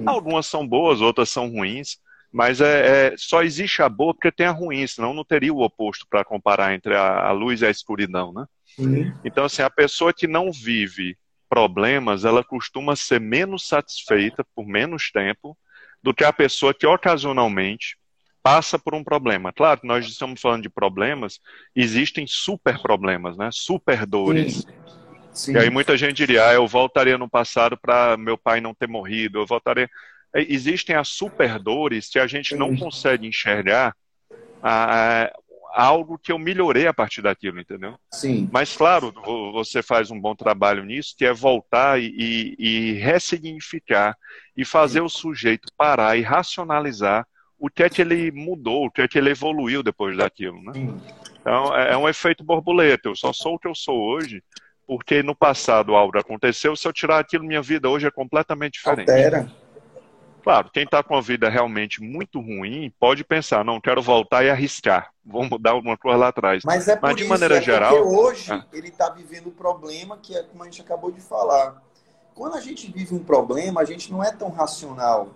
Algumas 0.06 0.46
são 0.46 0.68
boas, 0.68 1.02
outras 1.02 1.30
são 1.30 1.50
ruins. 1.50 1.98
Mas 2.32 2.62
é, 2.62 3.10
é, 3.12 3.18
só 3.18 3.44
existe 3.44 3.82
a 3.82 3.90
boa 3.90 4.14
porque 4.14 4.32
tem 4.32 4.46
a 4.46 4.52
ruim, 4.52 4.88
senão 4.88 5.14
não 5.14 5.24
teria 5.24 5.54
o 5.54 5.62
oposto 5.62 6.06
para 6.10 6.24
comparar 6.24 6.74
entre 6.74 6.96
a, 6.96 7.28
a, 7.28 7.32
luz 7.32 7.62
e 7.62 7.66
a 7.66 7.70
escuridão, 7.70 8.32
né? 8.32 8.46
Uhum. 8.80 9.14
Então, 9.26 9.44
assim, 9.44 9.62
a 9.62 9.70
pessoa 9.70 10.14
que 10.14 10.28
não 10.28 10.50
vive 10.50 11.18
problemas, 11.50 12.24
ela 12.24 12.42
costuma 12.42 12.96
ser 12.96 13.20
menos 13.20 13.68
satisfeita 13.68 14.46
por 14.56 14.66
menos 14.66 15.12
tempo 15.12 15.58
do 16.02 16.14
que 16.14 16.24
a 16.24 16.32
pessoa 16.32 16.74
que 16.74 16.88
ocasionalmente 16.88 17.98
passa 18.44 18.80
por 18.80 18.96
um 18.96 19.04
problema. 19.04 19.54
Claro, 19.54 19.82
nós 19.84 20.08
estamos 20.08 20.42
falando 20.42 20.64
de 20.64 20.70
problemas, 20.70 21.40
existem 21.76 22.26
super 22.28 22.82
problemas, 22.82 23.38
né? 23.38 23.50
Super 23.52 24.06
dores. 24.06 24.62
Sim. 24.62 24.82
Sim. 25.34 25.54
E 25.54 25.58
aí 25.58 25.70
muita 25.70 25.96
gente 25.96 26.18
diria, 26.18 26.48
ah, 26.48 26.54
eu 26.54 26.68
voltaria 26.68 27.18
no 27.18 27.30
passado 27.30 27.78
para 27.78 28.18
meu 28.18 28.38
pai 28.38 28.60
não 28.60 28.74
ter 28.74 28.88
morrido, 28.88 29.40
eu 29.40 29.46
voltaria. 29.46 29.90
É, 30.36 30.42
existem 30.42 30.96
as 30.96 31.10
superdores 31.10 32.10
que 32.10 32.20
a 32.20 32.28
gente 32.28 32.56
não 32.56 32.76
consegue 32.76 33.28
enxergar 33.28 33.96
a, 34.62 35.24
a, 35.24 35.32
algo 35.74 36.18
que 36.18 36.32
eu 36.32 36.38
melhorei 36.38 36.88
a 36.88 36.94
partir 36.94 37.22
daquilo, 37.22 37.60
entendeu? 37.60 37.98
Sim. 38.12 38.50
Mas, 38.52 38.76
claro, 38.76 39.14
você 39.54 39.82
faz 39.82 40.12
um 40.12 40.20
bom 40.20 40.36
trabalho 40.36 40.84
nisso, 40.84 41.16
que 41.18 41.26
é 41.26 41.34
voltar 41.34 42.00
e, 42.02 42.14
e, 42.18 42.56
e 42.60 42.94
ressignificar 42.94 44.16
e 44.56 44.66
fazer 44.66 45.02
o 45.02 45.10
sujeito 45.10 45.72
parar 45.78 46.18
e 46.18 46.22
racionalizar 46.22 47.26
o 47.62 47.70
que 47.70 47.88
que 47.92 48.02
ele 48.02 48.32
mudou, 48.32 48.88
o 48.88 48.92
que 48.92 49.08
que 49.08 49.20
ele 49.20 49.30
evoluiu 49.30 49.84
depois 49.84 50.18
daquilo, 50.18 50.60
né? 50.64 50.74
Então, 51.40 51.78
é, 51.78 51.94
é 51.94 51.98
um 51.98 52.10
efeito 52.10 52.44
borboleta. 52.44 53.08
Eu 53.08 53.16
só 53.16 53.32
sou 53.32 53.54
o 53.54 53.60
que 53.60 53.68
eu 53.68 53.76
sou 53.76 54.02
hoje 54.02 54.44
porque 54.88 55.22
no 55.22 55.36
passado 55.36 55.96
algo 55.96 56.18
aconteceu. 56.18 56.76
Se 56.76 56.88
eu 56.88 56.92
tirar 56.92 57.20
aquilo, 57.20 57.46
minha 57.46 57.62
vida 57.62 57.88
hoje 57.88 58.08
é 58.08 58.12
completamente 58.12 58.74
diferente. 58.74 59.12
Altera. 59.12 59.52
Claro, 60.44 60.72
quem 60.74 60.86
está 60.86 61.04
com 61.04 61.16
a 61.16 61.22
vida 61.22 61.50
realmente 61.50 62.02
muito 62.02 62.40
ruim 62.40 62.92
pode 63.00 63.24
pensar, 63.24 63.64
não, 63.64 63.80
quero 63.80 64.02
voltar 64.02 64.44
e 64.44 64.50
arriscar, 64.50 65.12
vou 65.24 65.48
mudar 65.48 65.72
alguma 65.72 65.96
coisa 65.96 66.18
lá 66.18 66.30
atrás. 66.30 66.64
Mas 66.66 66.88
é 66.88 66.96
por 66.96 67.10
Mas, 67.10 67.16
de 67.16 67.22
isso, 67.22 67.30
maneira 67.30 67.58
é 67.58 67.62
geral. 67.62 67.96
Porque 67.96 68.16
hoje 68.16 68.52
é. 68.52 68.64
ele 68.74 68.88
está 68.88 69.08
vivendo 69.12 69.50
um 69.50 69.52
problema 69.52 70.18
que 70.18 70.36
é 70.36 70.42
como 70.42 70.64
a 70.64 70.66
gente 70.66 70.82
acabou 70.82 71.12
de 71.12 71.22
falar. 71.22 71.80
Quando 72.34 72.56
a 72.56 72.60
gente 72.60 72.92
vive 72.92 73.14
um 73.14 73.24
problema, 73.24 73.82
a 73.82 73.86
gente 73.86 74.12
não 74.12 74.24
é 74.24 74.32
tão 74.32 74.50
racional, 74.50 75.30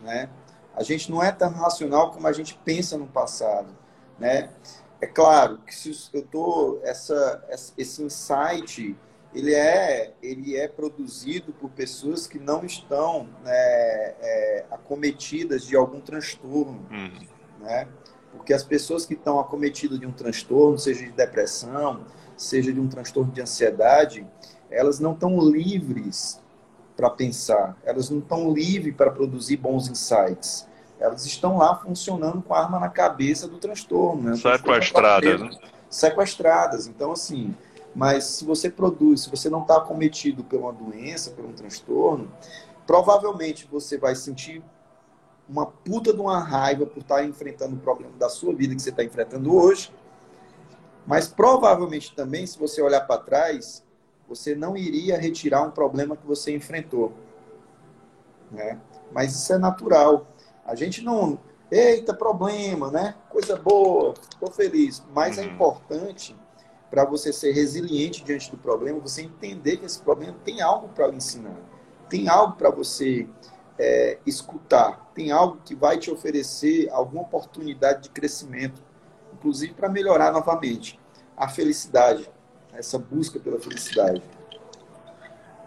né? 0.00 0.30
A 0.76 0.82
gente 0.82 1.10
não 1.10 1.22
é 1.22 1.32
tão 1.32 1.50
racional 1.50 2.10
como 2.10 2.26
a 2.26 2.32
gente 2.32 2.58
pensa 2.64 2.98
no 2.98 3.06
passado, 3.06 3.74
né? 4.18 4.50
É 5.00 5.06
claro 5.06 5.58
que 5.58 5.74
se 5.74 5.90
eu 6.12 6.22
tô 6.22 6.78
essa 6.82 7.44
esse 7.76 8.02
insight 8.02 8.96
ele 9.36 9.54
é, 9.54 10.14
ele 10.22 10.56
é 10.56 10.66
produzido 10.66 11.52
por 11.52 11.68
pessoas 11.70 12.26
que 12.26 12.38
não 12.38 12.64
estão 12.64 13.28
né, 13.44 13.52
é, 13.52 14.64
acometidas 14.70 15.66
de 15.66 15.76
algum 15.76 16.00
transtorno. 16.00 16.86
Uhum. 16.90 17.26
Né? 17.60 17.86
Porque 18.32 18.54
as 18.54 18.64
pessoas 18.64 19.04
que 19.04 19.12
estão 19.12 19.38
acometidas 19.38 20.00
de 20.00 20.06
um 20.06 20.12
transtorno, 20.12 20.78
seja 20.78 21.04
de 21.04 21.12
depressão, 21.12 22.06
seja 22.34 22.72
de 22.72 22.80
um 22.80 22.88
transtorno 22.88 23.30
de 23.30 23.42
ansiedade, 23.42 24.26
elas 24.70 24.98
não 24.98 25.12
estão 25.12 25.38
livres 25.38 26.40
para 26.96 27.10
pensar, 27.10 27.76
elas 27.84 28.08
não 28.08 28.18
estão 28.18 28.52
livres 28.52 28.94
para 28.94 29.10
produzir 29.10 29.58
bons 29.58 29.88
insights. 29.88 30.66
Elas 30.98 31.26
estão 31.26 31.58
lá 31.58 31.76
funcionando 31.76 32.40
com 32.40 32.54
a 32.54 32.62
arma 32.62 32.80
na 32.80 32.88
cabeça 32.88 33.46
do 33.46 33.58
transtorno. 33.58 34.30
Né? 34.30 34.36
Sequestradas. 34.36 35.40
Né? 35.40 35.50
Sequestradas. 35.90 36.86
Então, 36.86 37.12
assim, 37.12 37.54
mas 37.94 38.24
se 38.24 38.44
você 38.44 38.70
produz, 38.70 39.22
se 39.22 39.30
você 39.30 39.50
não 39.50 39.60
está 39.60 39.76
acometido 39.76 40.42
por 40.42 40.58
uma 40.58 40.72
doença, 40.72 41.30
por 41.30 41.44
um 41.44 41.52
transtorno, 41.52 42.32
provavelmente 42.86 43.68
você 43.70 43.98
vai 43.98 44.14
sentir 44.14 44.62
uma 45.48 45.66
puta 45.66 46.12
de 46.12 46.20
uma 46.20 46.42
raiva 46.42 46.86
por 46.86 47.00
estar 47.00 47.16
tá 47.16 47.24
enfrentando 47.24 47.76
o 47.76 47.78
problema 47.78 48.12
da 48.18 48.28
sua 48.28 48.54
vida 48.54 48.74
que 48.74 48.82
você 48.82 48.90
está 48.90 49.04
enfrentando 49.04 49.54
hoje. 49.54 49.92
Mas 51.06 51.28
provavelmente 51.28 52.14
também, 52.14 52.46
se 52.46 52.58
você 52.58 52.82
olhar 52.82 53.02
para 53.02 53.20
trás, 53.20 53.85
você 54.28 54.54
não 54.54 54.76
iria 54.76 55.18
retirar 55.18 55.62
um 55.62 55.70
problema 55.70 56.16
que 56.16 56.26
você 56.26 56.54
enfrentou. 56.54 57.12
Né? 58.50 58.80
Mas 59.12 59.34
isso 59.34 59.52
é 59.52 59.58
natural. 59.58 60.26
A 60.64 60.74
gente 60.74 61.02
não. 61.02 61.38
Eita, 61.70 62.14
problema, 62.14 62.92
né? 62.92 63.16
Coisa 63.28 63.56
boa, 63.56 64.14
estou 64.30 64.50
feliz. 64.50 65.02
Mas 65.12 65.36
é 65.36 65.42
uhum. 65.42 65.48
é 65.48 65.52
importante 65.52 66.36
para 66.90 67.04
você 67.04 67.32
ser 67.32 67.52
resiliente 67.52 68.24
diante 68.24 68.50
do 68.50 68.56
problema, 68.56 69.00
você 69.00 69.22
entender 69.22 69.76
que 69.78 69.84
esse 69.84 70.00
problema 70.00 70.36
tem 70.44 70.60
algo 70.60 70.88
para 70.88 71.08
lhe 71.08 71.16
ensinar, 71.16 71.56
tem 72.08 72.28
algo 72.28 72.56
para 72.56 72.70
você 72.70 73.28
é, 73.78 74.18
escutar, 74.24 75.10
tem 75.14 75.32
algo 75.32 75.60
que 75.64 75.74
vai 75.74 75.98
te 75.98 76.10
oferecer 76.10 76.88
alguma 76.90 77.22
oportunidade 77.22 78.04
de 78.04 78.10
crescimento, 78.10 78.82
inclusive 79.34 79.74
para 79.74 79.88
melhorar 79.88 80.32
novamente 80.32 80.98
a 81.36 81.48
felicidade, 81.48 82.30
essa 82.72 82.98
busca 82.98 83.38
pela 83.38 83.58
felicidade. 83.58 84.22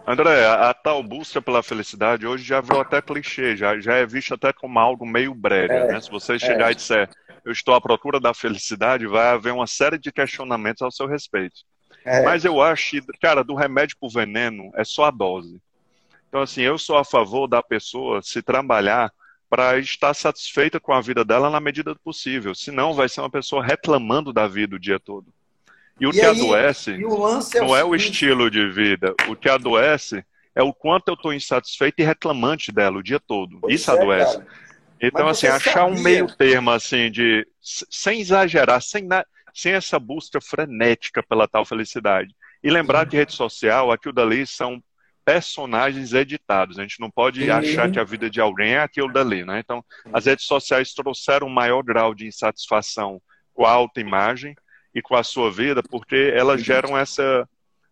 André, 0.06 0.46
a, 0.46 0.74
tal 0.74 1.02
busca 1.02 1.40
pela 1.40 1.62
felicidade 1.62 2.26
hoje 2.26 2.42
já 2.42 2.60
virou 2.60 2.80
até 2.80 3.00
clichê, 3.00 3.56
já, 3.56 3.78
já 3.78 3.94
é 3.94 4.06
visto 4.06 4.34
até 4.34 4.52
como 4.52 4.78
algo 4.78 5.06
meio 5.06 5.34
breve, 5.34 5.72
é, 5.72 5.86
né? 5.86 6.00
Se 6.00 6.10
você 6.10 6.38
chegar 6.38 6.68
é. 6.68 6.72
e 6.72 6.74
disser, 6.74 7.08
eu 7.44 7.52
estou 7.52 7.74
à 7.74 7.80
procura 7.80 8.18
da 8.18 8.34
felicidade, 8.34 9.06
vai 9.06 9.28
haver 9.28 9.52
uma 9.52 9.66
série 9.66 9.98
de 9.98 10.10
questionamentos 10.10 10.82
ao 10.82 10.90
seu 10.90 11.06
respeito. 11.06 11.60
É. 12.04 12.22
Mas 12.22 12.44
eu 12.44 12.60
acho 12.60 13.00
cara, 13.20 13.44
do 13.44 13.54
remédio 13.54 13.96
para 13.98 14.06
o 14.06 14.10
veneno 14.10 14.70
é 14.74 14.84
só 14.84 15.04
a 15.04 15.10
dose. 15.10 15.60
Então, 16.28 16.42
assim, 16.42 16.62
eu 16.62 16.78
sou 16.78 16.96
a 16.96 17.04
favor 17.04 17.46
da 17.46 17.62
pessoa 17.62 18.22
se 18.22 18.40
trabalhar 18.40 19.12
para 19.48 19.78
estar 19.78 20.14
satisfeita 20.14 20.78
com 20.78 20.92
a 20.92 21.00
vida 21.00 21.24
dela 21.24 21.50
na 21.50 21.60
medida 21.60 21.92
do 21.92 22.00
possível. 22.00 22.54
Senão, 22.54 22.94
vai 22.94 23.08
ser 23.08 23.20
uma 23.20 23.30
pessoa 23.30 23.64
reclamando 23.64 24.32
da 24.32 24.46
vida 24.46 24.76
o 24.76 24.78
dia 24.78 25.00
todo. 25.00 25.26
E 26.00 26.06
o 26.06 26.10
e 26.10 26.12
que 26.12 26.20
aí, 26.22 26.26
adoece 26.26 26.92
o 27.04 27.28
é 27.28 27.60
não 27.60 27.76
é 27.76 27.84
o 27.84 27.94
estilo 27.94 28.50
de 28.50 28.68
vida. 28.70 29.14
O 29.28 29.36
que 29.36 29.48
adoece 29.48 30.24
é 30.54 30.62
o 30.62 30.72
quanto 30.72 31.08
eu 31.08 31.14
estou 31.14 31.32
insatisfeito 31.32 32.00
e 32.00 32.04
reclamante 32.04 32.72
dela 32.72 32.98
o 32.98 33.02
dia 33.02 33.20
todo. 33.20 33.58
Pois 33.60 33.74
Isso 33.74 33.90
é, 33.90 33.94
adoece. 33.94 34.38
Cara. 34.38 34.48
Então, 35.02 35.28
assim, 35.28 35.46
achar 35.46 35.72
sabia. 35.72 35.86
um 35.86 36.02
meio 36.02 36.26
termo, 36.36 36.70
assim, 36.70 37.10
de 37.10 37.46
sem 37.60 38.20
exagerar, 38.20 38.82
sem, 38.82 39.04
na, 39.06 39.24
sem 39.54 39.72
essa 39.72 39.98
busca 39.98 40.40
frenética 40.40 41.22
pela 41.22 41.48
tal 41.48 41.64
felicidade. 41.64 42.34
E 42.62 42.70
lembrar 42.70 43.06
que 43.06 43.16
rede 43.16 43.32
social, 43.32 43.90
aquilo 43.90 44.12
dali 44.12 44.46
são 44.46 44.82
personagens 45.24 46.12
editados. 46.12 46.78
A 46.78 46.82
gente 46.82 47.00
não 47.00 47.10
pode 47.10 47.44
Sim. 47.44 47.50
achar 47.50 47.90
que 47.90 47.98
a 47.98 48.04
vida 48.04 48.28
de 48.28 48.40
alguém 48.40 48.72
é 48.72 48.80
aquilo 48.80 49.12
dali, 49.12 49.44
né? 49.44 49.60
Então, 49.60 49.82
as 50.12 50.26
redes 50.26 50.44
sociais 50.44 50.92
trouxeram 50.92 51.46
um 51.46 51.50
maior 51.50 51.82
grau 51.82 52.14
de 52.14 52.26
insatisfação 52.26 53.20
com 53.54 53.64
a 53.64 53.70
autoimagem 53.70 54.54
e 54.94 55.00
com 55.00 55.14
a 55.14 55.22
sua 55.22 55.50
vida, 55.50 55.82
porque 55.82 56.32
elas 56.34 56.62
geram 56.62 56.96
essa 56.96 57.48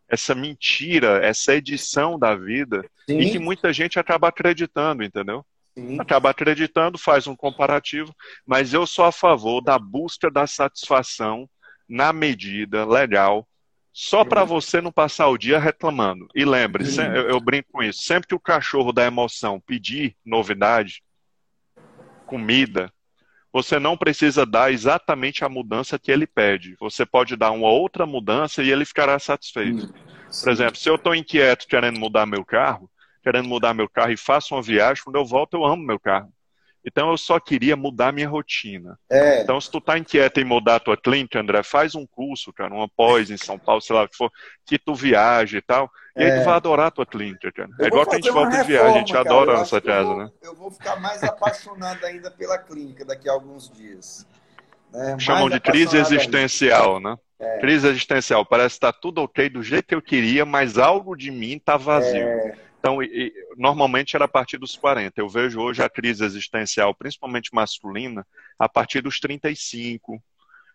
essa 0.08 0.34
mentira, 0.34 1.20
essa 1.22 1.54
edição 1.54 2.18
da 2.18 2.34
vida, 2.34 2.82
Sim. 3.06 3.18
e 3.18 3.30
que 3.30 3.38
muita 3.38 3.74
gente 3.74 3.98
acaba 3.98 4.28
acreditando, 4.28 5.04
entendeu? 5.04 5.44
Sim. 5.78 6.00
acaba 6.00 6.30
acreditando, 6.30 6.98
faz 6.98 7.26
um 7.26 7.36
comparativo, 7.36 8.12
mas 8.44 8.74
eu 8.74 8.84
sou 8.86 9.04
a 9.04 9.12
favor 9.12 9.60
da 9.60 9.78
busca 9.78 10.28
da 10.28 10.46
satisfação 10.46 11.48
na 11.88 12.12
medida 12.12 12.84
legal, 12.84 13.46
só 13.92 14.24
para 14.24 14.44
você 14.44 14.80
não 14.80 14.90
passar 14.90 15.28
o 15.28 15.38
dia 15.38 15.58
reclamando. 15.58 16.26
E 16.34 16.44
lembre, 16.44 16.84
eu, 17.14 17.30
eu 17.30 17.40
brinco 17.40 17.68
com 17.72 17.82
isso, 17.82 18.02
sempre 18.02 18.28
que 18.28 18.34
o 18.34 18.40
cachorro 18.40 18.92
da 18.92 19.04
emoção 19.04 19.60
pedir 19.60 20.16
novidade, 20.24 21.02
comida, 22.26 22.92
você 23.52 23.78
não 23.78 23.96
precisa 23.96 24.44
dar 24.44 24.72
exatamente 24.72 25.44
a 25.44 25.48
mudança 25.48 25.98
que 25.98 26.10
ele 26.10 26.26
pede. 26.26 26.76
Você 26.78 27.06
pode 27.06 27.36
dar 27.36 27.50
uma 27.50 27.68
outra 27.68 28.06
mudança 28.06 28.62
e 28.62 28.70
ele 28.70 28.84
ficará 28.84 29.18
satisfeito. 29.18 29.92
Por 30.40 30.50
exemplo, 30.50 30.76
se 30.76 30.88
eu 30.88 30.96
estou 30.96 31.14
inquieto 31.14 31.66
querendo 31.66 31.98
mudar 31.98 32.26
meu 32.26 32.44
carro, 32.44 32.90
querendo 33.22 33.48
mudar 33.48 33.74
meu 33.74 33.88
carro 33.88 34.12
e 34.12 34.16
faço 34.16 34.54
uma 34.54 34.62
viagem, 34.62 35.02
quando 35.02 35.16
eu 35.16 35.24
volto 35.24 35.54
eu 35.54 35.64
amo 35.64 35.82
meu 35.82 35.98
carro. 35.98 36.32
Então 36.84 37.10
eu 37.10 37.18
só 37.18 37.38
queria 37.38 37.76
mudar 37.76 38.12
minha 38.12 38.28
rotina. 38.28 38.98
É. 39.10 39.42
Então, 39.42 39.60
se 39.60 39.70
tu 39.70 39.80
tá 39.80 39.98
inquieto 39.98 40.40
em 40.40 40.44
mudar 40.44 40.76
a 40.76 40.80
tua 40.80 40.96
clínica, 40.96 41.40
André, 41.40 41.62
faz 41.62 41.94
um 41.94 42.06
curso, 42.06 42.52
cara, 42.52 42.72
uma 42.72 42.88
pós 42.88 43.30
em 43.30 43.36
São 43.36 43.58
Paulo, 43.58 43.80
sei 43.80 43.94
lá 43.94 44.04
o 44.04 44.08
que 44.08 44.16
for, 44.16 44.30
que 44.64 44.78
tu 44.78 44.94
viaje 44.94 45.58
e 45.58 45.62
tal. 45.62 45.90
E 46.16 46.22
é. 46.22 46.32
aí 46.32 46.38
tu 46.38 46.44
vai 46.44 46.54
adorar 46.54 46.86
a 46.86 46.90
tua 46.90 47.06
clínica, 47.06 47.52
cara. 47.52 47.68
Eu 47.78 47.84
é 47.84 47.88
igual 47.88 48.06
que 48.06 48.12
a 48.12 48.14
gente 48.14 48.30
volta 48.30 48.56
reforma, 48.56 48.64
de 48.64 48.72
viagem, 48.72 48.94
a 48.94 48.98
gente 48.98 49.12
cara, 49.12 49.28
adora 49.28 49.52
a 49.52 49.58
nossa 49.58 49.80
casa, 49.80 50.08
vou, 50.08 50.18
né? 50.18 50.30
Eu 50.42 50.54
vou 50.54 50.70
ficar 50.70 50.96
mais 51.00 51.22
apaixonado 51.22 52.04
ainda 52.04 52.30
pela 52.30 52.58
clínica 52.58 53.04
daqui 53.04 53.28
a 53.28 53.32
alguns 53.32 53.70
dias. 53.70 54.26
Né? 54.92 55.16
Chamam 55.18 55.50
de 55.50 55.60
crise 55.60 55.96
existencial, 55.96 56.96
ainda. 56.96 57.10
né? 57.10 57.16
É. 57.40 57.58
Crise 57.58 57.86
existencial. 57.86 58.44
Parece 58.44 58.78
que 58.78 58.86
está 58.86 58.92
tudo 58.92 59.22
ok 59.22 59.48
do 59.48 59.62
jeito 59.62 59.86
que 59.86 59.94
eu 59.94 60.02
queria, 60.02 60.44
mas 60.44 60.78
algo 60.78 61.14
de 61.14 61.30
mim 61.30 61.56
está 61.56 61.76
vazio. 61.76 62.16
É. 62.16 62.67
Então, 62.78 63.02
e, 63.02 63.32
normalmente 63.56 64.14
era 64.14 64.26
a 64.26 64.28
partir 64.28 64.58
dos 64.58 64.76
40. 64.76 65.20
Eu 65.20 65.28
vejo 65.28 65.60
hoje 65.60 65.82
a 65.82 65.88
crise 65.88 66.24
existencial, 66.24 66.94
principalmente 66.94 67.50
masculina, 67.52 68.26
a 68.58 68.68
partir 68.68 69.00
dos 69.00 69.18
35, 69.18 70.22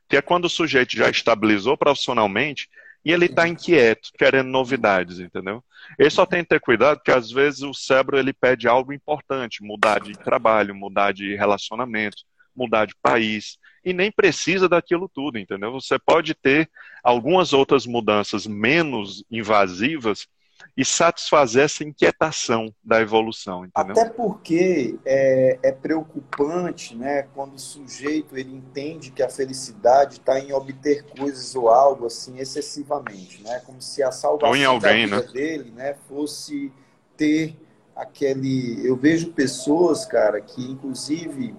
que 0.09 0.17
é 0.17 0.21
quando 0.21 0.45
o 0.45 0.49
sujeito 0.49 0.95
já 0.95 1.09
estabilizou 1.09 1.77
profissionalmente 1.77 2.69
e 3.05 3.11
ele 3.11 3.25
está 3.25 3.47
inquieto, 3.47 4.09
querendo 4.17 4.49
novidades, 4.49 5.19
entendeu? 5.19 5.63
Ele 5.99 6.09
só 6.09 6.25
tem 6.25 6.41
que 6.43 6.49
ter 6.49 6.59
cuidado 6.59 7.01
que 7.01 7.11
às 7.11 7.31
vezes 7.31 7.61
o 7.61 7.73
cérebro 7.73 8.17
ele 8.17 8.31
pede 8.31 8.67
algo 8.67 8.93
importante, 8.93 9.61
mudar 9.61 9.99
de 9.99 10.13
trabalho, 10.13 10.73
mudar 10.73 11.13
de 11.13 11.35
relacionamento, 11.35 12.23
mudar 12.55 12.85
de 12.85 12.95
país, 13.01 13.57
e 13.83 13.91
nem 13.91 14.11
precisa 14.11 14.69
daquilo 14.69 15.09
tudo, 15.09 15.37
entendeu? 15.37 15.71
Você 15.73 15.99
pode 15.99 16.33
ter 16.33 16.69
algumas 17.03 17.51
outras 17.51 17.85
mudanças 17.85 18.47
menos 18.47 19.25
invasivas 19.29 20.27
e 20.75 20.83
satisfazer 20.83 21.65
essa 21.65 21.83
inquietação 21.83 22.73
da 22.83 22.99
evolução. 23.01 23.65
Entendeu? 23.65 23.91
Até 23.91 24.09
porque 24.09 24.97
é, 25.05 25.59
é, 25.61 25.71
preocupante 25.71 26.95
né, 26.95 27.27
quando 27.33 27.55
o 27.55 27.59
sujeito 27.59 28.37
ele 28.37 28.55
entende 28.55 29.11
que 29.11 29.21
a 29.21 29.29
felicidade 29.29 30.13
está 30.15 30.39
em 30.39 30.51
obter 30.53 31.05
coisas 31.17 31.55
ou 31.55 31.69
algo 31.69 32.07
assim 32.07 32.39
excessivamente, 32.39 33.41
né? 33.43 33.61
como 33.65 33.81
se 33.81 34.01
a 34.01 34.11
salvação 34.11 34.69
alguém, 34.71 35.07
da 35.07 35.17
vida 35.17 35.27
né? 35.27 35.33
dele 35.33 35.71
né, 35.71 35.95
fosse 36.07 36.71
ter 37.15 37.55
aquele. 37.95 38.85
Eu 38.85 38.95
vejo 38.95 39.31
pessoas, 39.31 40.05
cara, 40.05 40.41
que 40.41 40.63
inclusive 40.63 41.55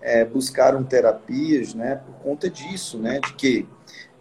é, 0.00 0.24
buscaram 0.24 0.84
terapias 0.84 1.74
né, 1.74 1.96
por 1.96 2.14
conta 2.16 2.50
disso, 2.50 2.98
né, 2.98 3.20
de 3.20 3.32
que 3.34 3.68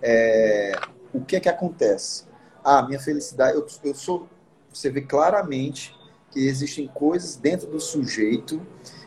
é, 0.01 0.73
o 1.13 1.21
que 1.21 1.35
é 1.35 1.39
que 1.39 1.49
acontece? 1.49 2.25
Ah, 2.67 2.81
minha 2.81 2.99
felicidade, 2.99 3.55
eu, 3.55 3.67
eu 3.83 3.93
sou, 3.93 4.27
você 4.73 4.89
vê 4.89 4.99
claramente 4.99 5.95
que 6.31 6.39
existem 6.39 6.87
coisas 6.87 7.35
dentro 7.35 7.67
do 7.67 7.79
sujeito 7.79 8.59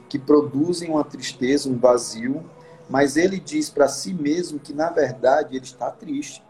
que 0.09 0.17
produzem 0.17 0.91
uma 0.91 1.03
tristeza, 1.03 1.69
um 1.69 1.77
vazio, 1.77 2.49
mas 2.89 3.17
ele 3.17 3.41
diz 3.41 3.69
para 3.69 3.89
si 3.89 4.15
mesmo 4.15 4.61
que 4.61 4.73
na 4.73 4.91
verdade 4.91 5.57
ele 5.57 5.65
está 5.65 5.91
triste. 5.91 6.41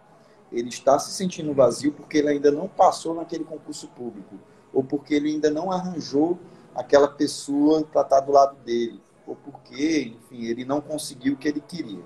Ele 0.52 0.68
está 0.68 0.98
se 0.98 1.11
sentindo 1.12 1.54
vazio 1.54 1.92
porque 1.92 2.18
ele 2.18 2.28
ainda 2.28 2.50
não 2.50 2.68
passou 2.68 3.14
naquele 3.14 3.44
concurso 3.44 3.88
público 3.88 4.38
ou 4.70 4.84
porque 4.84 5.14
ele 5.14 5.30
ainda 5.30 5.48
não 5.48 5.72
arranjou 5.72 6.38
aquela 6.74 7.09
pessoa 7.09 7.82
para 7.84 8.02
estar 8.02 8.20
do 8.20 8.32
lado 8.32 8.54
dele, 8.66 9.00
ou 9.26 9.34
porque, 9.34 10.14
enfim, 10.14 10.44
ele 10.44 10.62
não 10.62 10.82
conseguiu 10.82 11.32
o 11.32 11.36
que 11.38 11.48
ele 11.48 11.62
queria. 11.62 12.04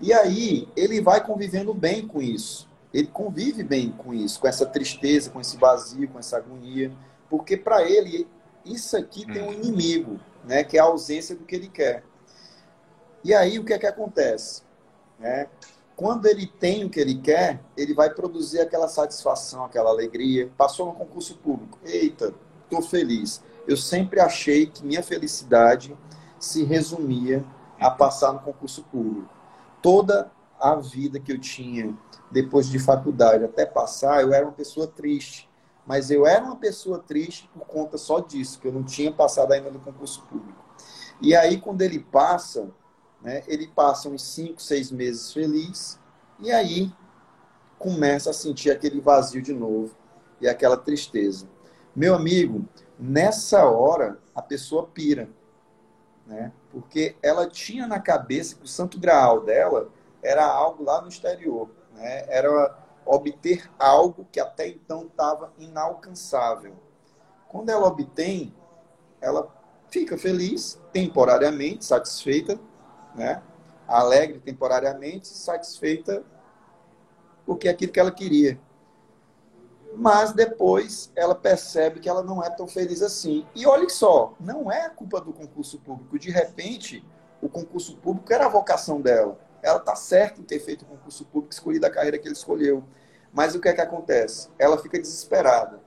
E 0.00 0.10
aí 0.10 0.66
ele 0.74 1.02
vai 1.02 1.22
convivendo 1.22 1.74
bem 1.74 2.08
com 2.08 2.22
isso 2.22 2.71
ele 2.92 3.08
convive 3.08 3.62
bem 3.62 3.90
com 3.90 4.12
isso, 4.12 4.40
com 4.40 4.46
essa 4.46 4.66
tristeza, 4.66 5.30
com 5.30 5.40
esse 5.40 5.56
vazio, 5.56 6.08
com 6.08 6.18
essa 6.18 6.36
agonia, 6.36 6.92
porque 7.30 7.56
para 7.56 7.82
ele 7.82 8.28
isso 8.64 8.96
aqui 8.96 9.26
tem 9.26 9.42
um 9.42 9.48
hum. 9.48 9.52
inimigo, 9.52 10.20
né, 10.44 10.62
que 10.62 10.76
é 10.76 10.80
a 10.80 10.84
ausência 10.84 11.34
do 11.34 11.44
que 11.44 11.54
ele 11.54 11.68
quer. 11.68 12.04
E 13.24 13.34
aí 13.34 13.58
o 13.58 13.64
que 13.64 13.72
é 13.72 13.78
que 13.78 13.86
acontece? 13.86 14.62
Né? 15.18 15.46
Quando 15.94 16.26
ele 16.26 16.46
tem 16.46 16.84
o 16.84 16.90
que 16.90 16.98
ele 16.98 17.16
quer, 17.16 17.60
ele 17.76 17.94
vai 17.94 18.10
produzir 18.10 18.60
aquela 18.60 18.88
satisfação, 18.88 19.64
aquela 19.64 19.90
alegria. 19.90 20.50
Passou 20.56 20.86
no 20.86 20.92
concurso 20.94 21.36
público. 21.36 21.78
Eita, 21.84 22.34
estou 22.64 22.82
feliz. 22.82 23.42
Eu 23.68 23.76
sempre 23.76 24.18
achei 24.18 24.66
que 24.66 24.84
minha 24.84 25.02
felicidade 25.02 25.96
se 26.40 26.64
resumia 26.64 27.44
a 27.78 27.90
passar 27.90 28.32
no 28.32 28.40
concurso 28.40 28.82
público. 28.84 29.28
Toda 29.80 30.30
a 30.62 30.76
vida 30.76 31.18
que 31.18 31.32
eu 31.32 31.38
tinha 31.38 31.92
depois 32.30 32.68
de 32.68 32.78
faculdade 32.78 33.44
até 33.44 33.66
passar, 33.66 34.22
eu 34.22 34.32
era 34.32 34.46
uma 34.46 34.52
pessoa 34.52 34.86
triste. 34.86 35.50
Mas 35.84 36.10
eu 36.10 36.24
era 36.24 36.44
uma 36.44 36.54
pessoa 36.54 37.00
triste 37.00 37.50
por 37.52 37.66
conta 37.66 37.98
só 37.98 38.20
disso, 38.20 38.60
que 38.60 38.68
eu 38.68 38.72
não 38.72 38.84
tinha 38.84 39.12
passado 39.12 39.52
ainda 39.52 39.70
no 39.70 39.80
concurso 39.80 40.22
público. 40.22 40.64
E 41.20 41.34
aí, 41.34 41.60
quando 41.60 41.82
ele 41.82 41.98
passa, 41.98 42.70
né, 43.20 43.42
ele 43.48 43.66
passa 43.66 44.08
uns 44.08 44.22
5, 44.22 44.62
6 44.62 44.92
meses 44.92 45.32
feliz, 45.32 45.98
e 46.38 46.52
aí 46.52 46.92
começa 47.78 48.30
a 48.30 48.32
sentir 48.32 48.70
aquele 48.70 49.00
vazio 49.00 49.42
de 49.42 49.52
novo 49.52 49.96
e 50.40 50.48
aquela 50.48 50.76
tristeza. 50.76 51.48
Meu 51.94 52.14
amigo, 52.14 52.64
nessa 52.98 53.64
hora 53.64 54.18
a 54.34 54.40
pessoa 54.40 54.86
pira, 54.86 55.28
né? 56.26 56.52
Porque 56.70 57.16
ela 57.20 57.48
tinha 57.48 57.86
na 57.86 57.98
cabeça 57.98 58.54
que 58.54 58.64
o 58.64 58.68
santo 58.68 58.98
graal 58.98 59.40
dela 59.40 59.90
era 60.22 60.46
algo 60.46 60.84
lá 60.84 61.00
no 61.00 61.08
exterior 61.08 61.68
né? 61.94 62.24
era 62.28 62.76
obter 63.04 63.70
algo 63.78 64.26
que 64.30 64.40
até 64.40 64.68
então 64.68 65.06
estava 65.06 65.52
inalcançável. 65.58 66.74
Quando 67.48 67.70
ela 67.70 67.86
obtém, 67.86 68.54
ela 69.20 69.48
fica 69.88 70.16
feliz, 70.16 70.80
temporariamente 70.92 71.84
satisfeita, 71.84 72.58
né? 73.14 73.42
alegre 73.86 74.40
temporariamente, 74.40 75.28
satisfeita 75.28 76.24
porque 77.44 77.68
é 77.68 77.72
aquilo 77.72 77.92
que 77.92 78.00
ela 78.00 78.12
queria. 78.12 78.58
Mas 79.94 80.32
depois 80.32 81.12
ela 81.14 81.34
percebe 81.34 82.00
que 82.00 82.08
ela 82.08 82.22
não 82.22 82.42
é 82.42 82.48
tão 82.48 82.66
feliz 82.66 83.02
assim. 83.02 83.44
E 83.54 83.66
olhe 83.66 83.90
só, 83.90 84.32
não 84.40 84.72
é 84.72 84.88
culpa 84.88 85.20
do 85.20 85.32
concurso 85.32 85.78
público. 85.80 86.18
De 86.18 86.30
repente, 86.30 87.04
o 87.42 87.48
concurso 87.48 87.96
público 87.96 88.32
era 88.32 88.46
a 88.46 88.48
vocação 88.48 89.00
dela 89.00 89.38
ela 89.62 89.78
está 89.78 89.94
certa 89.94 90.40
em 90.40 90.44
ter 90.44 90.58
feito 90.58 90.82
o 90.82 90.86
concurso 90.86 91.24
público, 91.24 91.52
escolhido 91.52 91.86
a 91.86 91.90
carreira 91.90 92.18
que 92.18 92.26
ele 92.26 92.34
escolheu. 92.34 92.82
Mas 93.32 93.54
o 93.54 93.60
que 93.60 93.68
é 93.68 93.72
que 93.72 93.80
acontece? 93.80 94.50
Ela 94.58 94.76
fica 94.76 94.98
desesperada. 94.98 95.80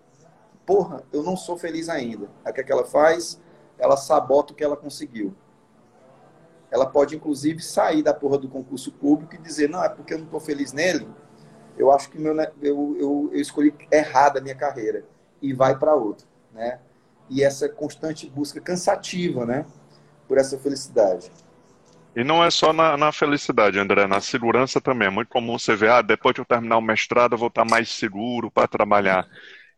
Porra, 0.65 1.03
eu 1.11 1.21
não 1.21 1.35
sou 1.35 1.57
feliz 1.57 1.89
ainda. 1.89 2.29
Aí 2.43 2.51
o 2.51 2.53
que 2.53 2.61
é 2.61 2.63
que 2.63 2.71
ela 2.71 2.85
faz? 2.85 3.39
Ela 3.77 3.97
sabota 3.97 4.53
o 4.53 4.55
que 4.55 4.63
ela 4.63 4.77
conseguiu. 4.77 5.35
Ela 6.71 6.85
pode, 6.85 7.15
inclusive, 7.15 7.61
sair 7.61 8.01
da 8.01 8.13
porra 8.13 8.37
do 8.37 8.49
concurso 8.49 8.91
público 8.91 9.35
e 9.35 9.37
dizer, 9.37 9.69
não, 9.69 9.83
é 9.83 9.89
porque 9.89 10.13
eu 10.13 10.17
não 10.17 10.25
estou 10.25 10.39
feliz 10.39 10.73
nele. 10.73 11.07
Eu 11.77 11.91
acho 11.91 12.09
que 12.09 12.17
meu, 12.17 12.35
eu, 12.61 12.97
eu, 12.99 13.29
eu 13.31 13.39
escolhi 13.39 13.75
errada 13.91 14.39
a 14.39 14.41
minha 14.41 14.55
carreira. 14.55 15.05
E 15.41 15.53
vai 15.53 15.77
para 15.77 15.93
outro, 15.93 16.25
né? 16.53 16.79
E 17.29 17.43
essa 17.43 17.67
constante 17.69 18.29
busca 18.29 18.59
cansativa, 18.59 19.45
né? 19.45 19.65
Por 20.27 20.37
essa 20.37 20.57
felicidade. 20.57 21.31
E 22.15 22.23
não 22.23 22.43
é 22.43 22.49
só 22.49 22.71
na, 22.71 22.95
na, 22.95 23.11
felicidade, 23.11 23.77
André, 23.77 24.07
na 24.07 24.21
segurança 24.21 24.79
também. 24.79 25.07
É 25.07 25.11
muito 25.11 25.27
comum 25.27 25.59
você 25.59 25.75
ver, 25.75 25.89
ah, 25.89 26.01
depois 26.01 26.33
de 26.33 26.41
eu 26.41 26.45
terminar 26.45 26.77
o 26.77 26.81
mestrado, 26.81 27.33
eu 27.33 27.37
vou 27.37 27.49
estar 27.49 27.65
mais 27.65 27.89
seguro 27.89 28.49
para 28.49 28.67
trabalhar. 28.67 29.27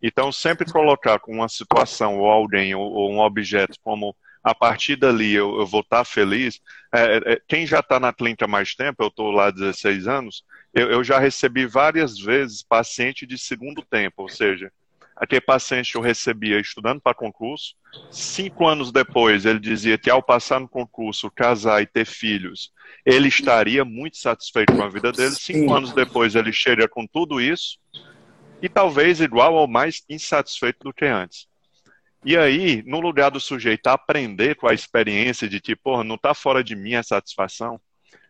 Então, 0.01 0.31
sempre 0.31 0.71
colocar 0.71 1.19
com 1.19 1.33
uma 1.33 1.49
situação 1.49 2.19
ou 2.19 2.29
alguém 2.29 2.75
ou, 2.75 2.83
ou 2.83 3.11
um 3.11 3.19
objeto 3.19 3.79
como 3.83 4.15
a 4.43 4.53
partir 4.55 4.95
dali 4.95 5.33
eu, 5.33 5.59
eu 5.59 5.65
vou 5.65 5.81
estar 5.81 6.05
feliz. 6.05 6.61
É, 6.93 7.33
é, 7.33 7.41
quem 7.47 7.65
já 7.65 7.79
está 7.79 7.99
na 7.99 8.13
clínica 8.13 8.45
há 8.45 8.47
mais 8.47 8.75
tempo, 8.75 9.03
eu 9.03 9.07
estou 9.07 9.31
lá 9.31 9.47
há 9.47 9.51
16 9.51 10.07
anos, 10.07 10.43
eu, 10.73 10.89
eu 10.91 11.03
já 11.03 11.19
recebi 11.19 11.65
várias 11.65 12.19
vezes 12.19 12.63
paciente 12.63 13.25
de 13.25 13.38
segundo 13.38 13.81
tempo, 13.81 14.21
ou 14.21 14.29
seja, 14.29 14.71
Aquele 15.20 15.41
paciente 15.41 15.95
eu 15.95 16.01
recebia 16.01 16.59
estudando 16.59 17.01
para 17.01 17.13
concurso. 17.13 17.76
Cinco 18.09 18.68
anos 18.68 18.91
depois, 18.91 19.45
ele 19.45 19.59
dizia 19.59 19.97
que 19.97 20.09
ao 20.09 20.22
passar 20.22 20.59
no 20.59 20.68
concurso, 20.68 21.32
casar 21.32 21.82
e 21.82 21.88
ter 21.88 22.05
filhos, 22.05 22.72
ele 23.05 23.28
estaria 23.28 23.84
muito 23.84 24.18
satisfeito 24.18 24.74
com 24.76 24.84
a 24.84 24.89
vida 24.89 25.11
dele. 25.11 25.36
Cinco 25.36 25.70
Sim. 25.70 25.74
anos 25.74 25.93
depois, 25.93 26.36
ele 26.36 26.53
chega 26.53 26.88
com 26.88 27.05
tudo 27.07 27.41
isso 27.41 27.78
e 28.61 28.70
talvez 28.70 29.20
igual 29.20 29.55
ou 29.55 29.68
mais 29.68 30.03
insatisfeito 30.09 30.80
do 30.84 30.93
que 30.93 31.05
antes. 31.05 31.47
E 32.24 32.36
aí, 32.36 32.84
no 32.86 32.99
lugar 32.99 33.32
do 33.32 33.39
sujeito 33.39 33.88
aprender 33.88 34.55
com 34.55 34.68
a 34.68 34.74
experiência 34.74 35.47
de 35.47 35.59
tipo, 35.59 36.03
não 36.03 36.15
está 36.15 36.34
fora 36.34 36.63
de 36.63 36.76
mim 36.76 36.95
a 36.95 37.03
satisfação. 37.03 37.80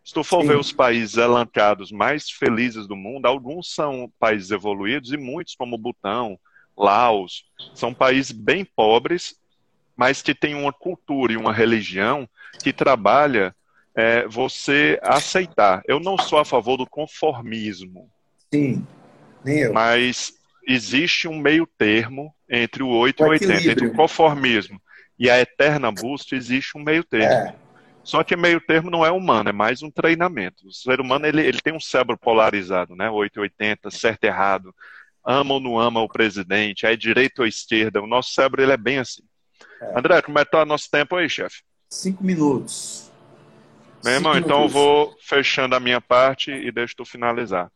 Se 0.03 0.13
tu 0.13 0.23
for 0.23 0.41
Sim. 0.41 0.47
ver 0.49 0.57
os 0.57 0.71
países 0.71 1.17
elencados 1.17 1.91
mais 1.91 2.29
felizes 2.29 2.87
do 2.87 2.95
mundo, 2.95 3.25
alguns 3.25 3.73
são 3.73 4.11
países 4.17 4.51
evoluídos 4.51 5.11
e 5.11 5.17
muitos, 5.17 5.55
como 5.55 5.75
o 5.75 5.79
Butão, 5.79 6.39
Laos, 6.77 7.45
são 7.73 7.93
países 7.93 8.31
bem 8.31 8.63
pobres, 8.63 9.35
mas 9.95 10.21
que 10.21 10.35
têm 10.35 10.53
uma 10.53 10.71
cultura 10.71 11.33
e 11.33 11.37
uma 11.37 11.51
religião 11.51 12.29
que 12.61 12.71
trabalha 12.71 13.55
é, 13.95 14.27
você 14.27 14.99
aceitar. 15.01 15.81
Eu 15.87 15.99
não 15.99 16.17
sou 16.17 16.37
a 16.37 16.45
favor 16.45 16.77
do 16.77 16.85
conformismo. 16.85 18.09
Sim, 18.53 18.85
nem 19.43 19.59
eu. 19.59 19.73
Mas 19.73 20.33
existe 20.67 21.27
um 21.27 21.39
meio 21.39 21.65
termo 21.65 22.33
entre 22.47 22.83
o 22.83 22.89
8 22.89 23.23
o 23.23 23.25
e 23.25 23.27
o 23.27 23.31
80, 23.31 23.71
entre 23.71 23.87
o 23.87 23.93
conformismo 23.93 24.79
e 25.19 25.29
a 25.29 25.39
eterna 25.39 25.91
busca, 25.91 26.35
existe 26.35 26.77
um 26.77 26.83
meio 26.83 27.03
termo. 27.03 27.33
É. 27.33 27.55
Só 28.03 28.23
que 28.23 28.37
meio 28.37 28.61
termo 28.61 28.89
não 28.89 29.05
é 29.05 29.11
humano, 29.11 29.49
é 29.49 29.51
mais 29.51 29.81
um 29.81 29.91
treinamento. 29.91 30.67
O 30.67 30.71
ser 30.71 31.01
humano 31.01 31.25
ele, 31.25 31.45
ele 31.45 31.59
tem 31.59 31.73
um 31.73 31.79
cérebro 31.79 32.17
polarizado, 32.17 32.95
né? 32.95 33.09
880, 33.09 33.91
certo 33.91 34.23
e 34.23 34.27
errado. 34.27 34.73
Ama 35.29 35.55
ou 35.55 35.59
não 35.59 35.77
ama 35.77 35.99
o 35.99 36.07
presidente, 36.07 36.85
é 36.85 36.95
direita 36.95 37.41
ou 37.41 37.47
esquerda. 37.47 38.01
O 38.01 38.07
nosso 38.07 38.31
cérebro 38.31 38.61
ele 38.61 38.71
é 38.71 38.77
bem 38.77 38.99
assim. 38.99 39.21
É. 39.81 39.99
André, 39.99 40.21
como 40.21 40.39
é 40.39 40.45
que 40.45 40.51
tá 40.51 40.61
o 40.61 40.65
nosso 40.65 40.89
tempo 40.89 41.17
aí, 41.17 41.29
chefe? 41.29 41.63
Cinco 41.89 42.23
minutos. 42.23 43.11
Meu 44.05 44.13
irmão, 44.13 44.33
Cinco 44.33 44.45
então 44.45 44.59
minutos. 44.59 44.75
eu 44.75 44.81
vou 44.81 45.17
fechando 45.21 45.75
a 45.75 45.81
minha 45.81 45.99
parte 45.99 46.51
e 46.51 46.71
deixo 46.71 46.95
tu 46.95 47.03
finalizar. 47.03 47.69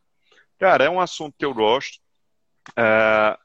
Cara, 0.58 0.84
é 0.84 0.88
um 0.88 0.98
assunto 0.98 1.34
que 1.38 1.44
eu 1.44 1.52
gosto. 1.52 1.98
É, 2.74 3.36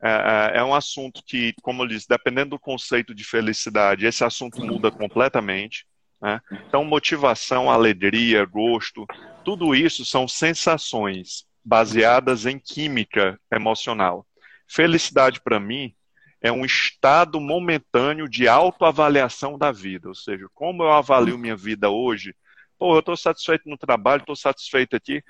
é, 0.00 0.10
é, 0.54 0.58
é 0.58 0.64
um 0.64 0.74
assunto 0.74 1.20
que, 1.26 1.52
como 1.62 1.82
eu 1.82 1.88
disse, 1.88 2.06
dependendo 2.08 2.50
do 2.50 2.60
conceito 2.60 3.12
de 3.12 3.24
felicidade, 3.24 4.06
esse 4.06 4.22
assunto 4.22 4.64
muda 4.64 4.88
completamente. 4.88 5.84
Né? 6.20 6.40
Então, 6.68 6.84
motivação, 6.84 7.68
alegria, 7.68 8.44
gosto, 8.44 9.04
tudo 9.44 9.74
isso 9.74 10.04
são 10.04 10.28
sensações 10.28 11.44
baseadas 11.64 12.46
em 12.46 12.58
química 12.58 13.38
emocional. 13.52 14.26
Felicidade, 14.68 15.40
para 15.40 15.60
mim, 15.60 15.94
é 16.40 16.50
um 16.50 16.64
estado 16.64 17.40
momentâneo 17.40 18.28
de 18.28 18.48
autoavaliação 18.48 19.56
da 19.56 19.70
vida. 19.70 20.08
Ou 20.08 20.14
seja, 20.14 20.46
como 20.52 20.82
eu 20.82 20.90
avalio 20.90 21.38
minha 21.38 21.56
vida 21.56 21.88
hoje? 21.88 22.34
Pô, 22.78 22.96
eu 22.96 23.00
estou 23.00 23.16
satisfeito 23.16 23.68
no 23.68 23.78
trabalho, 23.78 24.20
estou 24.20 24.34
satisfeito 24.34 24.96
aqui. 24.96 25.22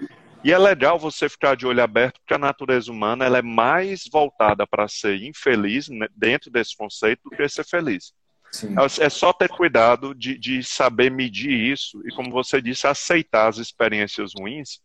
E 0.44 0.50
é 0.50 0.58
legal 0.58 0.98
você 0.98 1.28
ficar 1.28 1.54
de 1.54 1.66
olho 1.66 1.82
aberto, 1.82 2.18
porque 2.20 2.34
a 2.34 2.38
natureza 2.38 2.90
humana 2.90 3.24
ela 3.24 3.38
é 3.38 3.42
mais 3.42 4.04
voltada 4.10 4.66
para 4.66 4.88
ser 4.88 5.22
infeliz 5.22 5.88
né, 5.88 6.08
dentro 6.16 6.50
desse 6.50 6.76
conceito 6.76 7.20
do 7.24 7.36
que 7.36 7.48
ser 7.48 7.64
feliz. 7.64 8.12
Sim. 8.50 8.74
É 9.00 9.08
só 9.08 9.32
ter 9.32 9.48
cuidado 9.48 10.14
de, 10.14 10.36
de 10.36 10.62
saber 10.62 11.10
medir 11.10 11.52
isso 11.52 12.02
e, 12.06 12.14
como 12.14 12.30
você 12.30 12.60
disse, 12.60 12.86
aceitar 12.86 13.48
as 13.48 13.58
experiências 13.58 14.32
ruins. 14.38 14.80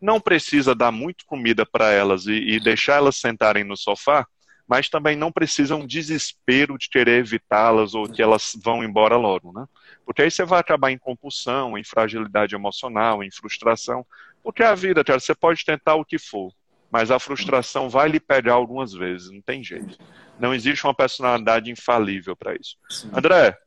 Não 0.00 0.20
precisa 0.20 0.74
dar 0.74 0.90
muito 0.90 1.24
comida 1.26 1.66
para 1.66 1.90
elas 1.90 2.26
e, 2.26 2.32
e 2.32 2.60
deixar 2.60 2.96
elas 2.96 3.16
sentarem 3.16 3.64
no 3.64 3.76
sofá, 3.76 4.26
mas 4.66 4.88
também 4.88 5.16
não 5.16 5.32
precisa 5.32 5.74
um 5.74 5.86
desespero 5.86 6.78
de 6.78 6.88
querer 6.88 7.18
evitá-las 7.18 7.92
ou 7.92 8.08
que 8.08 8.22
elas 8.22 8.52
vão 8.62 8.84
embora 8.84 9.16
logo, 9.16 9.52
né? 9.52 9.66
Porque 10.04 10.22
aí 10.22 10.30
você 10.30 10.44
vai 10.44 10.60
acabar 10.60 10.90
em 10.90 10.98
compulsão, 10.98 11.76
em 11.76 11.82
fragilidade 11.82 12.54
emocional, 12.54 13.22
em 13.22 13.30
frustração. 13.30 14.06
Porque 14.42 14.62
a 14.62 14.74
vida, 14.74 15.02
cara, 15.04 15.20
você 15.20 15.34
pode 15.34 15.64
tentar 15.64 15.96
o 15.96 16.04
que 16.04 16.18
for, 16.18 16.52
mas 16.90 17.10
a 17.10 17.18
frustração 17.18 17.88
vai 17.88 18.08
lhe 18.08 18.20
pegar 18.20 18.54
algumas 18.54 18.92
vezes, 18.92 19.30
não 19.30 19.42
tem 19.42 19.62
jeito. 19.62 19.98
Não 20.38 20.54
existe 20.54 20.84
uma 20.84 20.94
personalidade 20.94 21.70
infalível 21.70 22.34
para 22.34 22.54
isso. 22.54 22.76
Sim. 22.88 23.10
André, 23.12 23.58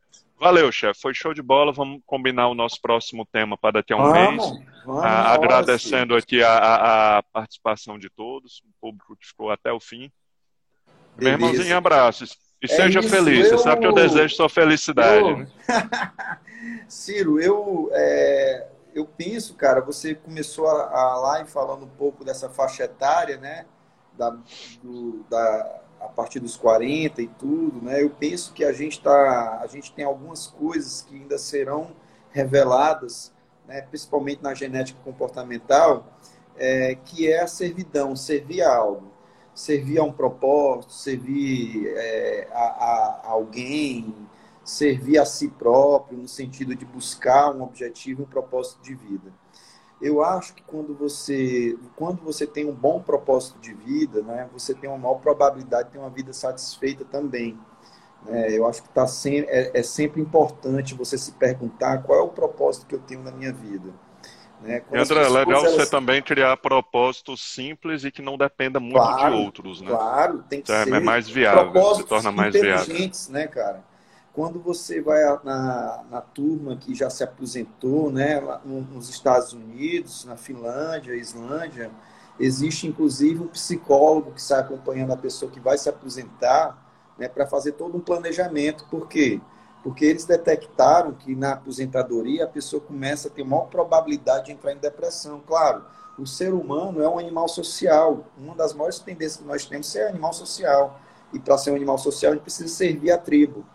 valeu, 0.44 0.72
chefe. 0.72 1.02
Foi 1.02 1.14
show 1.14 1.34
de 1.34 1.42
bola. 1.42 1.72
Vamos 1.72 2.02
combinar 2.06 2.50
o 2.50 2.54
nosso 2.54 2.80
próximo 2.82 3.26
tema 3.26 3.58
para 3.58 3.80
daqui 3.80 3.94
a 3.94 3.98
um 3.98 4.12
vamos, 4.12 4.52
mês. 4.52 4.66
Vamos, 4.86 5.04
ah, 5.04 5.34
agradecendo 5.34 6.16
aqui 6.16 6.44
a, 6.44 7.18
a, 7.18 7.24
participação 7.24 7.98
de 7.98 8.10
todos, 8.10 8.62
o 8.66 8.70
público 8.82 9.16
que 9.16 9.26
ficou 9.26 9.50
até 9.50 9.72
o 9.72 9.80
fim. 9.80 10.12
Beleza. 11.16 11.38
Meu 11.38 11.50
irmãozinho, 11.50 11.78
abraços. 11.78 12.38
E 12.62 12.66
é 12.66 12.68
seja 12.68 13.00
isso, 13.00 13.10
feliz. 13.10 13.50
Eu... 13.50 13.58
Você 13.58 13.64
sabe 13.64 13.82
que 13.82 13.88
eu 13.88 13.94
desejo 13.94 14.36
sua 14.36 14.50
felicidade. 14.50 15.30
Eu... 15.30 15.48
Né? 16.64 16.86
Ciro, 16.88 17.42
eu, 17.42 17.90
é, 17.92 18.68
eu 18.96 19.06
penso, 19.06 19.54
cara, 19.56 19.82
você 19.82 20.16
começou 20.16 20.68
a, 20.68 20.90
a 20.90 21.18
live 21.18 21.50
falando 21.50 21.84
um 21.84 21.90
pouco 21.90 22.24
dessa 22.24 22.50
faixa 22.50 22.86
etária, 22.86 23.36
né? 23.36 23.66
Da, 24.14 24.30
do, 24.82 25.26
da, 25.30 25.83
a 26.04 26.10
partir 26.10 26.40
dos 26.40 26.58
40 26.58 27.22
e 27.22 27.28
tudo, 27.28 27.82
né? 27.82 28.04
Eu 28.04 28.10
penso 28.10 28.54
que 28.54 28.64
a 28.64 28.74
gente 28.74 29.02
tá, 29.02 29.60
a 29.62 29.68
gente 29.68 29.92
tem 29.94 30.04
algumas 30.04 30.48
coisas 30.48 31.02
que 31.02 31.16
ainda 31.16 31.38
serão 31.38 31.92
reveladas, 32.32 33.34
né? 33.68 33.82
Principalmente 33.82 34.44
na 34.44 34.54
genética 34.54 35.00
comportamental, 35.04 36.06
é, 36.58 36.96
que 36.96 37.32
é 37.32 37.42
a 37.42 37.48
servidão, 37.48 38.16
servir 38.16 38.62
a 38.62 38.76
algo, 38.76 39.12
servir 39.56 40.00
a 40.00 40.04
um 40.04 40.12
propósito, 40.12 40.94
servir 40.94 41.88
é, 41.96 42.48
a, 42.52 42.64
a, 42.64 43.30
alguém, 43.30 44.14
servir 44.64 45.18
a 45.18 45.26
si 45.26 45.48
próprio 45.48 46.18
no 46.18 46.28
sentido 46.28 46.76
de 46.76 46.86
buscar 46.86 47.52
um 47.56 47.64
objetivo, 47.64 48.24
um 48.24 48.28
propósito 48.28 48.82
de 48.82 48.94
vida 48.94 49.32
eu 50.04 50.22
acho 50.22 50.54
que 50.54 50.62
quando 50.64 50.94
você, 50.94 51.78
quando 51.96 52.22
você 52.22 52.46
tem 52.46 52.66
um 52.66 52.74
bom 52.74 53.02
propósito 53.02 53.58
de 53.60 53.74
vida, 53.74 54.22
né, 54.22 54.50
você 54.52 54.74
tem 54.74 54.90
uma 54.90 55.00
maior 55.00 55.16
probabilidade 55.16 55.86
de 55.86 55.94
ter 55.94 55.98
uma 55.98 56.10
vida 56.10 56.34
satisfeita 56.34 57.06
também. 57.06 57.58
Né? 58.26 58.52
Eu 58.52 58.68
acho 58.68 58.84
que 58.84 58.90
tá 58.90 59.08
sem, 59.08 59.40
é, 59.42 59.72
é, 59.74 59.82
sempre 59.82 60.22
importante 60.22 60.94
você 60.94 61.18
se 61.18 61.32
perguntar 61.32 62.04
qual 62.04 62.20
é 62.20 62.22
o 62.22 62.28
propósito 62.28 62.86
que 62.86 62.96
eu 62.96 63.00
tenho 63.00 63.24
na 63.24 63.32
minha 63.32 63.54
vida. 63.54 63.90
Né? 64.62 64.82
André, 64.94 65.26
é 65.26 65.30
legal 65.30 65.66
elas... 65.66 65.74
você 65.74 65.90
também 65.90 66.22
criar 66.22 66.56
propósitos 66.58 67.42
simples 67.42 68.04
e 68.04 68.12
que 68.12 68.22
não 68.22 68.38
dependa 68.38 68.80
muito 68.80 68.96
claro, 68.96 69.36
de 69.36 69.42
outros. 69.42 69.82
Né? 69.82 69.88
Claro, 69.88 70.44
tem 70.50 70.62
que 70.62 70.72
é, 70.72 70.84
ser. 70.84 70.94
É 70.94 71.00
mais 71.00 71.30
viável, 71.30 71.96
se 71.96 72.04
torna 72.04 72.32
mais 72.32 72.54
viável. 72.54 72.96
né, 73.30 73.48
cara? 73.48 73.93
Quando 74.34 74.60
você 74.60 75.00
vai 75.00 75.22
na, 75.44 76.04
na 76.10 76.22
turma 76.22 76.76
que 76.76 76.96
já 76.96 77.08
se 77.08 77.24
aposentou, 77.24 78.12
né, 78.12 78.42
nos 78.66 79.08
Estados 79.08 79.54
Unidos, 79.54 80.26
na 80.26 80.36
Finlândia, 80.36 81.14
Islândia, 81.16 81.92
existe 82.40 82.88
inclusive 82.88 83.42
um 83.42 83.48
psicólogo 83.48 84.32
que 84.32 84.42
sai 84.42 84.62
acompanhando 84.62 85.14
a 85.14 85.18
pessoa 85.18 85.52
que 85.52 85.60
vai 85.60 85.78
se 85.78 85.88
aposentar, 85.88 86.76
né, 87.16 87.28
para 87.28 87.46
fazer 87.46 87.74
todo 87.74 87.96
um 87.96 88.00
planejamento. 88.00 88.86
Por 88.90 89.08
quê? 89.08 89.40
Porque 89.84 90.04
eles 90.04 90.26
detectaram 90.26 91.12
que 91.12 91.36
na 91.36 91.54
aposentadoria 91.54 92.46
a 92.46 92.48
pessoa 92.48 92.82
começa 92.82 93.28
a 93.28 93.32
ter 93.32 93.44
maior 93.44 93.66
probabilidade 93.66 94.48
de 94.48 94.52
entrar 94.54 94.74
em 94.74 94.78
depressão. 94.78 95.42
Claro, 95.46 95.86
o 96.18 96.26
ser 96.26 96.54
humano 96.54 97.04
é 97.04 97.08
um 97.08 97.20
animal 97.20 97.48
social. 97.48 98.26
Uma 98.36 98.56
das 98.56 98.74
maiores 98.74 98.98
tendências 98.98 99.38
que 99.38 99.48
nós 99.48 99.66
temos 99.66 99.96
é 99.96 100.08
animal 100.08 100.34
social. 100.34 101.00
E 101.32 101.40
para 101.40 101.58
ser 101.58 101.70
um 101.72 101.76
animal 101.76 102.00
social, 102.00 102.32
a 102.32 102.36
gente 102.36 102.44
precisa 102.44 102.74
servir 102.74 103.12
a 103.12 103.18
tribo. 103.18 103.66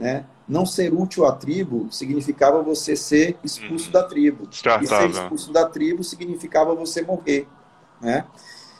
Né? 0.00 0.24
Não 0.48 0.64
ser 0.64 0.94
útil 0.94 1.26
à 1.26 1.32
tribo 1.32 1.92
significava 1.92 2.62
você 2.62 2.96
ser 2.96 3.38
expulso 3.44 3.86
uhum. 3.86 3.92
da 3.92 4.02
tribo. 4.02 4.48
E 4.82 4.86
ser 4.86 5.10
expulso 5.10 5.52
da 5.52 5.68
tribo 5.68 6.02
significava 6.02 6.74
você 6.74 7.02
morrer. 7.02 7.46
Né? 8.00 8.24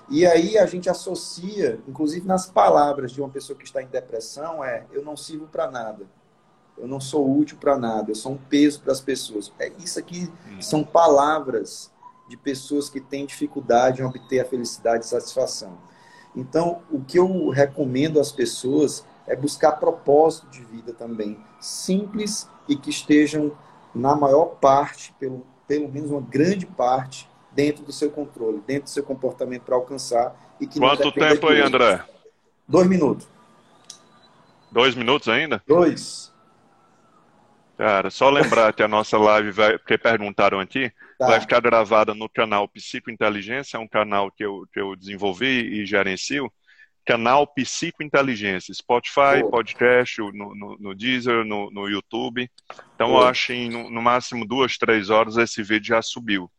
E 0.09 0.27
aí 0.27 0.57
a 0.57 0.65
gente 0.65 0.89
associa, 0.89 1.79
inclusive 1.87 2.27
nas 2.27 2.47
palavras 2.47 3.13
de 3.13 3.21
uma 3.21 3.29
pessoa 3.29 3.57
que 3.57 3.65
está 3.65 3.83
em 3.83 3.87
depressão, 3.87 4.65
é 4.65 4.87
eu 4.91 5.05
não 5.05 5.17
sirvo 5.17 5.47
para 5.47 5.71
nada. 5.71 6.07
Eu 6.79 6.89
não 6.89 6.99
sou 6.99 7.31
útil 7.39 7.59
para 7.59 7.77
nada, 7.77 8.11
eu 8.11 8.15
sou 8.15 8.33
um 8.33 8.39
peso 8.39 8.81
para 8.81 8.93
as 8.93 9.01
pessoas. 9.01 9.53
É 9.59 9.71
isso 9.79 9.99
aqui 9.99 10.33
uhum. 10.51 10.63
são 10.63 10.83
palavras 10.83 11.93
de 12.31 12.37
pessoas 12.37 12.89
que 12.89 13.01
têm 13.01 13.27
dificuldade 13.27 14.01
em 14.01 14.05
obter 14.05 14.41
a 14.41 14.45
felicidade 14.47 15.05
e 15.05 15.09
satisfação. 15.09 15.77
Então, 16.35 16.81
o 16.91 17.01
que 17.01 17.19
eu 17.19 17.51
recomendo 17.51 18.21
às 18.21 18.33
pessoas 18.33 19.05
é 19.31 19.37
buscar 19.37 19.73
propósito 19.73 20.49
de 20.49 20.61
vida 20.65 20.93
também, 20.93 21.39
simples 21.61 22.51
e 22.69 22.75
que 22.75 22.91
estejam 22.91 23.57
na 23.95 24.17
maior 24.17 24.57
parte, 24.57 25.15
pelo, 25.21 25.47
pelo 25.69 25.89
menos 25.89 26.11
uma 26.11 26.21
grande 26.21 26.67
parte, 26.67 27.31
dentro 27.53 27.85
do 27.85 27.93
seu 27.93 28.11
controle, 28.11 28.61
dentro 28.67 28.85
do 28.85 28.91
seu 28.91 29.05
comportamento 29.05 29.63
para 29.63 29.77
alcançar. 29.77 30.35
E 30.61 30.67
que 30.67 30.81
Quanto 30.81 31.13
tempo 31.13 31.47
aí, 31.47 31.61
André? 31.61 32.03
Dois 32.67 32.89
minutos. 32.89 33.29
Dois 34.69 34.97
minutos 34.97 35.29
ainda? 35.29 35.63
Dois. 35.65 36.33
Cara, 37.79 38.11
só 38.11 38.31
lembrar 38.31 38.73
que 38.73 38.83
a 38.83 38.89
nossa 38.89 39.17
live, 39.17 39.53
vai, 39.53 39.79
porque 39.79 39.97
perguntaram 39.97 40.59
aqui, 40.59 40.93
tá. 41.17 41.29
vai 41.29 41.41
ficar 41.41 41.61
gravada 41.61 42.15
no 42.15 42.29
canal 42.29 42.69
Psicointeligência, 42.69 43.77
é 43.77 43.81
um 43.81 43.89
canal 43.89 44.31
que 44.31 44.45
eu, 44.45 44.67
que 44.73 44.81
eu 44.81 44.97
desenvolvi 44.97 45.81
e 45.81 45.87
gerencio 45.87 46.53
canal 47.05 47.47
Psicointeligência, 47.47 48.75
Spotify, 48.75 49.43
Pô. 49.43 49.51
podcast, 49.51 50.21
no, 50.21 50.55
no, 50.55 50.77
no, 50.79 50.95
Deezer, 50.95 51.45
no, 51.45 51.71
no 51.71 51.89
YouTube. 51.89 52.51
Então, 52.95 53.09
Pô. 53.09 53.21
eu 53.21 53.27
acho 53.27 53.49
que 53.49 53.69
no, 53.69 53.91
no, 53.91 54.03
máximo 54.03 54.47
duas, 54.47 54.77
três 54.77 55.11
horas 55.11 55.37
esse 55.37 55.63
vídeo 55.63 55.89
já 55.89 56.03
subiu. 56.03 56.51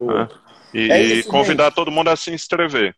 Né? 0.00 0.28
E, 0.74 0.90
é 0.90 1.02
isso, 1.02 1.28
convidar 1.28 1.66
gente. 1.66 1.74
todo 1.74 1.90
mundo 1.90 2.08
a 2.08 2.16
se 2.16 2.32
inscrever. 2.32 2.96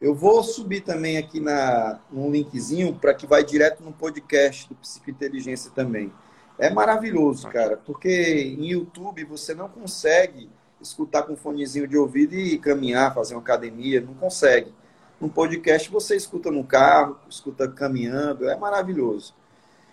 Eu 0.00 0.14
vou 0.14 0.42
subir 0.42 0.80
também 0.80 1.16
aqui 1.16 1.38
na, 1.38 2.00
num 2.10 2.30
linkzinho 2.30 2.92
para 2.94 3.14
que 3.14 3.26
vai 3.26 3.44
direto 3.44 3.82
no 3.84 3.92
podcast 3.92 4.68
do 4.68 4.74
Psicointeligência 4.74 5.70
também. 5.70 6.12
É 6.58 6.68
maravilhoso, 6.70 7.48
cara, 7.48 7.76
porque 7.76 8.56
em 8.58 8.70
YouTube 8.70 9.24
você 9.24 9.54
não 9.54 9.68
consegue 9.68 10.50
escutar 10.80 11.22
com 11.22 11.34
um 11.34 11.36
fonezinho 11.36 11.86
de 11.86 11.96
ouvido 11.96 12.34
e 12.34 12.58
caminhar, 12.58 13.14
fazer 13.14 13.34
uma 13.34 13.40
academia, 13.40 14.00
não 14.00 14.14
consegue. 14.14 14.74
Um 15.22 15.28
podcast 15.28 15.88
você 15.88 16.16
escuta 16.16 16.50
no 16.50 16.64
carro, 16.64 17.16
escuta 17.30 17.68
caminhando, 17.68 18.50
é 18.50 18.56
maravilhoso. 18.56 19.32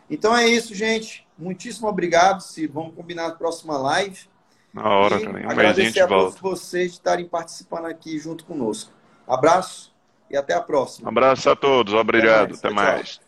Então 0.09 0.35
é 0.35 0.47
isso, 0.47 0.73
gente. 0.73 1.27
Muitíssimo 1.37 1.87
obrigado. 1.87 2.41
Se 2.41 2.65
vamos 2.65 2.95
combinar 2.95 3.27
a 3.27 3.31
próxima 3.31 3.77
live. 3.77 4.27
Na 4.73 4.89
hora, 4.89 5.21
e 5.21 5.27
Um 5.27 5.49
agradecer 5.49 5.99
a, 5.99 6.05
a 6.05 6.07
todos 6.07 6.39
vocês 6.39 6.91
de 6.91 6.97
estarem 6.97 7.25
participando 7.25 7.85
aqui 7.85 8.17
junto 8.17 8.43
conosco. 8.43 8.91
Abraço, 9.27 9.93
e 10.29 10.35
até 10.35 10.53
a 10.53 10.61
próxima. 10.61 11.07
Um 11.07 11.11
abraço 11.11 11.47
a 11.49 11.55
todos, 11.55 11.93
obrigado, 11.93 12.55
até 12.55 12.69
mais. 12.69 12.87
Até 12.87 12.95
mais. 12.95 13.21